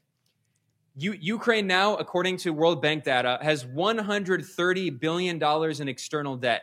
U, 0.96 1.12
Ukraine 1.12 1.66
now, 1.66 1.96
according 1.96 2.38
to 2.38 2.52
World 2.52 2.82
Bank 2.82 3.04
data, 3.04 3.38
has 3.42 3.66
130 3.66 4.90
billion 4.90 5.38
dollars 5.38 5.80
in 5.80 5.88
external 5.88 6.36
debt. 6.36 6.62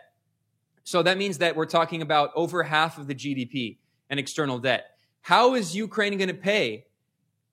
So 0.86 1.04
that 1.04 1.18
means 1.18 1.40
that 1.40 1.58
we're 1.58 1.66
talking 1.66 2.02
about 2.02 2.32
over 2.34 2.64
half 2.64 2.98
of 2.98 3.08
the 3.08 3.16
GDP 3.16 3.78
and 4.10 4.20
external 4.20 4.60
debt. 4.60 4.86
How 5.22 5.56
is 5.56 5.76
Ukraine 5.76 6.18
going 6.18 6.30
to 6.30 6.34
pay 6.34 6.86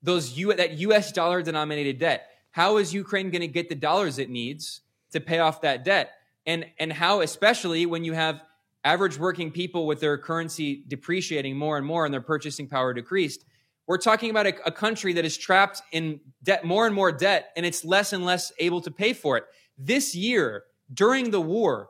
those 0.05 0.39
U, 0.39 0.55
that 0.55 0.79
US 0.79 1.11
dollar 1.11 1.43
denominated 1.43 1.99
debt? 1.99 2.29
How 2.53 2.77
is 2.77 2.95
Ukraine 2.95 3.31
going 3.31 3.41
to 3.41 3.49
get 3.49 3.69
the 3.69 3.75
dollars 3.75 4.19
it 4.19 4.31
needs 4.31 4.83
to 5.11 5.21
pay 5.21 5.41
off 5.41 5.63
that 5.63 5.85
debt? 5.85 6.13
and 6.47 6.67
and 6.79 6.93
how 6.93 7.21
especially 7.21 7.87
when 7.87 8.05
you 8.05 8.13
have 8.13 8.43
average 8.85 9.19
working 9.19 9.51
people 9.51 9.87
with 9.87 10.01
their 10.01 10.19
currency 10.19 10.83
depreciating 10.89 11.57
more 11.57 11.77
and 11.77 11.87
more 11.87 12.05
and 12.05 12.13
their 12.13 12.21
purchasing 12.21 12.67
power 12.67 12.93
decreased 12.93 13.45
we're 13.87 13.99
talking 13.99 14.31
about 14.31 14.47
a, 14.47 14.55
a, 14.67 14.71
country 14.71 15.13
that 15.13 15.25
is 15.25 15.37
trapped 15.37 15.83
in 15.91 16.21
debt 16.43 16.65
more 16.65 16.87
and 16.87 16.95
more 16.95 17.13
debt 17.13 17.51
and 17.57 17.67
it's 17.67 17.85
less 17.85 18.13
and 18.13 18.25
less 18.25 18.53
able 18.59 18.81
to 18.81 18.91
pay 18.91 19.13
for 19.13 19.37
it 19.37 19.45
this 19.79 20.15
year 20.15 20.65
during 20.93 21.31
the 21.31 21.41
war 21.41 21.89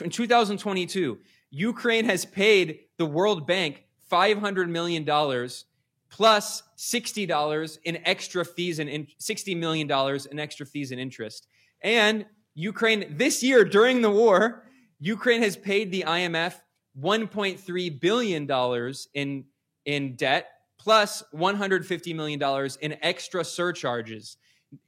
in 0.00 0.10
2022 0.10 1.18
ukraine 1.50 2.04
has 2.04 2.24
paid 2.24 2.80
the 2.98 3.06
world 3.06 3.46
bank 3.46 3.84
$500 4.10 4.68
million 4.68 5.04
plus 6.10 6.62
$60 6.76 7.78
in 7.84 7.98
extra 8.04 8.44
fees 8.44 8.78
and 8.78 8.88
in, 8.90 9.06
$60 9.18 9.56
million 9.56 9.90
in 10.30 10.38
extra 10.38 10.66
fees 10.66 10.92
and 10.92 11.00
interest 11.00 11.46
and 11.82 12.26
Ukraine, 12.54 13.16
this 13.16 13.42
year 13.42 13.64
during 13.64 14.02
the 14.02 14.10
war, 14.10 14.64
Ukraine 15.00 15.42
has 15.42 15.56
paid 15.56 15.90
the 15.90 16.04
IMF 16.06 16.54
$1.3 17.00 18.00
billion 18.00 18.94
in, 19.14 19.44
in 19.86 20.16
debt 20.16 20.48
plus 20.78 21.22
$150 21.34 22.14
million 22.14 22.68
in 22.80 22.96
extra 23.02 23.44
surcharges. 23.44 24.36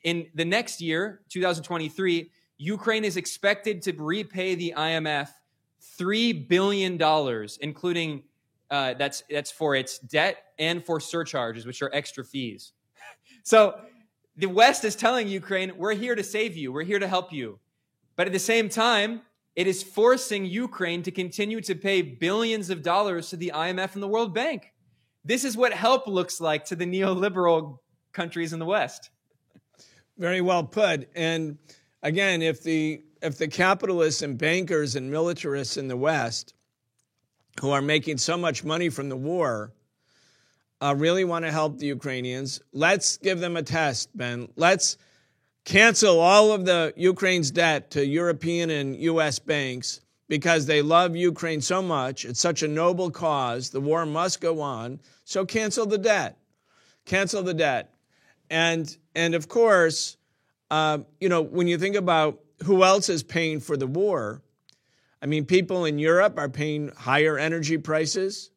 In 0.03 0.27
the 0.35 0.45
next 0.45 0.81
year, 0.81 1.23
2023, 1.31 2.31
Ukraine 2.65 3.05
is 3.05 3.19
expected 3.19 3.83
to 3.83 3.93
repay 3.93 4.55
the 4.55 4.73
IMF 4.77 5.29
$3 5.99 6.49
billion, 6.49 6.99
including 7.61 8.23
uh, 8.71 8.95
that's, 8.95 9.23
that's 9.31 9.51
for 9.51 9.77
its 9.77 9.99
debt 9.99 10.39
and 10.59 10.83
for 10.85 10.99
surcharges, 10.99 11.67
which 11.67 11.83
are 11.83 11.91
extra 11.93 12.25
fees. 12.25 12.73
So 13.47 13.79
the 14.39 14.47
West 14.47 14.87
is 14.87 14.97
telling 14.97 15.29
Ukraine, 15.29 15.77
we're 15.77 15.93
here 15.93 16.15
to 16.15 16.25
save 16.25 16.57
you, 16.57 16.73
we're 16.73 16.83
here 16.85 16.99
to 16.99 17.07
help 17.07 17.31
you. 17.31 17.59
But 18.17 18.27
at 18.27 18.33
the 18.33 18.39
same 18.39 18.71
time, 18.71 19.21
it 19.55 19.67
is 19.67 19.83
forcing 19.83 20.47
Ukraine 20.47 21.03
to 21.03 21.11
continue 21.11 21.61
to 21.61 21.75
pay 21.75 22.01
billions 22.01 22.71
of 22.71 22.81
dollars 22.81 23.29
to 23.31 23.37
the 23.37 23.53
IMF 23.55 23.93
and 23.93 24.03
the 24.03 24.09
World 24.09 24.33
Bank. 24.33 24.73
This 25.27 25.45
is 25.45 25.59
what 25.59 25.75
help 25.75 26.07
looks 26.07 26.41
like 26.41 26.65
to 26.67 26.77
the 26.77 26.87
neoliberal 26.87 27.81
countries 28.15 28.55
in 28.55 28.59
the 28.59 28.65
West. 28.65 29.11
Very 30.17 30.41
well 30.41 30.65
put. 30.65 31.11
And 31.15 31.59
again, 32.05 32.43
if 32.43 32.63
the 32.63 33.03
if 33.23 33.39
the 33.39 33.49
capitalists 33.49 34.23
and 34.23 34.39
bankers 34.39 34.95
and 34.95 35.11
militarists 35.11 35.77
in 35.77 35.89
the 35.89 35.97
West 35.97 36.55
who 37.61 37.71
are 37.71 37.83
making 37.83 38.19
so 38.19 38.37
much 38.37 38.63
money 38.63 38.91
from 38.91 39.09
the 39.09 39.17
war 39.17 39.73
uh, 40.81 40.95
really 40.97 41.25
want 41.25 41.45
to 41.47 41.51
help 41.51 41.79
the 41.79 41.87
Ukrainians, 41.87 42.61
let's 42.73 43.17
give 43.17 43.41
them 43.41 43.57
a 43.57 43.63
test, 43.63 44.15
Ben. 44.17 44.49
Let's 44.57 44.99
cancel 45.65 46.21
all 46.21 46.53
of 46.53 46.67
the 46.67 46.93
Ukraine's 46.97 47.51
debt 47.51 47.93
to 47.93 48.05
European 48.05 48.69
and 48.69 48.97
US 48.97 49.39
banks 49.39 50.03
because 50.29 50.67
they 50.67 50.83
love 50.83 51.17
Ukraine 51.17 51.63
so 51.63 51.81
much. 51.81 52.27
It's 52.27 52.41
such 52.41 52.63
a 52.63 52.69
noble 52.69 53.11
cause. 53.11 53.71
The 53.71 53.81
war 53.81 54.05
must 54.05 54.43
go 54.43 54.61
on. 54.61 55.01
So 55.25 55.47
cancel 55.47 55.87
the 55.87 55.99
debt. 55.99 56.37
Cancel 57.07 57.43
the 57.43 57.55
debt. 57.55 57.95
And 58.51 58.95
and 59.15 59.35
of 59.35 59.49
course, 59.49 60.19
uh, 60.71 60.99
you 61.21 61.29
know, 61.29 61.43
when 61.43 61.69
you 61.69 61.79
think 61.79 61.97
about 61.97 62.41
who 62.65 62.85
else 62.85 63.09
is 63.09 63.23
paying 63.23 63.61
for 63.61 63.77
the 63.77 63.87
war, 63.87 64.43
I 65.23 65.27
mean, 65.27 65.45
people 65.45 65.85
in 65.85 65.99
Europe 65.99 66.39
are 66.39 66.49
paying 66.49 66.91
higher 66.97 67.39
energy 67.39 67.79
prices. 67.79 68.51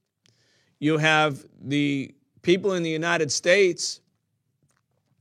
You 0.80 0.98
have 0.98 1.46
the 1.62 2.14
people 2.42 2.74
in 2.74 2.84
the 2.84 2.90
United 2.90 3.32
States 3.32 4.02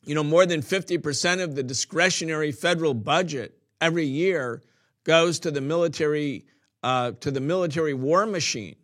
you 0.06 0.14
know, 0.14 0.22
more 0.22 0.46
than 0.46 0.62
50% 0.62 1.42
of 1.42 1.56
the 1.56 1.64
discretionary 1.64 2.52
federal 2.52 2.94
budget 2.94 3.58
every 3.80 4.06
year 4.06 4.62
goes 5.04 5.40
to 5.40 5.50
the 5.50 5.60
military, 5.60 6.46
uh, 6.82 7.12
to 7.20 7.30
the 7.32 7.40
military 7.40 7.92
war 7.92 8.24
machine. 8.24 8.76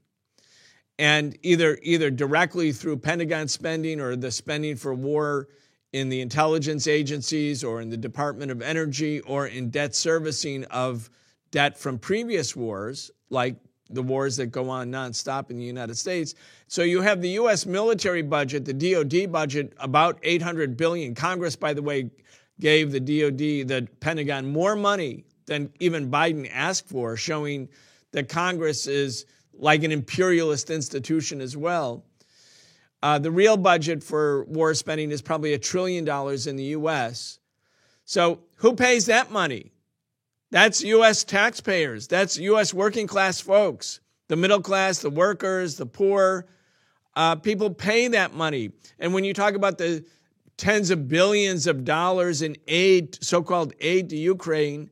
And 0.98 1.38
either, 1.42 1.78
either 1.82 2.10
directly 2.10 2.72
through 2.72 2.98
Pentagon 2.98 3.48
spending 3.48 4.00
or 4.00 4.16
the 4.16 4.30
spending 4.30 4.76
for 4.76 4.92
war 4.92 5.48
in 5.92 6.08
the 6.08 6.20
intelligence 6.20 6.86
agencies 6.86 7.62
or 7.62 7.80
in 7.80 7.90
the 7.90 7.96
Department 7.96 8.50
of 8.50 8.62
Energy 8.62 9.20
or 9.20 9.46
in 9.46 9.70
debt 9.70 9.94
servicing 9.94 10.64
of 10.64 11.10
debt 11.50 11.78
from 11.78 11.98
previous 11.98 12.56
wars, 12.56 13.10
like 13.28 13.56
the 13.90 14.02
wars 14.02 14.36
that 14.38 14.46
go 14.46 14.70
on 14.70 14.90
nonstop 14.90 15.50
in 15.50 15.58
the 15.58 15.64
United 15.64 15.96
States. 15.96 16.34
So 16.66 16.82
you 16.82 17.02
have 17.02 17.20
the 17.20 17.28
U.S. 17.30 17.66
military 17.66 18.22
budget, 18.22 18.64
the 18.64 18.72
DoD 18.72 19.30
budget, 19.30 19.74
about 19.78 20.18
800 20.22 20.76
billion. 20.76 21.14
Congress, 21.14 21.56
by 21.56 21.74
the 21.74 21.82
way, 21.82 22.10
gave 22.58 22.90
the 22.90 23.00
DoD, 23.00 23.68
the 23.68 23.88
Pentagon, 24.00 24.50
more 24.50 24.76
money 24.76 25.24
than 25.46 25.70
even 25.80 26.10
Biden 26.10 26.48
asked 26.52 26.88
for, 26.88 27.16
showing 27.16 27.68
that 28.12 28.28
Congress 28.28 28.86
is 28.86 29.26
like 29.52 29.82
an 29.82 29.92
imperialist 29.92 30.70
institution 30.70 31.40
as 31.40 31.56
well. 31.56 32.06
Uh, 33.02 33.18
the 33.18 33.30
real 33.30 33.56
budget 33.56 34.02
for 34.02 34.44
war 34.44 34.74
spending 34.74 35.10
is 35.10 35.20
probably 35.20 35.52
a 35.54 35.58
trillion 35.58 36.04
dollars 36.04 36.46
in 36.46 36.56
the 36.56 36.64
U.S. 36.64 37.40
So 38.04 38.40
who 38.56 38.74
pays 38.74 39.06
that 39.06 39.30
money? 39.30 39.72
That's 40.50 40.82
U.S. 40.82 41.24
taxpayers. 41.24 42.06
That's 42.06 42.36
U.S. 42.36 42.72
working 42.72 43.06
class 43.06 43.40
folks, 43.40 44.00
the 44.28 44.36
middle 44.36 44.60
class, 44.60 44.98
the 44.98 45.10
workers, 45.10 45.76
the 45.76 45.86
poor. 45.86 46.46
Uh, 47.16 47.36
people 47.36 47.70
pay 47.70 48.08
that 48.08 48.34
money. 48.34 48.70
And 48.98 49.12
when 49.14 49.24
you 49.24 49.34
talk 49.34 49.54
about 49.54 49.78
the 49.78 50.04
tens 50.56 50.90
of 50.90 51.08
billions 51.08 51.66
of 51.66 51.84
dollars 51.84 52.42
in 52.42 52.56
aid, 52.68 53.22
so 53.24 53.42
called 53.42 53.72
aid 53.80 54.10
to 54.10 54.16
Ukraine, 54.16 54.90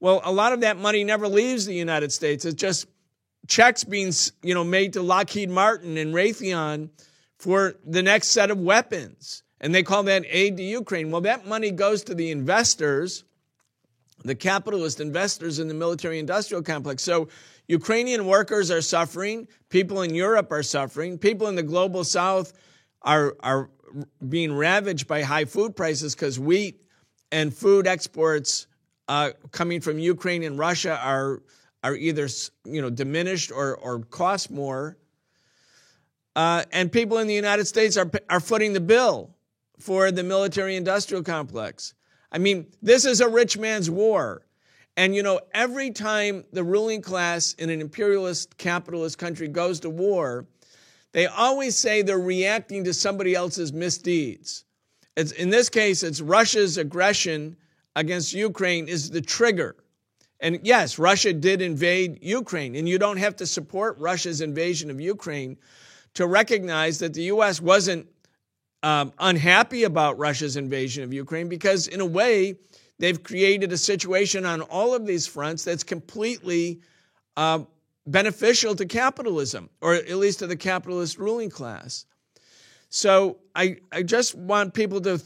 well, 0.00 0.20
a 0.24 0.32
lot 0.32 0.52
of 0.52 0.60
that 0.60 0.78
money 0.78 1.04
never 1.04 1.28
leaves 1.28 1.66
the 1.66 1.74
United 1.74 2.12
States. 2.12 2.44
It's 2.44 2.54
just 2.54 2.86
checks 3.46 3.84
being 3.84 4.12
you 4.42 4.54
know, 4.54 4.64
made 4.64 4.94
to 4.94 5.02
Lockheed 5.02 5.50
Martin 5.50 5.96
and 5.96 6.14
Raytheon 6.14 6.90
for 7.42 7.74
the 7.84 8.02
next 8.02 8.28
set 8.28 8.50
of 8.50 8.58
weapons. 8.58 9.42
And 9.60 9.74
they 9.74 9.82
call 9.82 10.02
that 10.04 10.24
aid 10.28 10.56
to 10.56 10.62
Ukraine. 10.62 11.10
Well, 11.10 11.20
that 11.22 11.46
money 11.46 11.70
goes 11.70 12.04
to 12.04 12.14
the 12.14 12.30
investors 12.30 13.24
the 14.24 14.34
capitalist 14.34 15.00
investors 15.00 15.58
in 15.58 15.68
the 15.68 15.74
military 15.74 16.18
industrial 16.18 16.62
complex. 16.62 17.02
So 17.02 17.28
Ukrainian 17.66 18.26
workers 18.26 18.70
are 18.70 18.80
suffering, 18.80 19.48
people 19.68 20.02
in 20.02 20.14
Europe 20.14 20.52
are 20.52 20.62
suffering, 20.62 21.18
people 21.18 21.48
in 21.48 21.56
the 21.56 21.62
global 21.62 22.04
south 22.04 22.52
are, 23.02 23.36
are 23.40 23.70
being 24.28 24.52
ravaged 24.54 25.06
by 25.06 25.22
high 25.22 25.44
food 25.44 25.76
prices 25.76 26.14
because 26.14 26.38
wheat 26.38 26.80
and 27.30 27.52
food 27.52 27.86
exports 27.86 28.66
uh, 29.08 29.30
coming 29.50 29.80
from 29.80 29.98
Ukraine 29.98 30.42
and 30.44 30.58
Russia 30.58 30.98
are, 31.02 31.42
are 31.82 31.96
either 31.96 32.28
you 32.64 32.80
know, 32.80 32.90
diminished 32.90 33.50
or, 33.50 33.76
or 33.76 34.00
cost 34.00 34.50
more. 34.50 34.96
Uh, 36.34 36.64
and 36.72 36.90
people 36.90 37.18
in 37.18 37.26
the 37.26 37.34
United 37.34 37.66
States 37.66 37.96
are, 37.96 38.10
are 38.30 38.40
footing 38.40 38.72
the 38.72 38.80
bill 38.80 39.34
for 39.78 40.10
the 40.10 40.22
military 40.22 40.76
industrial 40.76 41.22
complex. 41.22 41.94
I 42.30 42.38
mean, 42.38 42.66
this 42.80 43.04
is 43.04 43.20
a 43.20 43.28
rich 43.28 43.58
man's 43.58 43.90
war. 43.90 44.46
And 44.96 45.14
you 45.14 45.22
know, 45.22 45.40
every 45.54 45.90
time 45.90 46.44
the 46.52 46.64
ruling 46.64 47.02
class 47.02 47.54
in 47.54 47.70
an 47.70 47.80
imperialist 47.80 48.56
capitalist 48.58 49.18
country 49.18 49.48
goes 49.48 49.80
to 49.80 49.90
war, 49.90 50.46
they 51.12 51.26
always 51.26 51.76
say 51.76 52.02
they're 52.02 52.18
reacting 52.18 52.84
to 52.84 52.94
somebody 52.94 53.34
else's 53.34 53.72
misdeeds. 53.72 54.64
It's, 55.16 55.32
in 55.32 55.50
this 55.50 55.68
case, 55.68 56.02
it's 56.02 56.20
Russia's 56.20 56.78
aggression 56.78 57.56
against 57.96 58.32
Ukraine 58.32 58.88
is 58.88 59.10
the 59.10 59.20
trigger. 59.20 59.76
And 60.40 60.58
yes, 60.62 60.98
Russia 60.98 61.32
did 61.32 61.62
invade 61.62 62.18
Ukraine, 62.22 62.74
and 62.74 62.88
you 62.88 62.98
don't 62.98 63.18
have 63.18 63.36
to 63.36 63.46
support 63.46 63.98
Russia's 63.98 64.40
invasion 64.40 64.90
of 64.90 65.00
Ukraine 65.00 65.56
to 66.14 66.26
recognize 66.26 66.98
that 66.98 67.14
the 67.14 67.22
U.S. 67.24 67.60
wasn't 67.60 68.06
um, 68.82 69.12
unhappy 69.18 69.84
about 69.84 70.18
Russia's 70.18 70.56
invasion 70.56 71.04
of 71.04 71.12
Ukraine 71.12 71.48
because, 71.48 71.86
in 71.86 72.00
a 72.00 72.06
way, 72.06 72.56
they've 72.98 73.22
created 73.22 73.72
a 73.72 73.78
situation 73.78 74.44
on 74.44 74.60
all 74.62 74.94
of 74.94 75.06
these 75.06 75.26
fronts 75.26 75.64
that's 75.64 75.84
completely 75.84 76.80
uh, 77.36 77.60
beneficial 78.06 78.74
to 78.74 78.84
capitalism, 78.84 79.70
or 79.80 79.94
at 79.94 80.16
least 80.16 80.40
to 80.40 80.46
the 80.46 80.56
capitalist 80.56 81.18
ruling 81.18 81.50
class. 81.50 82.06
So 82.88 83.38
I, 83.54 83.76
I 83.90 84.02
just 84.02 84.34
want 84.34 84.74
people 84.74 85.00
to, 85.02 85.22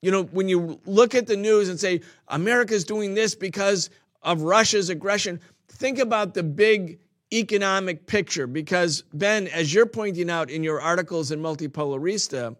you 0.00 0.10
know, 0.10 0.22
when 0.24 0.48
you 0.48 0.80
look 0.86 1.14
at 1.14 1.26
the 1.26 1.36
news 1.36 1.68
and 1.68 1.78
say, 1.78 2.00
America's 2.28 2.84
doing 2.84 3.14
this 3.14 3.34
because 3.34 3.90
of 4.22 4.42
Russia's 4.42 4.88
aggression, 4.88 5.40
think 5.68 5.98
about 5.98 6.34
the 6.34 6.42
big 6.42 6.98
economic 7.32 8.06
picture 8.06 8.46
because, 8.46 9.02
Ben, 9.12 9.46
as 9.48 9.72
you're 9.72 9.86
pointing 9.86 10.30
out 10.30 10.50
in 10.50 10.62
your 10.62 10.80
articles 10.80 11.30
in 11.30 11.40
Multipolarista, 11.40 12.56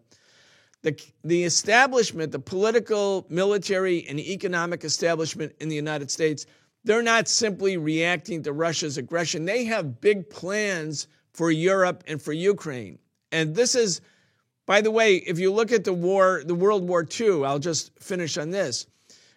the, 0.81 0.99
the 1.23 1.43
establishment, 1.43 2.31
the 2.31 2.39
political, 2.39 3.25
military, 3.29 4.05
and 4.07 4.19
economic 4.19 4.83
establishment 4.83 5.53
in 5.59 5.69
the 5.69 5.75
United 5.75 6.09
States, 6.09 6.45
they're 6.83 7.03
not 7.03 7.27
simply 7.27 7.77
reacting 7.77 8.41
to 8.43 8.53
Russia's 8.53 8.97
aggression. 8.97 9.45
They 9.45 9.65
have 9.65 10.01
big 10.01 10.29
plans 10.29 11.07
for 11.33 11.51
Europe 11.51 12.03
and 12.07 12.21
for 12.21 12.33
Ukraine. 12.33 12.97
And 13.31 13.55
this 13.55 13.75
is, 13.75 14.01
by 14.65 14.81
the 14.81 14.91
way, 14.91 15.17
if 15.17 15.37
you 15.37 15.53
look 15.53 15.71
at 15.71 15.83
the 15.83 15.93
war, 15.93 16.41
the 16.45 16.55
World 16.55 16.87
War 16.87 17.07
II, 17.19 17.45
I'll 17.45 17.59
just 17.59 17.91
finish 17.99 18.37
on 18.37 18.49
this. 18.49 18.87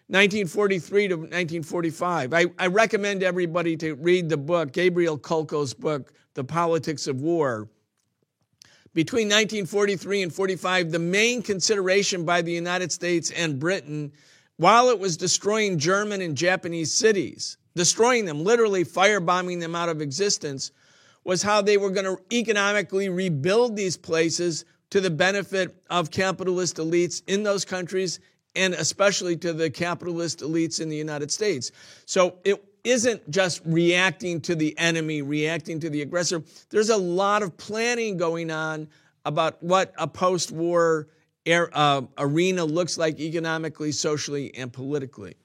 1943 0.07 1.07
to 1.07 1.15
1945. 1.15 2.33
I, 2.33 2.45
I 2.59 2.67
recommend 2.67 3.23
everybody 3.23 3.75
to 3.77 3.95
read 3.95 4.29
the 4.29 4.37
book, 4.37 4.71
Gabriel 4.71 5.17
Kolko's 5.17 5.73
book, 5.73 6.13
The 6.35 6.43
Politics 6.43 7.07
of 7.07 7.21
War. 7.21 7.67
Between 8.93 9.25
1943 9.27 10.21
and 10.21 10.33
45, 10.33 10.91
the 10.91 10.99
main 10.99 11.41
consideration 11.41 12.23
by 12.23 12.43
the 12.43 12.51
United 12.51 12.91
States 12.91 13.31
and 13.31 13.59
Britain, 13.59 14.11
while 14.57 14.89
it 14.89 14.99
was 14.99 15.17
destroying 15.17 15.79
German 15.79 16.21
and 16.21 16.37
Japanese 16.37 16.93
cities, 16.93 17.57
destroying 17.75 18.25
them, 18.25 18.43
literally 18.43 18.85
firebombing 18.85 19.59
them 19.59 19.73
out 19.73 19.89
of 19.89 20.01
existence, 20.01 20.71
was 21.23 21.41
how 21.41 21.63
they 21.63 21.77
were 21.77 21.89
going 21.89 22.05
to 22.05 22.21
economically 22.31 23.09
rebuild 23.09 23.75
these 23.75 23.97
places 23.97 24.65
to 24.91 25.01
the 25.01 25.09
benefit 25.09 25.75
of 25.89 26.11
capitalist 26.11 26.77
elites 26.77 27.23
in 27.27 27.41
those 27.41 27.65
countries 27.65 28.19
and 28.55 28.73
especially 28.73 29.35
to 29.37 29.53
the 29.53 29.69
capitalist 29.69 30.39
elites 30.39 30.79
in 30.79 30.89
the 30.89 30.95
United 30.95 31.31
States. 31.31 31.71
So 32.05 32.35
it 32.43 32.63
isn't 32.83 33.29
just 33.29 33.61
reacting 33.65 34.39
to 34.41 34.55
the 34.55 34.77
enemy, 34.77 35.21
reacting 35.21 35.79
to 35.79 35.89
the 35.89 36.01
aggressor. 36.01 36.43
There's 36.69 36.89
a 36.89 36.97
lot 36.97 37.43
of 37.43 37.57
planning 37.57 38.17
going 38.17 38.51
on 38.51 38.87
about 39.25 39.61
what 39.63 39.93
a 39.97 40.07
post 40.07 40.51
war 40.51 41.07
uh, 41.47 42.01
arena 42.17 42.65
looks 42.65 42.97
like 42.97 43.19
economically, 43.19 43.91
socially, 43.91 44.53
and 44.55 44.71
politically. 44.71 45.35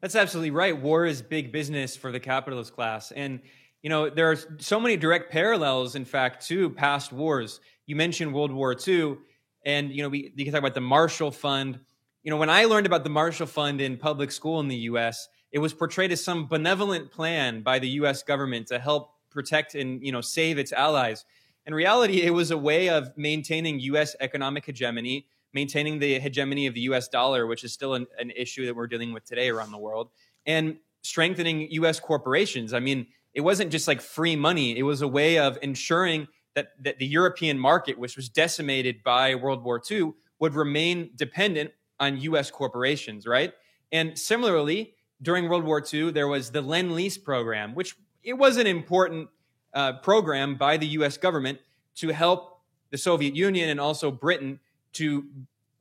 That's 0.00 0.16
absolutely 0.16 0.50
right. 0.50 0.78
War 0.80 1.06
is 1.06 1.22
big 1.22 1.52
business 1.52 1.96
for 1.96 2.10
the 2.10 2.20
capitalist 2.20 2.74
class. 2.74 3.12
And, 3.12 3.40
you 3.82 3.90
know, 3.90 4.10
there 4.10 4.30
are 4.30 4.36
so 4.58 4.80
many 4.80 4.96
direct 4.96 5.30
parallels, 5.30 5.94
in 5.94 6.04
fact, 6.04 6.46
to 6.48 6.70
past 6.70 7.12
wars. 7.12 7.60
You 7.86 7.96
mentioned 7.96 8.34
World 8.34 8.50
War 8.50 8.76
II, 8.86 9.16
and, 9.64 9.90
you 9.92 10.02
know, 10.02 10.08
we, 10.08 10.32
you 10.34 10.44
can 10.44 10.52
talk 10.52 10.60
about 10.60 10.74
the 10.74 10.80
Marshall 10.80 11.30
Fund. 11.30 11.80
You 12.22 12.30
know, 12.30 12.36
when 12.36 12.50
I 12.50 12.64
learned 12.64 12.86
about 12.86 13.04
the 13.04 13.10
Marshall 13.10 13.46
Fund 13.46 13.80
in 13.80 13.96
public 13.96 14.30
school 14.30 14.60
in 14.60 14.68
the 14.68 14.76
U.S., 14.76 15.28
it 15.50 15.58
was 15.58 15.74
portrayed 15.74 16.12
as 16.12 16.22
some 16.22 16.46
benevolent 16.46 17.10
plan 17.10 17.62
by 17.62 17.78
the 17.78 17.88
U.S. 17.88 18.22
government 18.22 18.68
to 18.68 18.78
help 18.78 19.14
protect 19.30 19.74
and, 19.74 20.04
you 20.04 20.12
know, 20.12 20.20
save 20.20 20.58
its 20.58 20.72
allies. 20.72 21.24
In 21.66 21.74
reality, 21.74 22.22
it 22.22 22.30
was 22.30 22.50
a 22.50 22.58
way 22.58 22.88
of 22.88 23.16
maintaining 23.16 23.80
U.S. 23.80 24.16
economic 24.20 24.66
hegemony 24.66 25.26
maintaining 25.52 25.98
the 25.98 26.18
hegemony 26.18 26.66
of 26.66 26.74
the 26.74 26.80
US 26.82 27.08
dollar, 27.08 27.46
which 27.46 27.64
is 27.64 27.72
still 27.72 27.94
an, 27.94 28.06
an 28.18 28.30
issue 28.30 28.66
that 28.66 28.74
we're 28.74 28.86
dealing 28.86 29.12
with 29.12 29.24
today 29.24 29.50
around 29.50 29.72
the 29.72 29.78
world, 29.78 30.10
and 30.46 30.78
strengthening 31.02 31.70
US 31.72 32.00
corporations. 32.00 32.72
I 32.72 32.80
mean, 32.80 33.06
it 33.34 33.40
wasn't 33.40 33.70
just 33.70 33.88
like 33.88 34.00
free 34.00 34.36
money, 34.36 34.78
it 34.78 34.82
was 34.82 35.02
a 35.02 35.08
way 35.08 35.38
of 35.38 35.58
ensuring 35.62 36.28
that, 36.54 36.72
that 36.80 36.98
the 36.98 37.06
European 37.06 37.58
market, 37.58 37.98
which 37.98 38.16
was 38.16 38.28
decimated 38.28 39.02
by 39.02 39.34
World 39.34 39.64
War 39.64 39.80
II, 39.90 40.12
would 40.38 40.54
remain 40.54 41.10
dependent 41.16 41.72
on 42.00 42.20
US 42.20 42.50
corporations, 42.50 43.26
right? 43.26 43.52
And 43.90 44.18
similarly, 44.18 44.94
during 45.20 45.48
World 45.48 45.64
War 45.64 45.82
II, 45.92 46.10
there 46.10 46.28
was 46.28 46.50
the 46.50 46.62
Lend 46.62 46.94
Lease 46.94 47.18
program, 47.18 47.74
which 47.74 47.96
it 48.22 48.34
was 48.34 48.56
an 48.56 48.66
important 48.66 49.28
uh, 49.74 49.94
program 49.94 50.56
by 50.56 50.76
the 50.76 50.86
US 50.98 51.16
government 51.16 51.58
to 51.96 52.08
help 52.08 52.60
the 52.90 52.98
Soviet 52.98 53.34
Union 53.34 53.68
and 53.68 53.80
also 53.80 54.10
Britain 54.10 54.60
to 54.94 55.24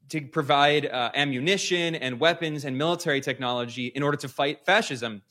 to 0.10 0.20
provide 0.20 0.88
uh, 0.88 1.10
ammunition 1.16 1.96
and 1.96 2.20
weapons 2.20 2.66
and 2.66 2.78
military 2.78 3.22
technology 3.22 3.88
in 3.88 4.04
order 4.04 4.18
to 4.18 4.28
fight 4.28 4.66
fascism. 4.66 5.22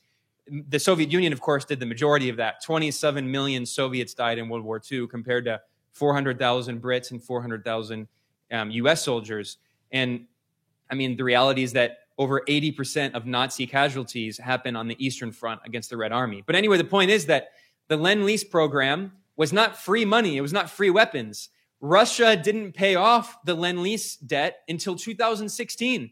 The 0.69 0.79
Soviet 0.79 1.13
Union, 1.13 1.33
of 1.33 1.41
course, 1.41 1.65
did 1.65 1.81
the 1.81 1.87
majority 1.87 2.29
of 2.29 2.37
that. 2.37 2.63
27 2.63 3.31
million 3.31 3.65
Soviets 3.65 4.15
died 4.15 4.39
in 4.39 4.49
World 4.49 4.65
War 4.65 4.81
II 4.91 5.07
compared 5.07 5.45
to 5.45 5.61
400,000 5.93 6.81
Brits 6.81 7.11
and 7.11 7.23
400,000 7.23 8.09
um, 8.53 8.71
US 8.71 9.05
soldiers. 9.05 9.59
And 9.93 10.27
I 10.91 10.95
mean, 10.95 11.17
the 11.17 11.25
reality 11.25 11.63
is 11.63 11.73
that 11.75 11.99
over 12.19 12.43
80% 12.47 13.15
of 13.15 13.27
Nazi 13.27 13.67
casualties 13.67 14.39
happen 14.39 14.77
on 14.77 14.89
the 14.89 14.97
Eastern 15.05 15.33
Front 15.33 15.61
against 15.65 15.89
the 15.89 15.97
Red 15.97 16.13
Army. 16.13 16.43
But 16.45 16.57
anyway, 16.57 16.77
the 16.77 16.85
point 16.85 17.11
is 17.11 17.27
that 17.27 17.51
the 17.89 17.97
Lend 17.97 18.25
Lease 18.25 18.45
program 18.45 19.13
was 19.37 19.53
not 19.53 19.77
free 19.77 20.05
money, 20.05 20.37
it 20.37 20.43
was 20.43 20.53
not 20.53 20.69
free 20.69 20.91
weapons. 20.91 21.49
Russia 21.81 22.37
didn't 22.37 22.73
pay 22.73 22.95
off 22.95 23.39
the 23.45 23.55
Lend 23.55 23.83
Lease 23.83 24.17
debt 24.17 24.59
until 24.69 24.97
2016. 24.97 26.11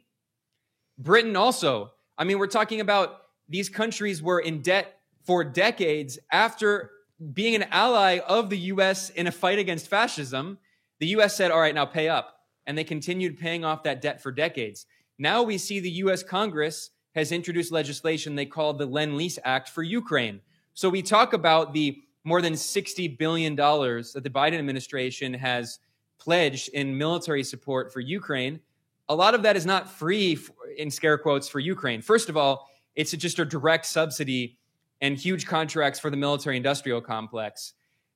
Britain 0.96 1.36
also. 1.36 1.92
I 2.16 2.24
mean, 2.24 2.38
we're 2.38 2.46
talking 2.46 2.80
about 2.80 3.20
these 3.48 3.68
countries 3.68 4.22
were 4.22 4.40
in 4.40 4.62
debt 4.62 5.00
for 5.24 5.44
decades 5.44 6.18
after 6.30 6.90
being 7.32 7.54
an 7.54 7.64
ally 7.70 8.20
of 8.26 8.50
the 8.50 8.58
US 8.58 9.10
in 9.10 9.26
a 9.26 9.32
fight 9.32 9.58
against 9.58 9.88
fascism. 9.88 10.58
The 11.00 11.08
US 11.08 11.36
said, 11.36 11.50
all 11.50 11.60
right, 11.60 11.74
now 11.74 11.86
pay 11.86 12.08
up. 12.08 12.40
And 12.66 12.76
they 12.76 12.84
continued 12.84 13.38
paying 13.38 13.64
off 13.64 13.82
that 13.84 14.02
debt 14.02 14.22
for 14.22 14.30
decades. 14.30 14.86
Now 15.18 15.42
we 15.42 15.58
see 15.58 15.80
the 15.80 15.90
US 15.90 16.22
Congress 16.22 16.90
has 17.14 17.32
introduced 17.32 17.72
legislation 17.72 18.34
they 18.34 18.46
call 18.46 18.74
the 18.74 18.86
Lend 18.86 19.16
Lease 19.16 19.38
Act 19.44 19.68
for 19.70 19.82
Ukraine. 19.82 20.40
So 20.74 20.88
we 20.88 21.02
talk 21.02 21.32
about 21.32 21.72
the 21.72 22.00
more 22.24 22.42
than 22.42 22.52
$60 22.52 23.18
billion 23.18 23.56
that 23.56 24.20
the 24.22 24.30
Biden 24.30 24.58
administration 24.58 25.34
has 25.34 25.78
pledged 26.18 26.68
in 26.70 26.96
military 26.96 27.42
support 27.42 27.92
for 27.92 28.00
Ukraine, 28.00 28.60
a 29.08 29.14
lot 29.14 29.34
of 29.34 29.42
that 29.42 29.56
is 29.56 29.64
not 29.64 29.90
free, 29.90 30.38
in 30.76 30.90
scare 30.90 31.16
quotes, 31.16 31.48
for 31.48 31.60
Ukraine. 31.60 32.02
First 32.02 32.28
of 32.28 32.36
all, 32.36 32.68
it's 32.98 33.12
just 33.12 33.38
a 33.38 33.44
direct 33.44 33.86
subsidy 33.86 34.58
and 35.00 35.16
huge 35.16 35.46
contracts 35.46 35.98
for 35.98 36.10
the 36.10 36.16
military 36.16 36.56
industrial 36.56 37.00
complex. 37.00 37.74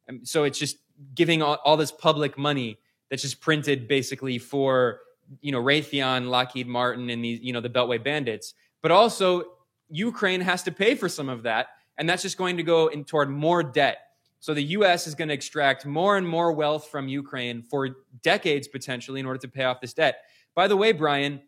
Um, 0.09 0.25
so 0.25 0.45
it's 0.45 0.59
just 0.59 0.79
giving 1.15 1.41
all, 1.41 1.59
all 1.65 1.77
this 1.77 1.93
public 1.93 2.37
money 2.37 2.79
that's 3.09 3.23
just 3.23 3.41
printed 3.41 3.89
basically 3.89 4.39
for 4.39 5.01
you 5.41 5.53
know 5.53 5.63
Raytheon, 5.63 6.29
Lockheed 6.29 6.67
Martin, 6.67 7.09
and 7.09 7.25
these 7.25 7.41
you 7.41 7.53
know 7.53 7.61
the 7.61 7.71
Beltway 7.71 8.03
bandits. 8.03 8.55
But 8.83 8.91
also 8.91 9.45
Ukraine 9.89 10.41
has 10.41 10.63
to 10.65 10.73
pay 10.73 10.95
for 10.95 11.09
some 11.09 11.29
of 11.29 11.45
that 11.45 11.69
and 11.99 12.09
that's 12.09 12.23
just 12.23 12.37
going 12.37 12.57
to 12.57 12.63
go 12.63 12.89
in 12.89 13.05
toward 13.05 13.31
more 13.31 13.63
debt. 13.63 13.99
So 14.41 14.55
the 14.55 14.63
US 14.65 15.07
is 15.07 15.15
going 15.15 15.29
to 15.29 15.35
extract 15.35 15.87
more 15.87 16.17
and 16.17 16.27
more 16.27 16.53
wealth 16.53 16.89
from 16.89 17.07
Ukraine 17.07 17.63
for 17.63 17.91
decades 18.23 18.67
potentially 18.67 19.21
in 19.21 19.27
order 19.27 19.39
to 19.39 19.49
pay 19.49 19.65
off 19.65 19.81
this 19.81 19.95
debt. 19.95 20.23
By 20.55 20.67
the 20.67 20.77
way, 20.77 20.93
Brian, 20.93 21.41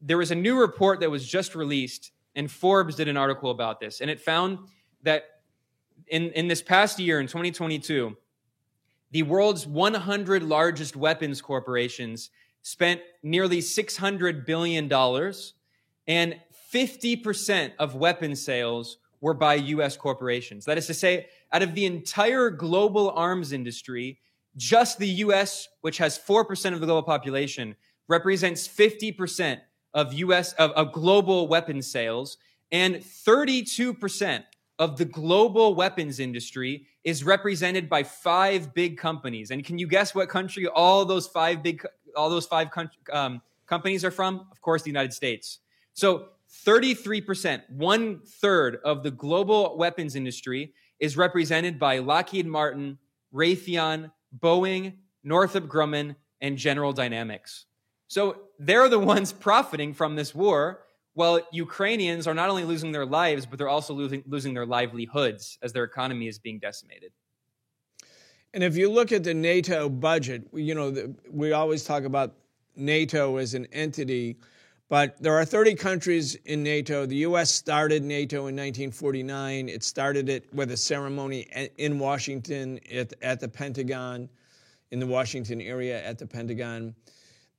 there 0.00 0.18
was 0.18 0.30
a 0.30 0.34
new 0.34 0.58
report 0.58 1.00
that 1.00 1.10
was 1.10 1.26
just 1.26 1.54
released, 1.54 2.10
and 2.36 2.50
Forbes 2.50 2.96
did 2.96 3.08
an 3.08 3.16
article 3.16 3.50
about 3.50 3.80
this, 3.80 4.00
and 4.00 4.10
it 4.10 4.20
found 4.20 4.58
that 5.02 5.24
in, 6.08 6.30
in 6.32 6.48
this 6.48 6.62
past 6.62 6.98
year, 6.98 7.20
in 7.20 7.26
2022, 7.26 8.16
the 9.10 9.22
world's 9.22 9.66
100 9.66 10.42
largest 10.42 10.96
weapons 10.96 11.40
corporations 11.40 12.30
spent 12.62 13.00
nearly 13.22 13.58
$600 13.58 14.44
billion, 14.46 14.92
and 16.06 16.40
50% 16.72 17.72
of 17.78 17.94
weapons 17.94 18.42
sales 18.42 18.98
were 19.20 19.34
by 19.34 19.54
US 19.54 19.96
corporations. 19.96 20.64
That 20.64 20.78
is 20.78 20.86
to 20.88 20.94
say, 20.94 21.28
out 21.52 21.62
of 21.62 21.74
the 21.74 21.86
entire 21.86 22.50
global 22.50 23.10
arms 23.10 23.52
industry, 23.52 24.18
just 24.56 24.98
the 24.98 25.08
US, 25.08 25.68
which 25.82 25.98
has 25.98 26.18
4% 26.18 26.74
of 26.74 26.80
the 26.80 26.86
global 26.86 27.02
population, 27.02 27.76
represents 28.08 28.66
50% 28.66 29.60
of 29.94 30.12
US 30.12 30.52
of, 30.54 30.72
of 30.72 30.92
global 30.92 31.48
weapons 31.48 31.86
sales 31.86 32.36
and 32.72 32.96
32% 32.96 34.44
of 34.78 34.96
the 34.96 35.04
global 35.04 35.74
weapons 35.74 36.18
industry 36.18 36.86
is 37.04 37.22
represented 37.22 37.88
by 37.88 38.02
five 38.02 38.74
big 38.74 38.98
companies. 38.98 39.50
And 39.50 39.64
can 39.64 39.78
you 39.78 39.86
guess 39.86 40.14
what 40.14 40.28
country 40.28 40.66
all 40.66 41.04
those 41.04 41.26
five 41.26 41.62
big 41.62 41.86
all 42.16 42.30
those 42.30 42.46
five 42.46 42.68
um, 43.12 43.40
companies 43.66 44.04
are 44.04 44.10
from? 44.10 44.46
Of 44.50 44.60
course, 44.60 44.82
the 44.82 44.90
United 44.90 45.12
States. 45.12 45.60
So 45.94 46.28
33%, 46.66 47.62
one 47.70 48.20
third 48.20 48.80
of 48.84 49.02
the 49.02 49.10
global 49.10 49.76
weapons 49.76 50.14
industry 50.16 50.72
is 51.00 51.16
represented 51.16 51.78
by 51.78 51.98
Lockheed 51.98 52.46
Martin, 52.46 52.98
Raytheon, 53.32 54.10
Boeing, 54.38 54.94
Northrop 55.24 55.66
Grumman, 55.66 56.14
and 56.40 56.56
General 56.56 56.92
Dynamics. 56.92 57.66
So 58.14 58.36
they're 58.60 58.88
the 58.88 59.00
ones 59.00 59.32
profiting 59.48 59.92
from 59.92 60.14
this 60.14 60.32
war, 60.32 60.84
while 61.14 61.40
Ukrainians 61.50 62.28
are 62.28 62.34
not 62.34 62.48
only 62.48 62.62
losing 62.62 62.92
their 62.92 63.04
lives, 63.04 63.44
but 63.44 63.58
they're 63.58 63.68
also 63.68 63.92
losing, 63.92 64.22
losing 64.28 64.54
their 64.54 64.66
livelihoods 64.66 65.58
as 65.62 65.72
their 65.72 65.82
economy 65.82 66.28
is 66.28 66.38
being 66.38 66.60
decimated. 66.60 67.10
And 68.52 68.62
if 68.62 68.76
you 68.76 68.88
look 68.88 69.10
at 69.10 69.24
the 69.24 69.34
NATO 69.34 69.88
budget, 69.88 70.46
you 70.52 70.76
know, 70.76 71.12
we 71.28 71.50
always 71.50 71.82
talk 71.82 72.04
about 72.04 72.36
NATO 72.76 73.38
as 73.38 73.54
an 73.54 73.66
entity 73.72 74.36
but 74.90 75.20
there 75.20 75.34
are 75.34 75.44
30 75.44 75.74
countries 75.74 76.36
in 76.44 76.62
NATO. 76.62 77.06
The 77.06 77.16
U.S. 77.28 77.50
started 77.50 78.04
NATO 78.04 78.36
in 78.46 78.54
1949. 78.54 79.68
It 79.68 79.82
started 79.82 80.28
it 80.28 80.46
with 80.54 80.70
a 80.70 80.76
ceremony 80.76 81.48
in 81.78 81.98
Washington 81.98 82.78
at, 82.92 83.12
at 83.22 83.40
the 83.40 83.48
Pentagon, 83.48 84.28
in 84.90 85.00
the 85.00 85.06
Washington 85.06 85.60
area 85.62 86.04
at 86.04 86.18
the 86.18 86.26
Pentagon. 86.26 86.94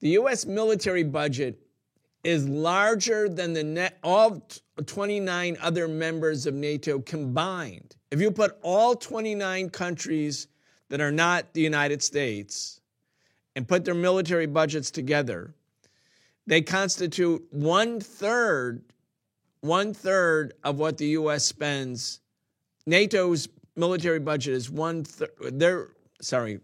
The 0.01 0.09
U.S. 0.09 0.45
military 0.45 1.03
budget 1.03 1.59
is 2.23 2.47
larger 2.49 3.29
than 3.29 3.53
the 3.53 3.63
net, 3.63 3.97
all 4.03 4.47
29 4.85 5.57
other 5.61 5.87
members 5.87 6.45
of 6.45 6.53
NATO 6.53 6.99
combined. 6.99 7.95
If 8.11 8.19
you 8.19 8.31
put 8.31 8.57
all 8.61 8.95
29 8.95 9.69
countries 9.69 10.47
that 10.89 11.01
are 11.01 11.11
not 11.11 11.53
the 11.53 11.61
United 11.61 12.01
States 12.01 12.81
and 13.55 13.67
put 13.67 13.85
their 13.85 13.95
military 13.95 14.47
budgets 14.47 14.91
together, 14.91 15.53
they 16.47 16.61
constitute 16.61 17.45
one 17.51 17.99
third, 17.99 18.83
one 19.61 19.93
third 19.93 20.53
of 20.63 20.77
what 20.77 20.97
the 20.97 21.07
U.S. 21.07 21.45
spends. 21.45 22.19
NATO's 22.85 23.47
military 23.75 24.19
budget 24.19 24.53
is 24.53 24.69
one 24.69 25.03
third. 25.03 25.31
They're 25.59 25.89
sorry, 26.21 26.59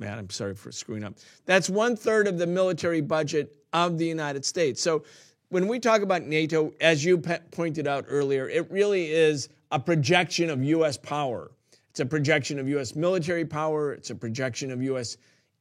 man. 0.00 0.18
I'm 0.18 0.30
sorry 0.30 0.54
for 0.54 0.72
screwing 0.72 1.04
up. 1.04 1.14
That's 1.44 1.68
one 1.68 1.96
third 1.96 2.26
of 2.26 2.38
the 2.38 2.46
military 2.46 3.02
budget 3.02 3.54
of 3.72 3.98
the 3.98 4.06
United 4.06 4.44
States. 4.44 4.82
So 4.82 5.04
when 5.50 5.68
we 5.68 5.78
talk 5.78 6.02
about 6.02 6.22
NATO, 6.22 6.72
as 6.80 7.04
you 7.04 7.18
pointed 7.18 7.86
out 7.86 8.06
earlier, 8.08 8.48
it 8.48 8.70
really 8.70 9.10
is 9.10 9.48
a 9.70 9.78
projection 9.78 10.50
of 10.50 10.64
U.S. 10.64 10.96
power. 10.96 11.50
It's 11.90 12.00
a 12.00 12.06
projection 12.06 12.58
of 12.58 12.68
U.S. 12.68 12.96
military 12.96 13.44
power. 13.44 13.92
It's 13.92 14.10
a 14.10 14.14
projection 14.14 14.70
of 14.70 14.82
U.S. 14.82 15.16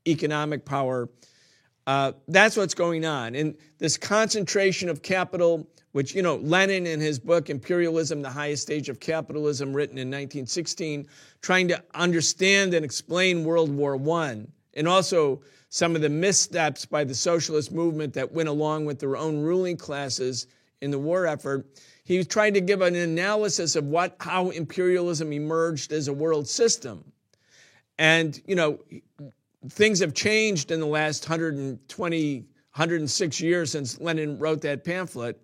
economic 0.08 0.64
power. 0.64 1.10
Uh, 1.88 2.14
that's 2.28 2.56
what's 2.56 2.76
going 2.76 3.04
on. 3.04 3.36
And 3.36 3.56
this 3.80 3.98
concentration 3.98 4.90
of 4.90 5.02
capital, 5.02 5.68
which, 5.92 6.14
you 6.14 6.22
know, 6.22 6.36
Lenin 6.36 6.86
in 6.86 7.00
his 7.00 7.20
book, 7.20 7.50
Imperialism, 7.50 8.22
the 8.22 8.30
Highest 8.30 8.64
Stage 8.64 8.90
of 8.90 9.00
Capitalism, 9.00 9.74
written 9.74 9.98
in 9.98 10.08
1916, 10.08 11.08
trying 11.42 11.68
to 11.68 11.84
understand 11.96 12.74
and 12.74 12.86
explain 12.86 13.44
World 13.44 13.72
War 13.72 13.96
I, 14.18 14.46
and 14.76 14.88
also 14.88 15.42
some 15.70 15.96
of 15.96 16.02
the 16.02 16.10
missteps 16.10 16.86
by 16.86 17.04
the 17.04 17.14
socialist 17.14 17.72
movement 17.72 18.14
that 18.14 18.32
went 18.32 18.50
along 18.50 18.86
with 18.86 19.00
their 19.00 19.18
own 19.18 19.42
ruling 19.42 19.78
classes 19.78 20.48
in 20.82 20.92
the 20.92 21.00
war 21.00 21.28
effort. 21.28 21.68
He 22.04 22.24
trying 22.24 22.56
to 22.56 22.62
give 22.62 22.82
an 22.82 22.96
analysis 22.96 23.76
of 23.76 23.86
what, 23.86 24.16
how 24.20 24.50
imperialism 24.50 25.32
emerged 25.32 25.92
as 25.92 26.08
a 26.08 26.14
world 26.14 26.48
system. 26.48 27.04
And, 28.00 28.42
you 28.48 28.56
know, 28.56 28.80
things 29.70 30.00
have 30.00 30.14
changed 30.14 30.72
in 30.72 30.80
the 30.80 30.88
last 30.88 31.30
120, 31.30 32.38
106 32.40 33.42
years 33.42 33.72
since 33.72 34.00
Lenin 34.00 34.40
wrote 34.40 34.62
that 34.62 34.84
pamphlet. 34.84 35.40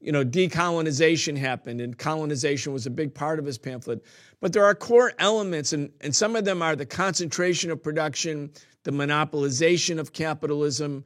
You 0.00 0.12
know, 0.12 0.24
decolonization 0.24 1.36
happened, 1.36 1.80
and 1.80 1.98
colonization 1.98 2.72
was 2.72 2.86
a 2.86 2.90
big 2.90 3.14
part 3.14 3.38
of 3.38 3.44
his 3.44 3.58
pamphlet. 3.58 4.04
But 4.40 4.52
there 4.52 4.64
are 4.64 4.74
core 4.74 5.12
elements, 5.18 5.72
and, 5.72 5.90
and 6.00 6.14
some 6.14 6.36
of 6.36 6.44
them 6.44 6.62
are 6.62 6.76
the 6.76 6.86
concentration 6.86 7.70
of 7.70 7.82
production, 7.82 8.50
the 8.84 8.92
monopolization 8.92 9.98
of 9.98 10.12
capitalism. 10.12 11.04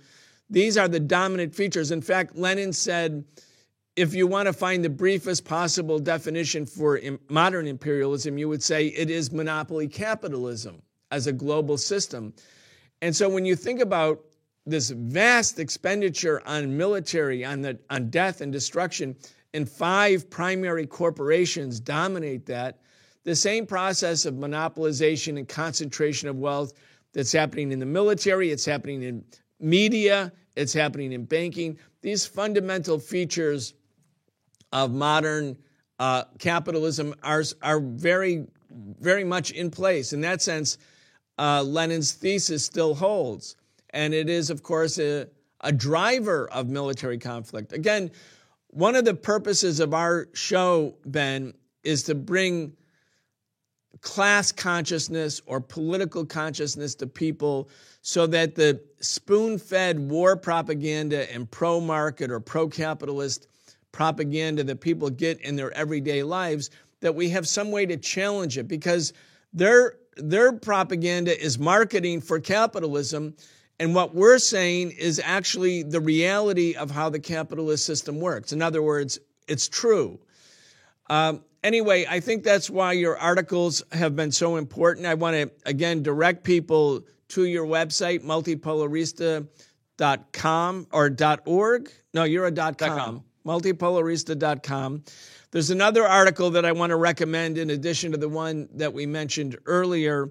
These 0.51 0.76
are 0.76 0.88
the 0.88 1.01
dominant 1.01 1.55
features. 1.55 1.90
In 1.90 2.03
fact, 2.03 2.36
Lenin 2.36 2.72
said, 2.72 3.24
if 3.97 4.14
you 4.14 4.26
want 4.26 4.47
to 4.47 4.53
find 4.53 4.84
the 4.84 4.90
briefest 4.90 5.45
possible 5.45 5.99
definition 5.99 6.66
for 6.66 7.01
modern 7.28 7.66
imperialism, 7.66 8.38
you 8.38 8.49
would 8.49 8.62
say 8.62 8.88
it 8.88 9.11
is 9.11 9.32
monopoly 9.32 9.88
capitalism 9.88 10.82
as 11.11 11.26
a 11.26 11.32
global 11.32 11.76
system. 11.76 12.34
And 13.03 13.14
so 13.14 13.28
when 13.28 13.45
you 13.45 13.57
think 13.57 13.80
about 13.80 14.20
this 14.66 14.90
vast 14.90 15.58
expenditure 15.58 16.42
on 16.46 16.76
military, 16.76 17.44
on, 17.44 17.62
the, 17.62 17.78
on 17.90 18.10
death 18.10 18.40
and 18.40 18.52
destruction, 18.52 19.16
and 19.54 19.68
five 19.68 20.30
primary 20.30 20.86
corporations 20.86 21.80
dominate 21.80 22.46
that, 22.46 22.78
the 23.24 23.36
same 23.36 23.66
process 23.66 24.24
of 24.24 24.34
monopolization 24.34 25.38
and 25.38 25.48
concentration 25.48 26.28
of 26.28 26.36
wealth 26.36 26.72
that's 27.12 27.32
happening 27.32 27.72
in 27.72 27.78
the 27.78 27.86
military, 27.86 28.50
it's 28.50 28.64
happening 28.64 29.02
in 29.02 29.24
media, 29.60 30.32
it's 30.56 30.72
happening 30.72 31.12
in 31.12 31.24
banking. 31.24 31.78
These 32.00 32.26
fundamental 32.26 32.98
features 32.98 33.74
of 34.72 34.92
modern 34.92 35.56
uh, 35.98 36.24
capitalism 36.38 37.14
are, 37.22 37.44
are 37.62 37.80
very, 37.80 38.46
very 38.70 39.24
much 39.24 39.52
in 39.52 39.70
place. 39.70 40.12
In 40.12 40.20
that 40.22 40.42
sense, 40.42 40.78
uh, 41.38 41.62
Lenin's 41.62 42.12
thesis 42.12 42.64
still 42.64 42.94
holds. 42.94 43.56
And 43.93 44.14
it 44.14 44.28
is, 44.28 44.51
of 44.51 44.62
course, 44.62 44.99
a, 44.99 45.28
a 45.61 45.72
driver 45.72 46.49
of 46.51 46.68
military 46.68 47.18
conflict. 47.18 47.72
Again, 47.72 48.11
one 48.68 48.97
of 48.97 49.05
the 49.05 49.14
purposes 49.14 49.80
of 49.80 49.93
our 49.93 50.28
show, 50.32 50.97
Ben, 51.05 51.53
is 51.84 52.03
to 52.05 52.14
bring 52.14 52.72
class 54.01 54.51
consciousness 54.51 55.40
or 55.47 55.61
political 55.61 56.24
consciousness 56.24 56.95
to 56.97 57.07
people 57.07 57.68
so 58.01 58.26
that 58.26 58.55
the 58.55 58.80
spoon 59.01 59.59
fed 59.59 59.99
war 59.99 60.36
propaganda 60.36 61.32
and 61.32 61.51
pro 61.51 61.80
market 61.80 62.30
or 62.30 62.40
pro 62.40 62.68
capitalist 62.68 63.47
propaganda 63.93 64.64
that 64.64 64.80
people 64.80 65.11
get 65.11 65.40
in 65.43 65.55
their 65.55 65.70
everyday 65.72 66.22
lives, 66.22 66.70
that 67.01 67.14
we 67.14 67.28
have 67.28 67.47
some 67.47 67.70
way 67.70 67.86
to 67.86 67.97
challenge 67.97 68.59
it 68.59 68.66
because 68.66 69.12
they're 69.53 69.97
their 70.16 70.53
propaganda 70.53 71.38
is 71.43 71.59
marketing 71.59 72.20
for 72.20 72.38
capitalism. 72.38 73.34
And 73.78 73.94
what 73.94 74.14
we're 74.14 74.38
saying 74.38 74.92
is 74.92 75.20
actually 75.24 75.82
the 75.82 76.00
reality 76.00 76.74
of 76.74 76.90
how 76.90 77.08
the 77.08 77.18
capitalist 77.18 77.84
system 77.84 78.20
works. 78.20 78.52
In 78.52 78.62
other 78.62 78.82
words, 78.82 79.18
it's 79.48 79.68
true. 79.68 80.20
Um, 81.10 81.42
anyway, 81.64 82.06
I 82.08 82.20
think 82.20 82.44
that's 82.44 82.70
why 82.70 82.92
your 82.92 83.18
articles 83.18 83.82
have 83.92 84.14
been 84.14 84.30
so 84.32 84.56
important. 84.56 85.06
I 85.06 85.14
want 85.14 85.36
to, 85.36 85.50
again, 85.66 86.02
direct 86.02 86.44
people 86.44 87.00
to 87.28 87.44
your 87.44 87.66
website, 87.66 88.22
multipolarista.com 88.22 90.86
or 90.92 91.16
.org. 91.46 91.90
No, 92.14 92.24
you're 92.24 92.46
a 92.46 92.52
.com. 92.52 92.74
.com. 92.74 93.24
Multipolarista.com. 93.44 95.02
There's 95.50 95.70
another 95.70 96.06
article 96.06 96.50
that 96.50 96.64
I 96.64 96.70
want 96.72 96.90
to 96.90 96.96
recommend 96.96 97.58
in 97.58 97.70
addition 97.70 98.12
to 98.12 98.18
the 98.18 98.28
one 98.28 98.68
that 98.74 98.94
we 98.94 99.06
mentioned 99.06 99.58
earlier. 99.66 100.30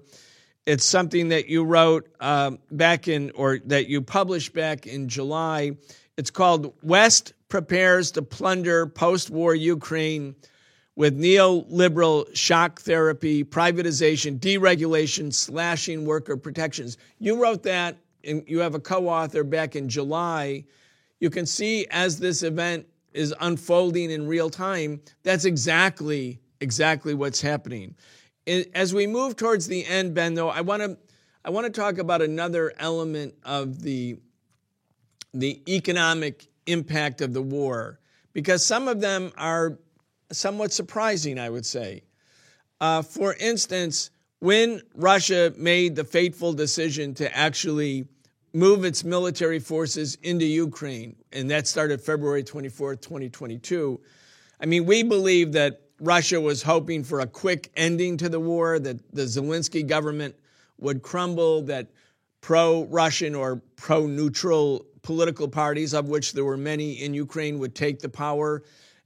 It's 0.64 0.84
something 0.84 1.28
that 1.30 1.48
you 1.48 1.64
wrote 1.64 2.08
uh, 2.20 2.52
back 2.70 3.08
in, 3.08 3.32
or 3.34 3.58
that 3.66 3.88
you 3.88 4.00
published 4.00 4.52
back 4.52 4.86
in 4.86 5.08
July. 5.08 5.72
It's 6.16 6.30
called 6.30 6.72
West 6.82 7.32
Prepares 7.48 8.12
to 8.12 8.22
Plunder 8.22 8.86
Post 8.86 9.30
War 9.30 9.54
Ukraine 9.54 10.36
with 10.94 11.18
Neoliberal 11.18 12.34
Shock 12.36 12.80
Therapy, 12.80 13.42
Privatization, 13.42 14.38
Deregulation, 14.38 15.32
Slashing 15.34 16.04
Worker 16.04 16.36
Protections. 16.36 16.96
You 17.18 17.42
wrote 17.42 17.64
that, 17.64 17.96
and 18.22 18.44
you 18.46 18.60
have 18.60 18.76
a 18.76 18.80
co 18.80 19.08
author 19.08 19.42
back 19.42 19.74
in 19.74 19.88
July. 19.88 20.64
You 21.18 21.30
can 21.30 21.44
see 21.46 21.86
as 21.90 22.20
this 22.20 22.44
event 22.44 22.86
is 23.12 23.34
unfolding 23.40 24.10
in 24.10 24.26
real 24.26 24.48
time, 24.48 25.00
that's 25.22 25.44
exactly 25.44 26.40
exactly 26.60 27.12
what's 27.14 27.40
happening. 27.40 27.94
As 28.46 28.92
we 28.92 29.06
move 29.06 29.36
towards 29.36 29.66
the 29.66 29.84
end, 29.86 30.14
Ben, 30.14 30.34
though, 30.34 30.48
I 30.48 30.62
want 30.62 30.82
to 30.82 30.96
I 31.44 31.50
want 31.50 31.72
to 31.72 31.80
talk 31.80 31.98
about 31.98 32.22
another 32.22 32.72
element 32.78 33.34
of 33.44 33.82
the 33.82 34.16
the 35.34 35.62
economic 35.68 36.46
impact 36.66 37.20
of 37.20 37.32
the 37.32 37.42
war 37.42 37.98
because 38.32 38.64
some 38.64 38.88
of 38.88 39.00
them 39.00 39.32
are 39.36 39.78
somewhat 40.30 40.72
surprising, 40.72 41.38
I 41.38 41.50
would 41.50 41.66
say. 41.66 42.02
Uh, 42.80 43.02
for 43.02 43.34
instance, 43.34 44.10
when 44.40 44.82
Russia 44.94 45.52
made 45.56 45.94
the 45.94 46.04
fateful 46.04 46.52
decision 46.52 47.14
to 47.14 47.36
actually 47.36 48.06
move 48.52 48.84
its 48.84 49.04
military 49.04 49.58
forces 49.58 50.16
into 50.22 50.44
Ukraine, 50.44 51.16
and 51.32 51.50
that 51.50 51.66
started 51.66 52.00
February 52.00 52.42
24th, 52.42 53.00
2022. 53.00 54.00
I 54.60 54.66
mean, 54.66 54.84
we 54.84 55.02
believe 55.02 55.52
that 55.52 55.81
Russia 56.02 56.40
was 56.40 56.64
hoping 56.64 57.04
for 57.04 57.20
a 57.20 57.26
quick 57.26 57.70
ending 57.76 58.16
to 58.16 58.28
the 58.28 58.40
war, 58.40 58.80
that 58.80 59.14
the 59.14 59.22
Zelensky 59.22 59.86
government 59.86 60.34
would 60.78 61.00
crumble, 61.00 61.62
that 61.62 61.86
pro 62.40 62.84
Russian 62.86 63.36
or 63.36 63.62
pro 63.76 64.08
neutral 64.08 64.84
political 65.02 65.46
parties, 65.46 65.94
of 65.94 66.08
which 66.08 66.32
there 66.32 66.44
were 66.44 66.56
many 66.56 66.94
in 66.94 67.14
Ukraine, 67.14 67.60
would 67.60 67.76
take 67.76 68.00
the 68.00 68.08
power, 68.08 68.64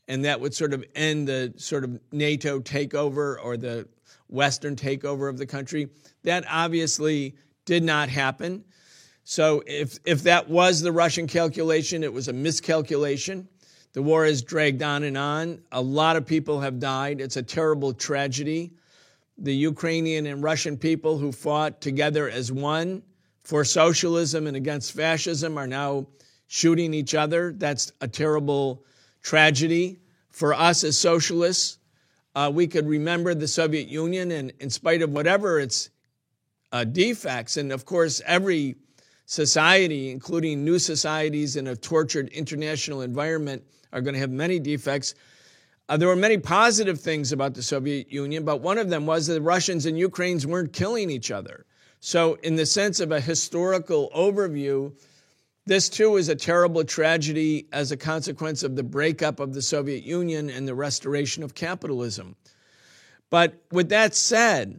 and 0.08 0.24
that 0.24 0.40
would 0.40 0.54
sort 0.54 0.72
of 0.72 0.84
end 0.94 1.28
the 1.28 1.52
sort 1.58 1.84
of 1.84 2.00
NATO 2.12 2.60
takeover 2.60 3.36
or 3.42 3.58
the 3.58 3.86
Western 4.28 4.74
takeover 4.74 5.28
of 5.28 5.36
the 5.36 5.46
country. 5.46 5.90
That 6.22 6.46
obviously 6.50 7.36
did 7.66 7.84
not 7.84 8.08
happen. 8.08 8.64
So 9.24 9.62
if, 9.66 9.98
if 10.06 10.22
that 10.22 10.48
was 10.48 10.80
the 10.80 10.92
Russian 10.92 11.26
calculation, 11.26 12.02
it 12.02 12.12
was 12.12 12.28
a 12.28 12.32
miscalculation. 12.32 13.48
The 13.96 14.02
war 14.02 14.26
has 14.26 14.42
dragged 14.42 14.82
on 14.82 15.04
and 15.04 15.16
on. 15.16 15.62
A 15.72 15.80
lot 15.80 16.16
of 16.16 16.26
people 16.26 16.60
have 16.60 16.78
died. 16.78 17.18
It's 17.18 17.38
a 17.38 17.42
terrible 17.42 17.94
tragedy. 17.94 18.74
The 19.38 19.56
Ukrainian 19.56 20.26
and 20.26 20.42
Russian 20.42 20.76
people 20.76 21.16
who 21.16 21.32
fought 21.32 21.80
together 21.80 22.28
as 22.28 22.52
one 22.52 23.02
for 23.42 23.64
socialism 23.64 24.46
and 24.46 24.54
against 24.54 24.92
fascism 24.92 25.56
are 25.56 25.66
now 25.66 26.08
shooting 26.46 26.92
each 26.92 27.14
other. 27.14 27.54
That's 27.56 27.90
a 28.02 28.06
terrible 28.06 28.84
tragedy. 29.22 29.98
For 30.28 30.52
us 30.52 30.84
as 30.84 30.98
socialists, 30.98 31.78
uh, 32.34 32.52
we 32.52 32.66
could 32.66 32.86
remember 32.86 33.32
the 33.32 33.48
Soviet 33.48 33.88
Union, 33.88 34.30
and 34.30 34.52
in 34.60 34.68
spite 34.68 35.00
of 35.00 35.08
whatever 35.08 35.58
its 35.58 35.88
uh, 36.70 36.84
defects, 36.84 37.56
and 37.56 37.72
of 37.72 37.86
course, 37.86 38.20
every 38.26 38.76
society, 39.26 40.10
including 40.10 40.64
new 40.64 40.78
societies 40.78 41.56
in 41.56 41.66
a 41.66 41.76
tortured 41.76 42.28
international 42.30 43.02
environment, 43.02 43.62
are 43.92 44.00
going 44.00 44.14
to 44.14 44.20
have 44.20 44.30
many 44.30 44.58
defects. 44.58 45.14
Uh, 45.88 45.96
there 45.96 46.08
were 46.08 46.16
many 46.16 46.38
positive 46.38 47.00
things 47.00 47.30
about 47.32 47.54
the 47.54 47.62
Soviet 47.62 48.10
Union, 48.10 48.44
but 48.44 48.60
one 48.60 48.78
of 48.78 48.88
them 48.88 49.06
was 49.06 49.26
that 49.26 49.34
the 49.34 49.40
Russians 49.42 49.86
and 49.86 49.98
Ukrainians 49.98 50.46
weren't 50.46 50.72
killing 50.72 51.10
each 51.10 51.30
other. 51.30 51.66
So, 52.00 52.34
in 52.42 52.56
the 52.56 52.66
sense 52.66 53.00
of 53.00 53.12
a 53.12 53.20
historical 53.20 54.10
overview, 54.16 54.92
This 55.66 55.88
too 55.88 56.16
is 56.16 56.28
a 56.28 56.36
terrible 56.36 56.84
tragedy 56.84 57.66
as 57.72 57.90
a 57.90 57.96
consequence 57.96 58.62
of 58.62 58.76
the 58.76 58.84
breakup 58.84 59.40
of 59.40 59.52
the 59.52 59.62
Soviet 59.62 60.04
Union 60.04 60.48
and 60.48 60.66
the 60.66 60.76
restoration 60.76 61.42
of 61.42 61.54
capitalism. 61.54 62.36
But 63.30 63.60
with 63.72 63.88
that 63.88 64.14
said, 64.14 64.78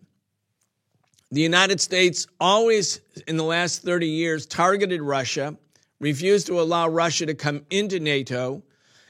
the 1.32 1.42
United 1.42 1.82
States 1.82 2.28
always, 2.40 3.02
in 3.28 3.38
the 3.38 3.44
last 3.44 3.82
30 3.82 4.08
years, 4.08 4.46
targeted 4.46 5.02
Russia, 5.02 5.58
refused 6.00 6.48
to 6.48 6.62
allow 6.62 6.88
Russia 6.88 7.26
to 7.26 7.34
come 7.34 7.66
into 7.70 8.00
NATO, 8.00 8.64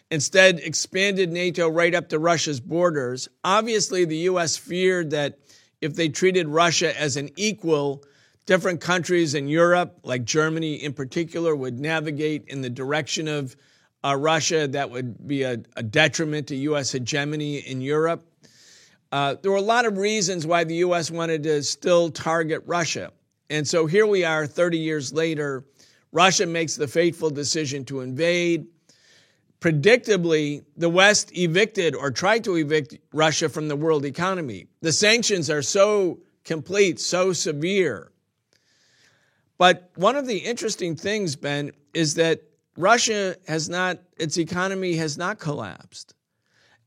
instead, 0.09 0.59
expanded 0.59 1.31
NATO 1.31 1.69
right 1.69 1.93
up 1.93 2.09
to 2.09 2.19
Russia's 2.19 2.59
borders. 2.59 3.27
Obviously, 3.43 4.05
the 4.05 4.17
U.S. 4.17 4.57
feared 4.57 5.11
that 5.11 5.39
if 5.79 5.95
they 5.95 6.09
treated 6.09 6.47
Russia 6.47 6.99
as 6.99 7.17
an 7.17 7.29
equal, 7.35 8.03
different 8.47 8.81
countries 8.81 9.35
in 9.35 9.47
Europe, 9.47 9.99
like 10.03 10.23
Germany 10.23 10.75
in 10.75 10.93
particular, 10.93 11.55
would 11.55 11.79
navigate 11.79 12.45
in 12.47 12.61
the 12.61 12.69
direction 12.69 13.27
of 13.27 13.55
uh, 14.03 14.15
Russia. 14.15 14.67
That 14.67 14.89
would 14.89 15.27
be 15.27 15.43
a, 15.43 15.57
a 15.75 15.83
detriment 15.83 16.47
to 16.47 16.55
U.S. 16.55 16.91
hegemony 16.93 17.57
in 17.57 17.81
Europe. 17.81 18.26
Uh, 19.11 19.35
there 19.41 19.51
were 19.51 19.57
a 19.57 19.61
lot 19.61 19.85
of 19.85 19.97
reasons 19.97 20.45
why 20.45 20.63
the 20.63 20.75
U.S. 20.75 21.09
wanted 21.09 21.43
to 21.43 21.63
still 21.63 22.09
target 22.09 22.63
Russia. 22.65 23.11
And 23.49 23.67
so 23.67 23.85
here 23.85 24.05
we 24.05 24.25
are 24.25 24.45
30 24.45 24.77
years 24.77 25.13
later. 25.13 25.63
Russia 26.11 26.45
makes 26.45 26.75
the 26.75 26.87
fateful 26.87 27.29
decision 27.29 27.85
to 27.85 28.01
invade. 28.01 28.67
Predictably, 29.61 30.63
the 30.75 30.89
West 30.89 31.35
evicted 31.37 31.95
or 31.95 32.11
tried 32.11 32.43
to 32.43 32.55
evict 32.57 32.97
Russia 33.13 33.49
from 33.49 33.67
the 33.67 33.75
world 33.75 34.05
economy. 34.05 34.67
The 34.81 34.91
sanctions 34.91 35.49
are 35.49 35.61
so 35.61 36.19
complete, 36.43 36.99
so 36.99 37.33
severe. 37.33 38.11
But 39.57 39.91
one 39.95 40.15
of 40.15 40.27
the 40.27 40.37
interesting 40.37 40.95
things, 40.95 41.35
Ben, 41.35 41.71
is 41.93 42.15
that 42.15 42.41
Russia 42.77 43.35
has 43.47 43.67
not, 43.69 43.99
its 44.17 44.37
economy 44.37 44.95
has 44.95 45.17
not 45.17 45.39
collapsed. 45.39 46.13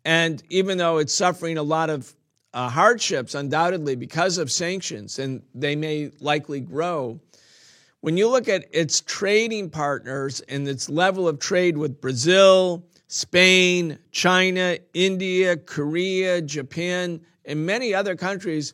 And 0.04 0.42
even 0.48 0.78
though 0.78 0.98
it's 0.98 1.14
suffering 1.14 1.58
a 1.58 1.62
lot 1.62 1.90
of 1.90 2.14
uh, 2.52 2.68
hardships, 2.68 3.34
undoubtedly, 3.34 3.96
because 3.96 4.38
of 4.38 4.50
sanctions, 4.50 5.18
and 5.18 5.42
they 5.54 5.76
may 5.76 6.10
likely 6.20 6.60
grow, 6.60 7.20
when 8.00 8.16
you 8.16 8.28
look 8.28 8.48
at 8.48 8.64
its 8.72 9.02
trading 9.02 9.68
partners 9.68 10.40
and 10.40 10.66
its 10.66 10.88
level 10.88 11.28
of 11.28 11.38
trade 11.38 11.76
with 11.76 12.00
Brazil, 12.00 12.86
Spain, 13.08 13.98
China, 14.10 14.78
India, 14.94 15.56
Korea, 15.56 16.40
Japan, 16.40 17.20
and 17.44 17.66
many 17.66 17.92
other 17.92 18.16
countries, 18.16 18.72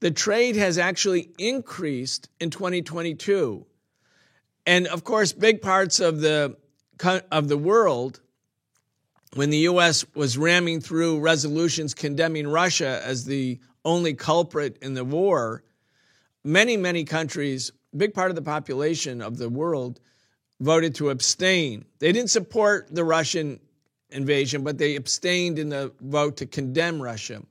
the 0.00 0.10
trade 0.10 0.54
has 0.56 0.78
actually 0.78 1.30
increased 1.38 2.28
in 2.38 2.50
2022. 2.50 3.66
And 4.66 4.86
of 4.86 5.02
course, 5.02 5.32
big 5.32 5.62
parts 5.62 5.98
of 5.98 6.20
the, 6.20 6.56
of 7.30 7.48
the 7.48 7.58
world 7.58 8.20
when 9.34 9.50
the 9.50 9.58
U.S. 9.58 10.04
was 10.14 10.36
ramming 10.36 10.80
through 10.80 11.20
resolutions 11.20 11.94
condemning 11.94 12.46
Russia 12.46 13.00
as 13.04 13.24
the 13.24 13.58
only 13.84 14.14
culprit 14.14 14.76
in 14.82 14.94
the 14.94 15.04
war, 15.04 15.64
many, 16.44 16.76
many 16.76 17.04
countries, 17.04 17.70
a 17.92 17.96
big 17.96 18.14
part 18.14 18.30
of 18.30 18.36
the 18.36 18.42
population 18.42 19.22
of 19.22 19.38
the 19.38 19.48
world, 19.48 20.00
voted 20.60 20.94
to 20.96 21.10
abstain. 21.10 21.84
They 21.98 22.12
didn't 22.12 22.30
support 22.30 22.94
the 22.94 23.04
Russian 23.04 23.58
invasion, 24.10 24.62
but 24.62 24.78
they 24.78 24.96
abstained 24.96 25.58
in 25.58 25.70
the 25.70 25.92
vote 26.00 26.36
to 26.38 26.46
condemn 26.46 27.02
Russia. 27.02 27.42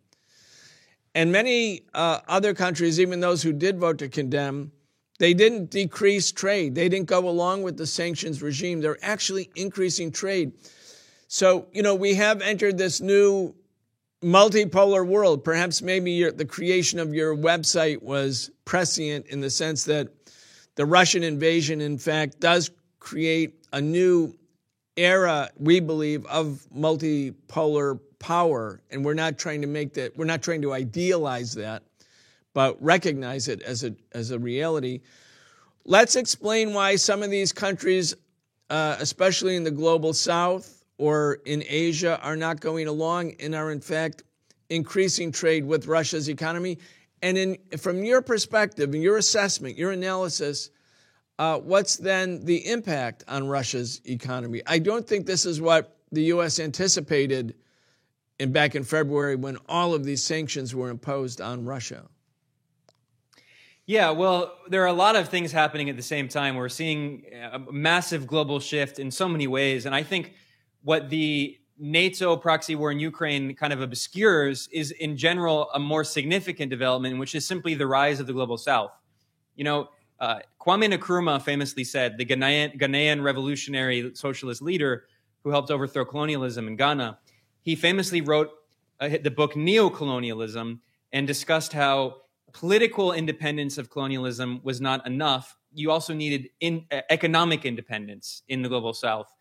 And 1.13 1.31
many 1.31 1.81
uh, 1.93 2.19
other 2.27 2.53
countries, 2.53 2.99
even 2.99 3.19
those 3.19 3.41
who 3.41 3.51
did 3.51 3.79
vote 3.79 3.97
to 3.97 4.07
condemn, 4.07 4.71
they 5.19 5.33
didn't 5.33 5.71
decrease 5.71 6.31
trade. 6.31 6.73
They 6.73 6.89
didn't 6.89 7.07
go 7.07 7.27
along 7.27 7.63
with 7.63 7.77
the 7.77 7.85
sanctions 7.85 8.41
regime. 8.41 8.81
They're 8.81 8.97
actually 9.01 9.49
increasing 9.55 10.11
trade. 10.11 10.53
So, 11.33 11.67
you 11.71 11.81
know, 11.81 11.95
we 11.95 12.15
have 12.15 12.41
entered 12.41 12.77
this 12.77 12.99
new 12.99 13.55
multipolar 14.21 15.07
world. 15.07 15.45
Perhaps 15.45 15.81
maybe 15.81 16.11
your, 16.11 16.33
the 16.33 16.43
creation 16.43 16.99
of 16.99 17.13
your 17.13 17.37
website 17.37 18.03
was 18.03 18.51
prescient 18.65 19.27
in 19.27 19.39
the 19.39 19.49
sense 19.49 19.85
that 19.85 20.09
the 20.75 20.85
Russian 20.85 21.23
invasion, 21.23 21.79
in 21.79 21.97
fact, 21.97 22.41
does 22.41 22.69
create 22.99 23.65
a 23.71 23.79
new 23.79 24.35
era, 24.97 25.49
we 25.57 25.79
believe, 25.79 26.25
of 26.25 26.67
multipolar 26.75 27.97
power. 28.19 28.81
And 28.91 29.05
we're 29.05 29.13
not 29.13 29.37
trying 29.37 29.61
to 29.61 29.67
make 29.67 29.93
that, 29.93 30.17
we're 30.17 30.25
not 30.25 30.41
trying 30.41 30.61
to 30.63 30.73
idealize 30.73 31.53
that, 31.53 31.83
but 32.53 32.75
recognize 32.83 33.47
it 33.47 33.61
as 33.61 33.85
a, 33.85 33.95
as 34.11 34.31
a 34.31 34.37
reality. 34.37 34.99
Let's 35.85 36.17
explain 36.17 36.73
why 36.73 36.97
some 36.97 37.23
of 37.23 37.31
these 37.31 37.53
countries, 37.53 38.15
uh, 38.69 38.97
especially 38.99 39.55
in 39.55 39.63
the 39.63 39.71
global 39.71 40.11
south, 40.11 40.80
or 41.01 41.39
in 41.45 41.63
Asia 41.67 42.19
are 42.21 42.35
not 42.35 42.59
going 42.59 42.87
along 42.87 43.33
and 43.39 43.55
are, 43.55 43.71
in 43.71 43.81
fact, 43.81 44.21
increasing 44.69 45.31
trade 45.31 45.65
with 45.65 45.87
Russia's 45.87 46.29
economy. 46.29 46.77
And 47.23 47.39
in, 47.39 47.57
from 47.79 48.03
your 48.03 48.21
perspective, 48.21 48.93
your 48.93 49.17
assessment, 49.17 49.79
your 49.79 49.89
analysis, 49.89 50.69
uh, 51.39 51.57
what's 51.57 51.97
then 51.97 52.45
the 52.45 52.67
impact 52.67 53.23
on 53.27 53.47
Russia's 53.47 53.99
economy? 54.05 54.61
I 54.67 54.77
don't 54.77 55.07
think 55.07 55.25
this 55.25 55.43
is 55.43 55.59
what 55.59 55.97
the 56.11 56.21
U.S. 56.25 56.59
anticipated 56.59 57.55
in, 58.37 58.51
back 58.51 58.75
in 58.75 58.83
February 58.83 59.35
when 59.35 59.57
all 59.67 59.95
of 59.95 60.03
these 60.03 60.23
sanctions 60.23 60.75
were 60.75 60.91
imposed 60.91 61.41
on 61.41 61.65
Russia. 61.65 62.05
Yeah, 63.87 64.11
well, 64.11 64.55
there 64.69 64.83
are 64.83 64.87
a 64.87 64.93
lot 64.93 65.15
of 65.15 65.29
things 65.29 65.51
happening 65.51 65.89
at 65.89 65.95
the 65.95 66.03
same 66.03 66.27
time. 66.27 66.57
We're 66.57 66.69
seeing 66.69 67.23
a 67.51 67.57
massive 67.57 68.27
global 68.27 68.59
shift 68.59 68.99
in 68.99 69.09
so 69.09 69.27
many 69.27 69.47
ways. 69.47 69.87
And 69.87 69.95
I 69.95 70.03
think 70.03 70.35
what 70.83 71.09
the 71.09 71.57
NATO 71.77 72.37
proxy 72.37 72.75
war 72.75 72.91
in 72.91 72.99
Ukraine 72.99 73.55
kind 73.55 73.73
of 73.73 73.81
obscures 73.81 74.67
is, 74.71 74.91
in 74.91 75.17
general, 75.17 75.69
a 75.73 75.79
more 75.79 76.03
significant 76.03 76.69
development, 76.69 77.17
which 77.17 77.33
is 77.33 77.45
simply 77.45 77.73
the 77.73 77.87
rise 77.87 78.19
of 78.19 78.27
the 78.27 78.33
global 78.33 78.57
south. 78.57 78.91
You 79.55 79.63
know, 79.63 79.89
uh, 80.19 80.39
Kwame 80.59 80.93
Nkrumah 80.93 81.41
famously 81.41 81.83
said, 81.83 82.17
the 82.17 82.25
Ghanaian, 82.25 82.79
Ghanaian 82.79 83.23
revolutionary 83.23 84.11
socialist 84.13 84.61
leader 84.61 85.05
who 85.43 85.49
helped 85.49 85.71
overthrow 85.71 86.05
colonialism 86.05 86.67
in 86.67 86.75
Ghana, 86.75 87.17
he 87.63 87.75
famously 87.75 88.21
wrote 88.21 88.49
uh, 88.99 89.09
the 89.23 89.31
book 89.31 89.53
Neocolonialism 89.55 90.79
and 91.11 91.27
discussed 91.27 91.73
how 91.73 92.17
political 92.53 93.13
independence 93.13 93.79
of 93.79 93.89
colonialism 93.89 94.59
was 94.63 94.79
not 94.79 95.05
enough. 95.07 95.57
You 95.73 95.89
also 95.89 96.13
needed 96.13 96.49
in, 96.59 96.85
uh, 96.91 97.01
economic 97.09 97.65
independence 97.65 98.43
in 98.47 98.61
the 98.61 98.69
global 98.69 98.93
south. 98.93 99.33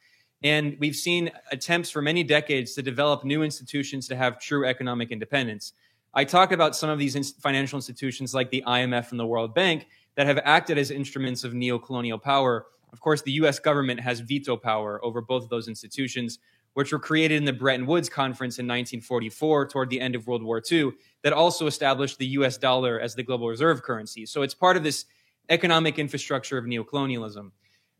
And 0.42 0.76
we've 0.80 0.96
seen 0.96 1.30
attempts 1.52 1.90
for 1.90 2.00
many 2.00 2.24
decades 2.24 2.74
to 2.74 2.82
develop 2.82 3.24
new 3.24 3.42
institutions 3.42 4.08
to 4.08 4.16
have 4.16 4.40
true 4.40 4.66
economic 4.66 5.10
independence. 5.10 5.74
I 6.14 6.24
talk 6.24 6.50
about 6.52 6.74
some 6.74 6.90
of 6.90 6.98
these 6.98 7.32
financial 7.32 7.76
institutions 7.76 8.34
like 8.34 8.50
the 8.50 8.64
IMF 8.66 9.10
and 9.10 9.20
the 9.20 9.26
World 9.26 9.54
Bank 9.54 9.86
that 10.16 10.26
have 10.26 10.40
acted 10.44 10.78
as 10.78 10.90
instruments 10.90 11.44
of 11.44 11.54
neo-colonial 11.54 12.18
power. 12.18 12.66
Of 12.92 13.00
course, 13.00 13.22
the 13.22 13.32
US 13.32 13.58
government 13.58 14.00
has 14.00 14.20
veto 14.20 14.56
power 14.56 15.04
over 15.04 15.20
both 15.20 15.44
of 15.44 15.50
those 15.50 15.68
institutions, 15.68 16.38
which 16.72 16.90
were 16.90 16.98
created 16.98 17.36
in 17.36 17.44
the 17.44 17.52
Bretton 17.52 17.86
Woods 17.86 18.08
Conference 18.08 18.58
in 18.58 18.66
1944 18.66 19.68
toward 19.68 19.90
the 19.90 20.00
end 20.00 20.14
of 20.14 20.26
World 20.26 20.42
War 20.42 20.62
II, 20.70 20.92
that 21.22 21.32
also 21.32 21.66
established 21.66 22.18
the 22.18 22.26
US 22.28 22.56
dollar 22.56 22.98
as 22.98 23.14
the 23.14 23.22
global 23.22 23.48
reserve 23.48 23.82
currency. 23.82 24.24
So 24.26 24.42
it's 24.42 24.54
part 24.54 24.76
of 24.76 24.82
this 24.82 25.04
economic 25.50 25.98
infrastructure 25.98 26.56
of 26.56 26.64
neocolonialism. 26.64 27.50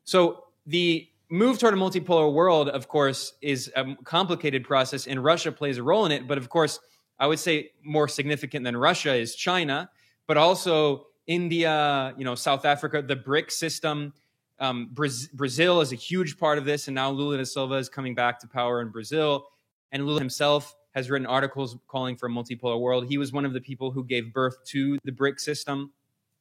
So 0.04 0.44
the 0.66 1.09
move 1.30 1.58
toward 1.58 1.74
a 1.74 1.76
multipolar 1.76 2.32
world, 2.32 2.68
of 2.68 2.88
course, 2.88 3.34
is 3.40 3.70
a 3.76 3.94
complicated 4.04 4.64
process, 4.64 5.06
and 5.06 5.22
Russia 5.22 5.52
plays 5.52 5.78
a 5.78 5.82
role 5.82 6.04
in 6.04 6.12
it. 6.12 6.26
But 6.26 6.38
of 6.38 6.48
course, 6.48 6.80
I 7.18 7.26
would 7.26 7.38
say 7.38 7.70
more 7.84 8.08
significant 8.08 8.64
than 8.64 8.76
Russia 8.76 9.14
is 9.14 9.34
China, 9.34 9.90
but 10.26 10.36
also 10.36 11.06
India, 11.26 12.14
you 12.18 12.24
know, 12.24 12.34
South 12.34 12.64
Africa, 12.64 13.00
the 13.00 13.16
BRIC 13.16 13.50
system. 13.50 14.12
Um, 14.58 14.90
Brazil 14.92 15.80
is 15.80 15.92
a 15.92 15.96
huge 15.96 16.36
part 16.36 16.58
of 16.58 16.64
this, 16.64 16.88
and 16.88 16.94
now 16.94 17.10
Lula 17.10 17.38
da 17.38 17.44
Silva 17.44 17.76
is 17.76 17.88
coming 17.88 18.14
back 18.14 18.40
to 18.40 18.48
power 18.48 18.82
in 18.82 18.88
Brazil. 18.88 19.46
And 19.92 20.06
Lula 20.06 20.18
himself 20.18 20.74
has 20.94 21.08
written 21.08 21.26
articles 21.26 21.76
calling 21.86 22.16
for 22.16 22.26
a 22.26 22.30
multipolar 22.30 22.80
world. 22.80 23.06
He 23.06 23.16
was 23.16 23.32
one 23.32 23.44
of 23.44 23.52
the 23.52 23.60
people 23.60 23.92
who 23.92 24.04
gave 24.04 24.32
birth 24.32 24.56
to 24.66 24.98
the 25.04 25.12
BRIC 25.12 25.38
system. 25.38 25.92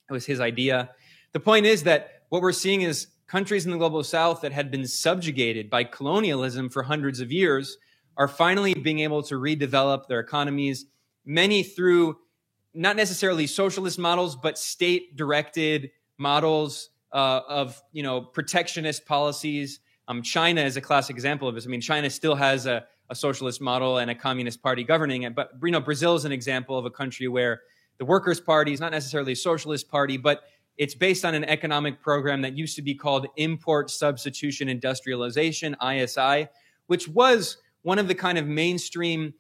It 0.10 0.14
was 0.14 0.26
his 0.26 0.40
idea. 0.40 0.90
The 1.34 1.40
point 1.40 1.68
is 1.68 1.84
that 1.84 2.24
what 2.30 2.42
we're 2.42 2.52
seeing 2.52 2.82
is 2.82 3.08
countries 3.30 3.66
in 3.66 3.72
the 3.72 3.78
global 3.78 4.04
south 4.04 4.42
that 4.42 4.52
had 4.52 4.72
been 4.72 4.88
subjugated 4.88 5.70
by 5.70 5.84
colonialism 5.84 6.68
for 6.68 6.82
hundreds 6.84 7.20
of 7.20 7.32
years 7.32 7.78
are 8.18 8.28
finally 8.28 8.74
being 8.74 9.00
able 9.00 9.22
to 9.22 9.36
redevelop 9.36 10.08
their 10.08 10.20
economies, 10.20 10.88
many 11.26 11.62
through 11.62 12.18
not 12.74 12.96
necessarily 12.96 13.46
socialist 13.46 14.00
models, 14.00 14.36
but 14.36 14.58
state 14.58 15.16
directed 15.16 15.92
models 16.18 16.90
uh, 17.14 17.42
of 17.48 17.82
you 17.92 18.04
know 18.04 18.20
protectionist 18.20 19.06
policies. 19.06 19.80
Um, 20.08 20.24
China 20.24 20.62
is 20.62 20.76
a 20.76 20.82
classic 20.82 21.16
example 21.16 21.48
of 21.48 21.54
this. 21.54 21.66
I 21.66 21.70
mean, 21.70 21.82
China 21.82 22.10
still 22.10 22.36
has 22.36 22.66
a, 22.66 22.86
a 23.10 23.16
socialist 23.16 23.62
model 23.62 24.00
and 24.00 24.10
a 24.10 24.16
communist 24.16 24.62
party 24.62 24.84
governing 24.84 25.22
it, 25.22 25.36
but 25.36 25.52
you 25.64 25.72
know, 25.72 25.80
Brazil 25.80 26.16
is 26.16 26.26
an 26.26 26.32
example 26.32 26.78
of 26.78 26.86
a 26.86 26.92
country 26.92 27.28
where 27.28 27.62
the 28.00 28.06
Workers' 28.06 28.40
Party 28.40 28.74
is 28.74 28.80
not 28.80 28.92
necessarily 28.92 29.34
a 29.34 29.36
socialist 29.36 29.90
party, 29.90 30.18
but 30.18 30.44
It's 30.80 30.96
based 30.96 31.26
on 31.26 31.36
an 31.36 31.44
economic 31.44 32.02
program 32.02 32.42
that 32.44 32.58
used 32.58 32.78
to 32.78 32.82
be 32.82 32.96
called 32.96 33.28
Import 33.36 33.92
Substitution 33.92 34.70
Industrialization, 34.70 35.76
ISI, 35.86 36.48
which 36.88 37.06
was 37.10 37.58
one 37.82 38.00
of 38.00 38.08
the 38.08 38.16
kind 38.16 38.38
of 38.38 38.48
mainstream 38.48 39.34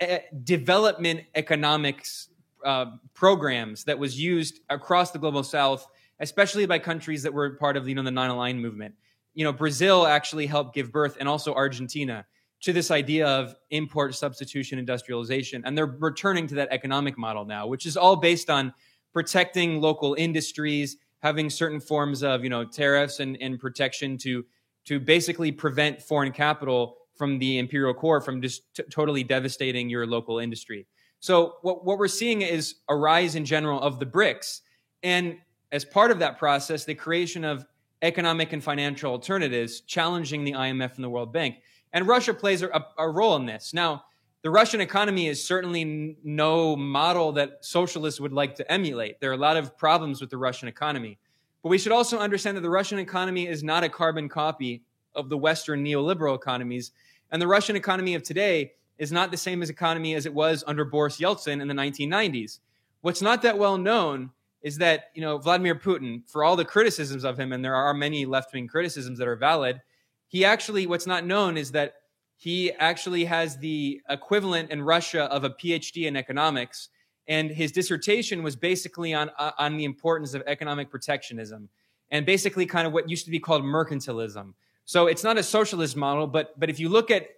eh, 0.00 0.20
development 0.42 1.24
economics 1.34 2.30
uh, 2.64 2.86
programs 3.12 3.84
that 3.84 3.98
was 3.98 4.18
used 4.18 4.60
across 4.70 5.10
the 5.10 5.18
global 5.18 5.42
south, 5.42 5.86
especially 6.18 6.64
by 6.64 6.78
countries 6.78 7.22
that 7.24 7.34
were 7.34 7.50
part 7.56 7.76
of 7.76 7.86
you 7.86 7.94
know 7.94 8.02
the 8.02 8.10
non-aligned 8.10 8.60
movement. 8.60 8.94
You 9.34 9.44
know, 9.44 9.52
Brazil 9.52 10.06
actually 10.06 10.46
helped 10.46 10.74
give 10.74 10.90
birth, 10.90 11.18
and 11.20 11.28
also 11.28 11.54
Argentina, 11.54 12.24
to 12.62 12.72
this 12.72 12.90
idea 12.90 13.26
of 13.26 13.54
import 13.68 14.14
substitution 14.14 14.78
industrialization, 14.78 15.62
and 15.66 15.76
they're 15.76 15.84
returning 15.84 16.46
to 16.46 16.54
that 16.54 16.68
economic 16.70 17.18
model 17.18 17.44
now, 17.44 17.66
which 17.66 17.84
is 17.84 17.98
all 17.98 18.16
based 18.16 18.48
on 18.48 18.72
protecting 19.12 19.80
local 19.80 20.14
industries, 20.14 20.96
having 21.22 21.50
certain 21.50 21.80
forms 21.80 22.22
of 22.22 22.42
you 22.44 22.50
know 22.50 22.64
tariffs 22.64 23.20
and, 23.20 23.36
and 23.40 23.58
protection 23.58 24.16
to 24.18 24.44
to 24.86 24.98
basically 24.98 25.52
prevent 25.52 26.00
foreign 26.00 26.32
capital 26.32 26.96
from 27.14 27.38
the 27.38 27.58
imperial 27.58 27.92
core 27.92 28.20
from 28.20 28.40
just 28.40 28.62
t- 28.74 28.82
totally 28.90 29.22
devastating 29.22 29.90
your 29.90 30.06
local 30.06 30.38
industry. 30.38 30.86
So 31.20 31.56
what, 31.60 31.84
what 31.84 31.98
we're 31.98 32.08
seeing 32.08 32.40
is 32.40 32.76
a 32.88 32.96
rise 32.96 33.34
in 33.34 33.44
general 33.44 33.78
of 33.80 33.98
the 34.00 34.06
BRICS. 34.06 34.62
And 35.02 35.36
as 35.70 35.84
part 35.84 36.10
of 36.10 36.18
that 36.20 36.38
process, 36.38 36.86
the 36.86 36.94
creation 36.94 37.44
of 37.44 37.66
economic 38.00 38.54
and 38.54 38.64
financial 38.64 39.12
alternatives 39.12 39.82
challenging 39.82 40.44
the 40.44 40.52
IMF 40.52 40.94
and 40.94 41.04
the 41.04 41.10
World 41.10 41.32
Bank. 41.32 41.56
And 41.92 42.08
Russia 42.08 42.32
plays 42.32 42.62
a, 42.62 42.84
a 42.98 43.08
role 43.08 43.36
in 43.36 43.44
this. 43.44 43.74
Now, 43.74 44.04
the 44.42 44.50
Russian 44.50 44.80
economy 44.80 45.26
is 45.26 45.44
certainly 45.44 46.16
no 46.24 46.74
model 46.74 47.32
that 47.32 47.58
socialists 47.64 48.20
would 48.20 48.32
like 48.32 48.54
to 48.56 48.72
emulate. 48.72 49.20
There 49.20 49.30
are 49.30 49.34
a 49.34 49.38
lot 49.38 49.56
of 49.56 49.76
problems 49.76 50.20
with 50.20 50.30
the 50.30 50.38
Russian 50.38 50.68
economy. 50.68 51.18
But 51.62 51.68
we 51.68 51.78
should 51.78 51.92
also 51.92 52.18
understand 52.18 52.56
that 52.56 52.62
the 52.62 52.70
Russian 52.70 52.98
economy 52.98 53.46
is 53.46 53.62
not 53.62 53.84
a 53.84 53.88
carbon 53.88 54.28
copy 54.30 54.82
of 55.14 55.28
the 55.28 55.36
Western 55.36 55.84
neoliberal 55.84 56.34
economies. 56.34 56.92
And 57.30 57.42
the 57.42 57.46
Russian 57.46 57.76
economy 57.76 58.14
of 58.14 58.22
today 58.22 58.72
is 58.98 59.12
not 59.12 59.30
the 59.30 59.36
same 59.36 59.62
as 59.62 59.68
economy 59.68 60.14
as 60.14 60.24
it 60.24 60.32
was 60.32 60.64
under 60.66 60.84
Boris 60.84 61.18
Yeltsin 61.18 61.60
in 61.60 61.68
the 61.68 61.74
1990s. 61.74 62.60
What's 63.02 63.22
not 63.22 63.42
that 63.42 63.58
well 63.58 63.76
known 63.76 64.30
is 64.62 64.78
that, 64.78 65.04
you 65.14 65.20
know, 65.20 65.38
Vladimir 65.38 65.74
Putin, 65.74 66.22
for 66.30 66.44
all 66.44 66.56
the 66.56 66.64
criticisms 66.64 67.24
of 67.24 67.38
him, 67.38 67.52
and 67.52 67.64
there 67.64 67.74
are 67.74 67.94
many 67.94 68.24
left-wing 68.26 68.68
criticisms 68.68 69.18
that 69.18 69.28
are 69.28 69.36
valid, 69.36 69.80
he 70.28 70.44
actually, 70.44 70.86
what's 70.86 71.06
not 71.06 71.24
known 71.24 71.56
is 71.56 71.72
that 71.72 71.94
he 72.40 72.72
actually 72.72 73.26
has 73.26 73.58
the 73.58 74.00
equivalent 74.08 74.70
in 74.70 74.80
Russia 74.80 75.24
of 75.24 75.44
a 75.44 75.50
PhD 75.50 76.06
in 76.06 76.16
economics. 76.16 76.88
And 77.28 77.50
his 77.50 77.70
dissertation 77.70 78.42
was 78.42 78.56
basically 78.56 79.12
on, 79.12 79.30
uh, 79.38 79.50
on 79.58 79.76
the 79.76 79.84
importance 79.84 80.32
of 80.32 80.42
economic 80.46 80.90
protectionism 80.90 81.68
and 82.10 82.24
basically 82.24 82.64
kind 82.64 82.86
of 82.86 82.94
what 82.94 83.10
used 83.10 83.26
to 83.26 83.30
be 83.30 83.38
called 83.38 83.62
mercantilism. 83.62 84.54
So 84.86 85.06
it's 85.06 85.22
not 85.22 85.36
a 85.36 85.42
socialist 85.42 85.98
model, 85.98 86.26
but, 86.26 86.58
but 86.58 86.70
if 86.70 86.80
you 86.80 86.88
look 86.88 87.10
at 87.10 87.28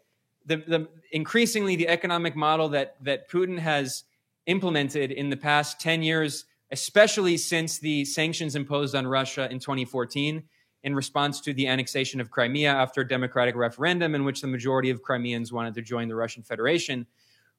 the, 0.47 0.59
the 0.59 0.89
increasingly 1.11 1.75
the 1.75 1.89
economic 1.89 2.37
model 2.37 2.69
that 2.69 2.95
that 3.03 3.29
Putin 3.29 3.59
has 3.59 4.05
implemented 4.47 5.11
in 5.11 5.31
the 5.31 5.37
past 5.37 5.81
10 5.81 6.05
years, 6.05 6.45
especially 6.71 7.37
since 7.37 7.79
the 7.79 8.05
sanctions 8.05 8.55
imposed 8.55 8.95
on 8.95 9.05
Russia 9.05 9.49
in 9.51 9.59
2014 9.59 10.45
in 10.85 10.95
response 10.95 11.41
to 11.41 11.53
the 11.53 11.67
annexation 11.67 12.21
of 12.21 12.31
Crimea 12.31 12.71
after 12.71 13.03
a 13.03 13.09
democratic 13.09 13.55
referendum 13.55 14.15
in 14.15 14.25
which 14.25 14.41
the 14.41 14.47
majority 14.47 14.91
of 14.91 15.03
Crimeans 15.03 15.53
wanted 15.53 15.75
to 15.75 15.83
join 15.83 16.09
the 16.09 16.15
Russian 16.15 16.43
Federation. 16.43 17.07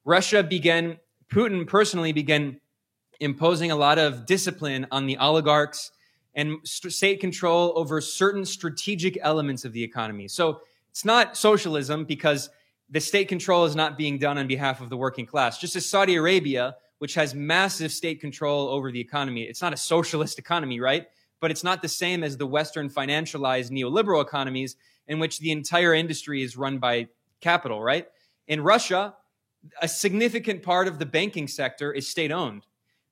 Russia 0.04 0.42
began, 0.42 0.98
Putin 1.32 1.66
personally 1.66 2.12
began 2.12 2.60
imposing 3.20 3.70
a 3.70 3.76
lot 3.76 3.98
of 3.98 4.26
discipline 4.26 4.86
on 4.90 5.06
the 5.06 5.16
oligarchs 5.16 5.92
and 6.34 6.58
state 6.64 7.20
control 7.20 7.72
over 7.76 8.00
certain 8.00 8.44
strategic 8.44 9.16
elements 9.22 9.64
of 9.64 9.72
the 9.72 9.82
economy. 9.82 10.28
So 10.28 10.60
it's 10.90 11.04
not 11.04 11.36
socialism 11.36 12.04
because 12.04 12.50
the 12.90 13.00
state 13.00 13.28
control 13.28 13.64
is 13.64 13.74
not 13.74 13.96
being 13.96 14.18
done 14.18 14.36
on 14.36 14.46
behalf 14.46 14.80
of 14.80 14.90
the 14.90 14.96
working 14.96 15.26
class. 15.26 15.58
Just 15.58 15.76
as 15.76 15.86
Saudi 15.86 16.16
Arabia, 16.16 16.76
which 16.98 17.14
has 17.14 17.34
massive 17.34 17.92
state 17.92 18.20
control 18.20 18.68
over 18.68 18.92
the 18.92 19.00
economy, 19.00 19.44
it's 19.44 19.62
not 19.62 19.72
a 19.72 19.76
socialist 19.76 20.38
economy, 20.38 20.80
right? 20.80 21.06
But 21.44 21.50
it's 21.50 21.62
not 21.62 21.82
the 21.82 21.88
same 21.88 22.24
as 22.24 22.38
the 22.38 22.46
Western 22.46 22.88
financialized 22.88 23.70
neoliberal 23.70 24.22
economies 24.22 24.76
in 25.08 25.18
which 25.18 25.40
the 25.40 25.50
entire 25.50 25.92
industry 25.92 26.42
is 26.42 26.56
run 26.56 26.78
by 26.78 27.08
capital, 27.42 27.82
right? 27.82 28.06
In 28.48 28.62
Russia, 28.62 29.14
a 29.82 29.86
significant 29.86 30.62
part 30.62 30.88
of 30.88 30.98
the 30.98 31.04
banking 31.04 31.46
sector 31.46 31.92
is 31.92 32.08
state 32.08 32.32
owned. 32.32 32.64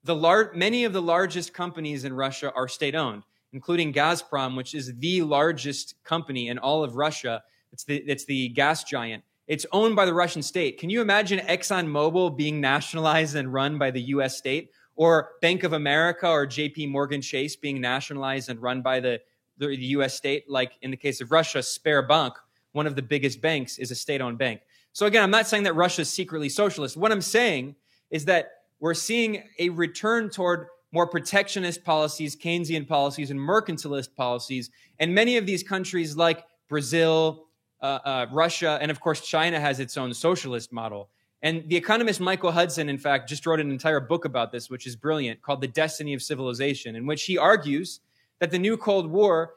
The 0.04 0.16
lar- 0.16 0.50
many 0.54 0.84
of 0.84 0.94
the 0.94 1.02
largest 1.02 1.52
companies 1.52 2.06
in 2.06 2.14
Russia 2.14 2.50
are 2.56 2.68
state 2.68 2.94
owned, 2.94 3.24
including 3.52 3.92
Gazprom, 3.92 4.56
which 4.56 4.74
is 4.74 4.94
the 4.96 5.20
largest 5.20 6.02
company 6.02 6.48
in 6.48 6.56
all 6.56 6.82
of 6.82 6.96
Russia. 6.96 7.42
It's 7.70 7.84
the, 7.84 7.96
it's 7.96 8.24
the 8.24 8.48
gas 8.48 8.82
giant. 8.82 9.24
It's 9.46 9.66
owned 9.72 9.94
by 9.94 10.06
the 10.06 10.14
Russian 10.14 10.40
state. 10.40 10.78
Can 10.78 10.88
you 10.88 11.02
imagine 11.02 11.40
ExxonMobil 11.40 12.34
being 12.34 12.62
nationalized 12.62 13.36
and 13.36 13.52
run 13.52 13.76
by 13.76 13.90
the 13.90 14.00
US 14.00 14.38
state? 14.38 14.70
Or 14.96 15.30
Bank 15.40 15.64
of 15.64 15.72
America 15.72 16.28
or 16.28 16.46
JP 16.46 16.90
Morgan 16.90 17.22
Chase 17.22 17.56
being 17.56 17.80
nationalized 17.80 18.48
and 18.48 18.60
run 18.60 18.82
by 18.82 19.00
the, 19.00 19.20
the 19.58 19.74
US 19.76 20.14
state? 20.14 20.48
Like 20.48 20.72
in 20.82 20.90
the 20.90 20.96
case 20.96 21.20
of 21.20 21.32
Russia, 21.32 21.58
Sberbank, 21.58 22.32
one 22.72 22.86
of 22.86 22.96
the 22.96 23.02
biggest 23.02 23.40
banks, 23.40 23.78
is 23.78 23.90
a 23.90 23.94
state 23.94 24.20
owned 24.20 24.38
bank. 24.38 24.60
So 24.92 25.06
again, 25.06 25.22
I'm 25.22 25.30
not 25.30 25.46
saying 25.46 25.62
that 25.62 25.74
Russia 25.74 26.02
is 26.02 26.10
secretly 26.10 26.48
socialist. 26.48 26.96
What 26.96 27.12
I'm 27.12 27.22
saying 27.22 27.74
is 28.10 28.26
that 28.26 28.50
we're 28.80 28.94
seeing 28.94 29.42
a 29.58 29.70
return 29.70 30.28
toward 30.28 30.66
more 30.92 31.06
protectionist 31.06 31.82
policies, 31.82 32.36
Keynesian 32.36 32.86
policies, 32.86 33.30
and 33.30 33.40
mercantilist 33.40 34.14
policies. 34.14 34.70
And 34.98 35.14
many 35.14 35.38
of 35.38 35.46
these 35.46 35.62
countries, 35.62 36.16
like 36.16 36.44
Brazil, 36.68 37.46
uh, 37.80 37.98
uh, 38.04 38.26
Russia, 38.30 38.78
and 38.80 38.90
of 38.90 39.00
course, 39.00 39.22
China 39.22 39.58
has 39.58 39.80
its 39.80 39.96
own 39.96 40.12
socialist 40.12 40.72
model. 40.72 41.08
And 41.42 41.68
the 41.68 41.76
economist 41.76 42.20
Michael 42.20 42.52
Hudson, 42.52 42.88
in 42.88 42.98
fact, 42.98 43.28
just 43.28 43.46
wrote 43.46 43.58
an 43.58 43.70
entire 43.70 44.00
book 44.00 44.24
about 44.24 44.52
this, 44.52 44.70
which 44.70 44.86
is 44.86 44.94
brilliant, 44.94 45.42
called 45.42 45.60
The 45.60 45.68
Destiny 45.68 46.14
of 46.14 46.22
Civilization, 46.22 46.94
in 46.94 47.04
which 47.04 47.24
he 47.24 47.36
argues 47.36 48.00
that 48.38 48.52
the 48.52 48.58
new 48.58 48.76
Cold 48.76 49.10
War, 49.10 49.54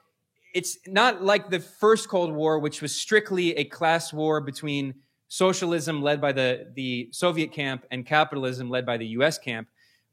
it's 0.53 0.77
not 0.88 1.23
like 1.23 1.49
the 1.49 1.59
first 1.59 2.09
Cold 2.09 2.33
War, 2.33 2.57
which 2.59 2.81
was 2.81 2.95
strictly 2.95 3.55
a 3.55 3.65
class 3.65 4.11
war 4.11 4.41
between 4.41 4.95
socialism 5.27 6.01
led 6.01 6.19
by 6.19 6.31
the, 6.31 6.71
the 6.75 7.09
Soviet 7.11 7.51
camp 7.51 7.86
and 7.91 8.05
capitalism 8.05 8.69
led 8.69 8.86
by 8.86 8.97
the 8.97 9.07
US 9.07 9.38
camp. 9.38 9.67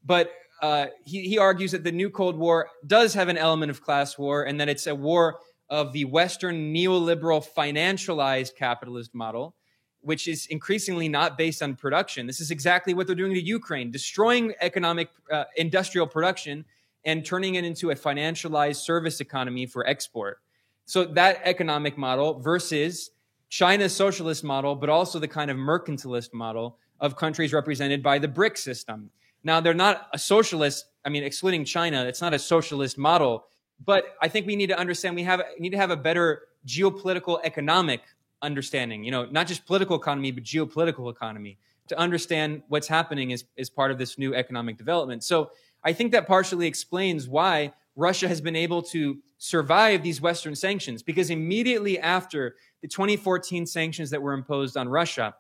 But 0.04 0.30
uh, 0.60 0.86
he, 1.04 1.28
he 1.28 1.38
argues 1.38 1.72
that 1.72 1.84
the 1.84 1.92
new 1.92 2.10
Cold 2.10 2.36
War 2.36 2.68
does 2.86 3.14
have 3.14 3.28
an 3.28 3.38
element 3.38 3.70
of 3.70 3.82
class 3.82 4.18
war 4.18 4.44
and 4.44 4.60
that 4.60 4.68
it's 4.68 4.86
a 4.86 4.94
war 4.94 5.38
of 5.70 5.92
the 5.92 6.04
Western 6.04 6.74
neoliberal 6.74 7.44
financialized 7.56 8.56
capitalist 8.56 9.14
model, 9.14 9.54
which 10.02 10.28
is 10.28 10.46
increasingly 10.46 11.08
not 11.08 11.38
based 11.38 11.62
on 11.62 11.74
production. 11.74 12.26
This 12.26 12.40
is 12.40 12.50
exactly 12.50 12.94
what 12.94 13.06
they're 13.06 13.16
doing 13.16 13.34
to 13.34 13.42
Ukraine, 13.42 13.90
destroying 13.90 14.54
economic 14.60 15.08
uh, 15.30 15.44
industrial 15.56 16.06
production 16.06 16.64
and 17.04 17.24
turning 17.24 17.56
it 17.56 17.64
into 17.64 17.90
a 17.90 17.94
financialized 17.94 18.76
service 18.76 19.20
economy 19.20 19.66
for 19.66 19.86
export. 19.88 20.40
So 20.84 21.04
that 21.04 21.40
economic 21.44 21.96
model 21.96 22.38
versus 22.40 23.10
China's 23.48 23.94
socialist 23.94 24.44
model, 24.44 24.74
but 24.74 24.88
also 24.88 25.18
the 25.18 25.28
kind 25.28 25.50
of 25.50 25.56
mercantilist 25.56 26.32
model 26.32 26.78
of 27.00 27.16
countries 27.16 27.52
represented 27.52 28.02
by 28.02 28.18
the 28.18 28.28
BRIC 28.28 28.56
system. 28.56 29.10
Now, 29.44 29.60
they're 29.60 29.74
not 29.74 30.08
a 30.12 30.18
socialist, 30.18 30.86
I 31.04 31.08
mean, 31.08 31.24
excluding 31.24 31.64
China, 31.64 32.04
it's 32.04 32.20
not 32.20 32.34
a 32.34 32.38
socialist 32.38 32.96
model 32.96 33.46
but 33.84 34.16
I 34.20 34.28
think 34.28 34.46
we 34.46 34.56
need 34.56 34.68
to 34.68 34.78
understand 34.78 35.16
we 35.16 35.22
have 35.24 35.42
need 35.58 35.70
to 35.70 35.76
have 35.76 35.90
a 35.90 35.96
better 35.96 36.42
geopolitical 36.66 37.40
economic 37.44 38.02
understanding. 38.42 39.04
You 39.04 39.10
know, 39.10 39.24
not 39.26 39.46
just 39.46 39.66
political 39.66 39.96
economy, 39.96 40.30
but 40.30 40.44
geopolitical 40.44 41.10
economy 41.10 41.58
to 41.88 41.98
understand 41.98 42.62
what's 42.68 42.88
happening 42.88 43.32
as, 43.32 43.44
as 43.58 43.70
part 43.70 43.90
of 43.90 43.98
this 43.98 44.18
new 44.18 44.34
economic 44.34 44.76
development. 44.76 45.24
So 45.24 45.50
I 45.84 45.92
think 45.92 46.12
that 46.12 46.26
partially 46.26 46.66
explains 46.66 47.28
why 47.28 47.72
Russia 47.96 48.28
has 48.28 48.40
been 48.40 48.56
able 48.56 48.82
to 48.82 49.18
survive 49.38 50.02
these 50.02 50.20
Western 50.20 50.54
sanctions 50.54 51.02
because 51.02 51.28
immediately 51.30 51.98
after 51.98 52.56
the 52.80 52.88
2014 52.88 53.66
sanctions 53.66 54.10
that 54.10 54.22
were 54.22 54.32
imposed 54.32 54.76
on 54.76 54.88
Russia, 54.88 55.34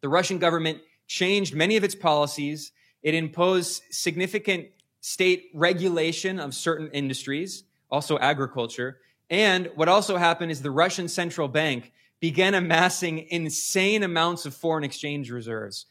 the 0.00 0.08
Russian 0.08 0.38
government 0.38 0.80
changed 1.06 1.54
many 1.54 1.76
of 1.76 1.84
its 1.84 1.94
policies. 1.94 2.72
It 3.02 3.14
imposed 3.14 3.82
significant 3.90 4.66
state 5.00 5.50
regulation 5.54 6.38
of 6.38 6.54
certain 6.54 6.88
industries 6.88 7.64
also 7.90 8.18
agriculture. 8.18 8.98
And 9.30 9.70
what 9.74 9.88
also 9.88 10.16
happened 10.16 10.50
is 10.50 10.62
the 10.62 10.70
Russian 10.70 11.08
central 11.08 11.48
bank 11.48 11.92
began 12.20 12.54
amassing 12.54 13.26
insane 13.30 14.02
amounts 14.02 14.46
of 14.46 14.54
foreign 14.54 14.84
exchange 14.84 15.30
reserves. 15.30 15.86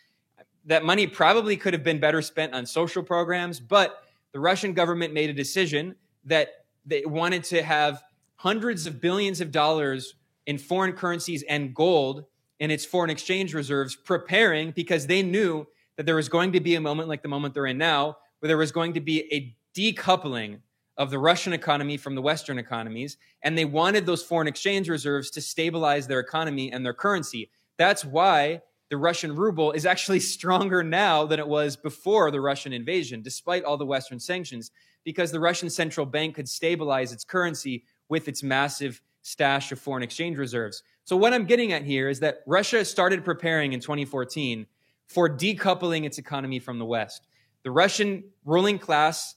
That 0.65 0.83
money 0.83 1.07
probably 1.07 1.55
could 1.55 1.73
have 1.73 1.83
been 1.83 1.99
better 1.99 2.21
spent 2.21 2.53
on 2.53 2.65
social 2.65 3.01
programs, 3.03 3.59
but 3.59 4.03
the 4.33 4.39
Russian 4.39 4.73
government 4.73 5.13
made 5.13 5.29
a 5.29 5.33
decision 5.33 5.95
that 6.25 6.65
they 6.85 7.05
wanted 7.05 7.43
to 7.45 7.63
have 7.63 8.03
hundreds 8.35 8.85
of 8.85 8.99
billions 9.01 9.41
of 9.41 9.51
dollars 9.51 10.15
in 10.45 10.57
foreign 10.57 10.93
currencies 10.93 11.43
and 11.43 11.73
gold 11.73 12.25
in 12.59 12.71
its 12.71 12.85
foreign 12.85 13.09
exchange 13.09 13.53
reserves, 13.53 13.95
preparing 13.95 14.71
because 14.71 15.07
they 15.07 15.21
knew 15.21 15.65
that 15.95 16.05
there 16.05 16.15
was 16.15 16.29
going 16.29 16.51
to 16.51 16.59
be 16.59 16.75
a 16.75 16.81
moment 16.81 17.09
like 17.09 17.21
the 17.21 17.27
moment 17.27 17.53
they're 17.53 17.65
in 17.65 17.77
now, 17.77 18.17
where 18.39 18.47
there 18.47 18.57
was 18.57 18.71
going 18.71 18.93
to 18.93 19.01
be 19.01 19.31
a 19.33 19.55
decoupling 19.77 20.59
of 20.97 21.11
the 21.11 21.19
Russian 21.19 21.53
economy 21.53 21.97
from 21.97 22.15
the 22.15 22.21
Western 22.21 22.57
economies, 22.57 23.17
and 23.43 23.57
they 23.57 23.65
wanted 23.65 24.05
those 24.05 24.23
foreign 24.23 24.47
exchange 24.47 24.89
reserves 24.89 25.29
to 25.31 25.41
stabilize 25.41 26.07
their 26.07 26.19
economy 26.19 26.71
and 26.71 26.85
their 26.85 26.93
currency. 26.93 27.51
That's 27.77 28.03
why 28.03 28.61
the 28.89 28.97
Russian 28.97 29.35
ruble 29.35 29.71
is 29.71 29.85
actually 29.85 30.19
stronger 30.35 30.83
now 30.83 31.25
than 31.25 31.39
it 31.39 31.47
was 31.47 31.75
before 31.75 32.31
the 32.31 32.41
Russian 32.41 32.73
invasion, 32.73 33.21
despite 33.21 33.63
all 33.63 33.77
the 33.77 33.85
Western 33.85 34.19
sanctions, 34.19 34.71
because 35.03 35.31
the 35.31 35.39
Russian 35.39 35.69
central 35.69 36.05
bank 36.05 36.35
could 36.35 36.49
stabilize 36.49 37.13
its 37.13 37.23
currency 37.23 37.83
with 38.09 38.27
its 38.27 38.43
massive 38.43 39.01
stash 39.21 39.71
of 39.71 39.79
foreign 39.79 40.03
exchange 40.03 40.37
reserves. 40.37 40.83
So, 41.03 41.15
what 41.15 41.33
I'm 41.33 41.45
getting 41.45 41.73
at 41.73 41.83
here 41.83 42.09
is 42.09 42.19
that 42.21 42.39
Russia 42.47 42.83
started 42.83 43.23
preparing 43.23 43.73
in 43.73 43.79
2014 43.79 44.65
for 45.07 45.29
decoupling 45.29 46.05
its 46.05 46.17
economy 46.17 46.59
from 46.59 46.79
the 46.79 46.85
West. 46.85 47.27
The 47.63 47.71
Russian 47.71 48.23
ruling 48.45 48.79
class, 48.79 49.35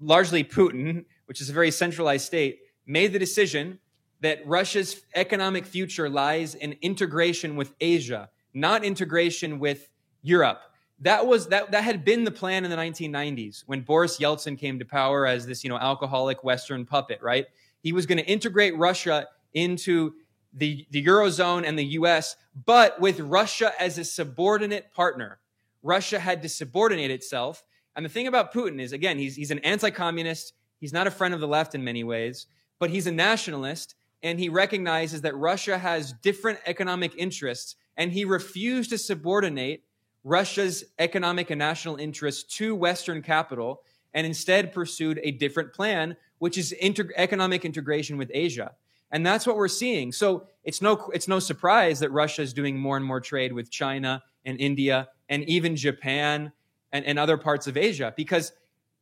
largely 0.00 0.44
Putin, 0.44 1.04
which 1.26 1.40
is 1.40 1.50
a 1.50 1.52
very 1.52 1.70
centralized 1.70 2.26
state, 2.26 2.60
made 2.86 3.12
the 3.12 3.18
decision 3.18 3.78
that 4.20 4.46
Russia's 4.46 5.02
economic 5.14 5.66
future 5.66 6.08
lies 6.08 6.54
in 6.54 6.76
integration 6.80 7.56
with 7.56 7.74
Asia, 7.80 8.30
not 8.52 8.84
integration 8.84 9.58
with 9.58 9.88
Europe. 10.22 10.62
That 11.00 11.26
was 11.26 11.48
that 11.48 11.72
that 11.72 11.84
had 11.84 12.04
been 12.04 12.24
the 12.24 12.30
plan 12.30 12.64
in 12.64 12.70
the 12.70 12.76
1990s 12.76 13.64
when 13.66 13.80
Boris 13.80 14.18
Yeltsin 14.18 14.58
came 14.58 14.78
to 14.78 14.84
power 14.84 15.26
as 15.26 15.46
this, 15.46 15.64
you 15.64 15.70
know, 15.70 15.76
alcoholic 15.76 16.44
Western 16.44 16.86
puppet, 16.86 17.20
right? 17.20 17.46
He 17.82 17.92
was 17.92 18.06
going 18.06 18.18
to 18.18 18.24
integrate 18.24 18.76
Russia 18.78 19.26
into 19.52 20.14
the, 20.54 20.86
the 20.90 21.04
Eurozone 21.04 21.66
and 21.66 21.78
the 21.78 21.84
US, 21.98 22.36
but 22.64 23.00
with 23.00 23.20
Russia 23.20 23.72
as 23.78 23.98
a 23.98 24.04
subordinate 24.04 24.92
partner. 24.92 25.38
Russia 25.82 26.18
had 26.18 26.42
to 26.42 26.48
subordinate 26.48 27.10
itself. 27.10 27.62
And 27.96 28.04
the 28.04 28.10
thing 28.10 28.26
about 28.26 28.52
Putin 28.52 28.80
is, 28.80 28.92
again, 28.92 29.18
he's, 29.18 29.36
he's 29.36 29.50
an 29.50 29.60
anti 29.60 29.90
communist. 29.90 30.54
He's 30.80 30.92
not 30.92 31.06
a 31.06 31.10
friend 31.10 31.32
of 31.32 31.40
the 31.40 31.48
left 31.48 31.74
in 31.74 31.84
many 31.84 32.04
ways, 32.04 32.46
but 32.78 32.90
he's 32.90 33.06
a 33.06 33.12
nationalist. 33.12 33.94
And 34.22 34.38
he 34.38 34.48
recognizes 34.48 35.20
that 35.20 35.36
Russia 35.36 35.78
has 35.78 36.12
different 36.12 36.58
economic 36.66 37.14
interests. 37.16 37.76
And 37.96 38.12
he 38.12 38.24
refused 38.24 38.90
to 38.90 38.98
subordinate 38.98 39.84
Russia's 40.24 40.84
economic 40.98 41.50
and 41.50 41.58
national 41.58 41.96
interests 41.96 42.42
to 42.56 42.74
Western 42.74 43.22
capital 43.22 43.82
and 44.14 44.26
instead 44.26 44.72
pursued 44.72 45.20
a 45.22 45.32
different 45.32 45.72
plan, 45.72 46.16
which 46.38 46.56
is 46.56 46.72
inter- 46.72 47.10
economic 47.16 47.64
integration 47.64 48.16
with 48.16 48.30
Asia. 48.32 48.72
And 49.10 49.24
that's 49.24 49.46
what 49.46 49.56
we're 49.56 49.68
seeing. 49.68 50.12
So 50.12 50.46
it's 50.64 50.80
no, 50.80 51.10
it's 51.12 51.28
no 51.28 51.38
surprise 51.38 52.00
that 52.00 52.10
Russia 52.10 52.42
is 52.42 52.52
doing 52.52 52.78
more 52.78 52.96
and 52.96 53.04
more 53.04 53.20
trade 53.20 53.52
with 53.52 53.70
China 53.70 54.22
and 54.44 54.58
India 54.58 55.08
and 55.28 55.44
even 55.48 55.76
Japan 55.76 56.52
and, 56.94 57.04
and 57.04 57.18
other 57.18 57.36
parts 57.36 57.66
of 57.66 57.76
Asia 57.76 58.14
because 58.16 58.52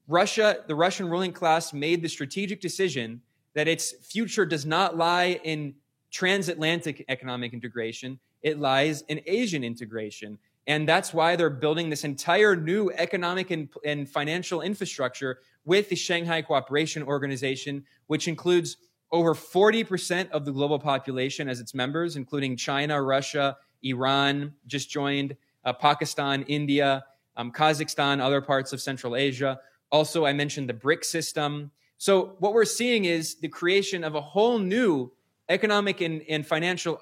Russia, 0.09 0.64
the 0.66 0.74
Russian 0.74 1.09
ruling 1.09 1.32
class 1.32 1.72
made 1.72 2.03
the 2.03 2.09
strategic 2.09 2.61
decision 2.61 3.20
that 3.55 3.68
its 3.68 3.93
future 4.05 4.45
does 4.45 4.66
not 4.66 4.97
lie 4.97 5.38
in 5.45 5.74
transatlantic 6.11 7.05
economic 7.09 7.53
integration. 7.53 8.18
It 8.43 8.59
lies 8.59 9.03
in 9.03 9.20
Asian 9.26 9.62
integration. 9.62 10.38
And 10.66 10.88
that's 10.88 11.12
why 11.12 11.36
they're 11.36 11.51
building 11.51 11.90
this 11.90 12.05
entire 12.05 12.57
new 12.57 12.90
economic 12.93 13.51
and, 13.51 13.68
and 13.84 14.09
financial 14.09 14.62
infrastructure 14.62 15.40
with 15.64 15.88
the 15.88 15.97
Shanghai 15.97 16.43
Cooperation 16.43 17.03
Organization, 17.03 17.84
which 18.07 18.26
includes 18.26 18.76
over 19.11 19.34
40% 19.34 20.30
of 20.30 20.45
the 20.45 20.53
global 20.53 20.78
population 20.78 21.49
as 21.49 21.61
its 21.61 21.74
members, 21.74 22.16
including 22.16 22.57
China, 22.57 23.03
Russia, 23.03 23.57
Iran, 23.82 24.55
just 24.66 24.88
joined, 24.90 25.36
uh, 25.64 25.72
Pakistan, 25.72 26.43
India, 26.45 27.05
um, 27.37 27.53
Kazakhstan, 27.53 28.20
other 28.20 28.41
parts 28.41 28.72
of 28.72 28.80
Central 28.80 29.16
Asia. 29.16 29.61
Also, 29.91 30.24
I 30.24 30.33
mentioned 30.33 30.68
the 30.68 30.74
BRIC 30.74 31.05
system. 31.05 31.70
So, 31.99 32.37
what 32.39 32.53
we're 32.53 32.64
seeing 32.64 33.05
is 33.05 33.37
the 33.37 33.49
creation 33.49 34.05
of 34.05 34.14
a 34.14 34.20
whole 34.20 34.59
new 34.59 35.12
economic 35.49 36.01
and, 36.01 36.22
and 36.28 36.47
financial 36.47 37.01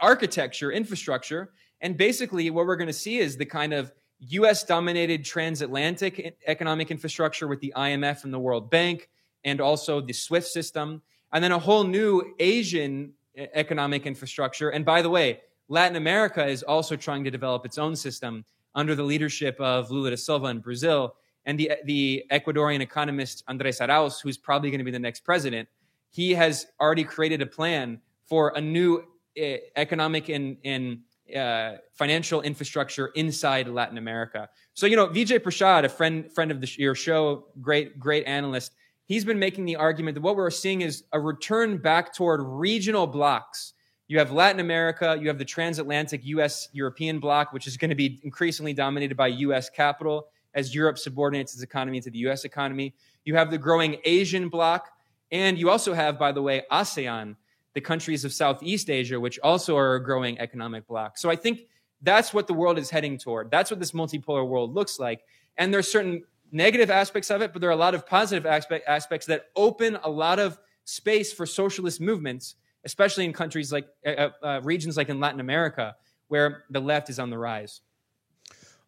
architecture, 0.00 0.70
infrastructure. 0.70 1.50
And 1.80 1.96
basically, 1.96 2.50
what 2.50 2.66
we're 2.66 2.76
going 2.76 2.88
to 2.88 2.92
see 2.92 3.18
is 3.18 3.36
the 3.36 3.46
kind 3.46 3.72
of 3.72 3.92
US 4.20 4.64
dominated 4.64 5.24
transatlantic 5.24 6.36
economic 6.46 6.90
infrastructure 6.90 7.46
with 7.46 7.60
the 7.60 7.72
IMF 7.76 8.24
and 8.24 8.34
the 8.34 8.38
World 8.38 8.70
Bank, 8.70 9.08
and 9.44 9.60
also 9.60 10.00
the 10.00 10.12
SWIFT 10.12 10.46
system 10.46 11.02
and 11.32 11.44
then 11.44 11.52
a 11.52 11.58
whole 11.58 11.84
new 11.84 12.34
Asian 12.38 13.12
economic 13.36 14.06
infrastructure. 14.06 14.70
And 14.70 14.84
by 14.84 15.02
the 15.02 15.10
way, 15.10 15.40
Latin 15.68 15.96
America 15.96 16.46
is 16.46 16.62
also 16.62 16.96
trying 16.96 17.24
to 17.24 17.30
develop 17.30 17.66
its 17.66 17.78
own 17.78 17.94
system 17.94 18.44
under 18.78 18.94
the 18.94 19.02
leadership 19.02 19.56
of 19.58 19.90
Lula 19.90 20.10
da 20.10 20.16
Silva 20.16 20.46
in 20.46 20.60
Brazil 20.60 21.16
and 21.44 21.58
the, 21.58 21.72
the 21.84 22.24
Ecuadorian 22.30 22.80
economist 22.80 23.42
Andres 23.48 23.80
Arauz, 23.80 24.22
who's 24.22 24.38
probably 24.38 24.70
going 24.70 24.78
to 24.78 24.84
be 24.84 24.92
the 24.92 24.98
next 25.00 25.24
president. 25.24 25.68
He 26.10 26.32
has 26.34 26.66
already 26.80 27.02
created 27.02 27.42
a 27.42 27.46
plan 27.46 28.00
for 28.28 28.52
a 28.54 28.60
new 28.60 29.02
uh, 29.36 29.56
economic 29.74 30.28
and, 30.28 30.58
and 30.64 31.00
uh, 31.36 31.78
financial 31.92 32.40
infrastructure 32.42 33.08
inside 33.16 33.66
Latin 33.66 33.98
America. 33.98 34.48
So, 34.74 34.86
you 34.86 34.94
know, 34.94 35.08
Vijay 35.08 35.40
Prashad, 35.40 35.84
a 35.84 35.88
friend, 35.88 36.32
friend 36.32 36.52
of 36.52 36.60
the, 36.60 36.72
your 36.78 36.94
show, 36.94 37.46
great, 37.60 37.98
great 37.98 38.24
analyst, 38.26 38.72
he's 39.06 39.24
been 39.24 39.40
making 39.40 39.64
the 39.64 39.74
argument 39.74 40.14
that 40.14 40.20
what 40.20 40.36
we're 40.36 40.50
seeing 40.50 40.82
is 40.82 41.02
a 41.12 41.18
return 41.18 41.78
back 41.78 42.14
toward 42.14 42.40
regional 42.44 43.08
blocks. 43.08 43.74
You 44.08 44.18
have 44.18 44.32
Latin 44.32 44.58
America, 44.58 45.18
you 45.20 45.28
have 45.28 45.36
the 45.36 45.44
transatlantic 45.44 46.24
US 46.24 46.70
European 46.72 47.20
bloc, 47.20 47.52
which 47.52 47.66
is 47.66 47.76
going 47.76 47.90
to 47.90 47.94
be 47.94 48.18
increasingly 48.22 48.72
dominated 48.72 49.16
by 49.16 49.28
US 49.28 49.68
capital 49.68 50.28
as 50.54 50.74
Europe 50.74 50.96
subordinates 50.96 51.52
its 51.52 51.62
economy 51.62 52.00
to 52.00 52.10
the 52.10 52.18
US 52.20 52.46
economy. 52.46 52.94
You 53.26 53.36
have 53.36 53.50
the 53.50 53.58
growing 53.58 53.98
Asian 54.04 54.48
bloc, 54.48 54.88
and 55.30 55.58
you 55.58 55.68
also 55.68 55.92
have, 55.92 56.18
by 56.18 56.32
the 56.32 56.40
way, 56.40 56.62
ASEAN, 56.72 57.36
the 57.74 57.82
countries 57.82 58.24
of 58.24 58.32
Southeast 58.32 58.88
Asia, 58.88 59.20
which 59.20 59.38
also 59.40 59.76
are 59.76 59.96
a 59.96 60.02
growing 60.02 60.38
economic 60.38 60.86
bloc. 60.88 61.18
So 61.18 61.28
I 61.28 61.36
think 61.36 61.66
that's 62.00 62.32
what 62.32 62.46
the 62.46 62.54
world 62.54 62.78
is 62.78 62.88
heading 62.88 63.18
toward. 63.18 63.50
That's 63.50 63.70
what 63.70 63.78
this 63.78 63.92
multipolar 63.92 64.48
world 64.48 64.74
looks 64.74 64.98
like. 64.98 65.20
And 65.58 65.72
there's 65.72 65.90
certain 65.90 66.24
negative 66.50 66.90
aspects 66.90 67.30
of 67.30 67.42
it, 67.42 67.52
but 67.52 67.60
there 67.60 67.68
are 67.68 67.74
a 67.74 67.76
lot 67.76 67.94
of 67.94 68.06
positive 68.06 68.46
aspect, 68.46 68.88
aspects 68.88 69.26
that 69.26 69.50
open 69.54 69.98
a 70.02 70.08
lot 70.08 70.38
of 70.38 70.58
space 70.84 71.30
for 71.30 71.44
socialist 71.44 72.00
movements, 72.00 72.54
especially 72.84 73.24
in 73.24 73.32
countries 73.32 73.72
like 73.72 73.88
uh, 74.06 74.10
uh, 74.10 74.30
uh, 74.42 74.60
regions 74.62 74.96
like 74.96 75.08
in 75.08 75.18
Latin 75.20 75.40
America, 75.40 75.96
where 76.28 76.62
the 76.70 76.80
left 76.80 77.10
is 77.10 77.18
on 77.18 77.30
the 77.30 77.38
rise. 77.38 77.80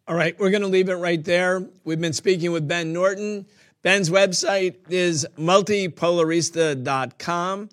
All 0.07 0.15
right, 0.15 0.39
we're 0.39 0.49
going 0.49 0.63
to 0.63 0.67
leave 0.67 0.89
it 0.89 0.95
right 0.95 1.23
there. 1.23 1.63
We've 1.83 2.01
been 2.01 2.13
speaking 2.13 2.51
with 2.51 2.67
Ben 2.67 2.91
Norton. 2.91 3.45
Ben's 3.83 4.09
website 4.09 4.77
is 4.89 5.27
multipolarista.com. 5.37 7.69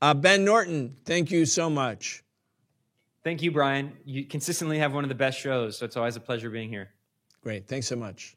Uh, 0.00 0.14
ben 0.14 0.44
Norton, 0.44 0.96
thank 1.04 1.30
you 1.30 1.46
so 1.46 1.70
much. 1.70 2.24
Thank 3.22 3.42
you, 3.42 3.52
Brian. 3.52 3.92
You 4.04 4.24
consistently 4.24 4.78
have 4.78 4.94
one 4.94 5.04
of 5.04 5.08
the 5.08 5.14
best 5.14 5.38
shows, 5.38 5.78
so 5.78 5.84
it's 5.84 5.96
always 5.96 6.16
a 6.16 6.20
pleasure 6.20 6.50
being 6.50 6.68
here. 6.68 6.90
Great. 7.42 7.68
Thanks 7.68 7.86
so 7.86 7.94
much. 7.96 8.36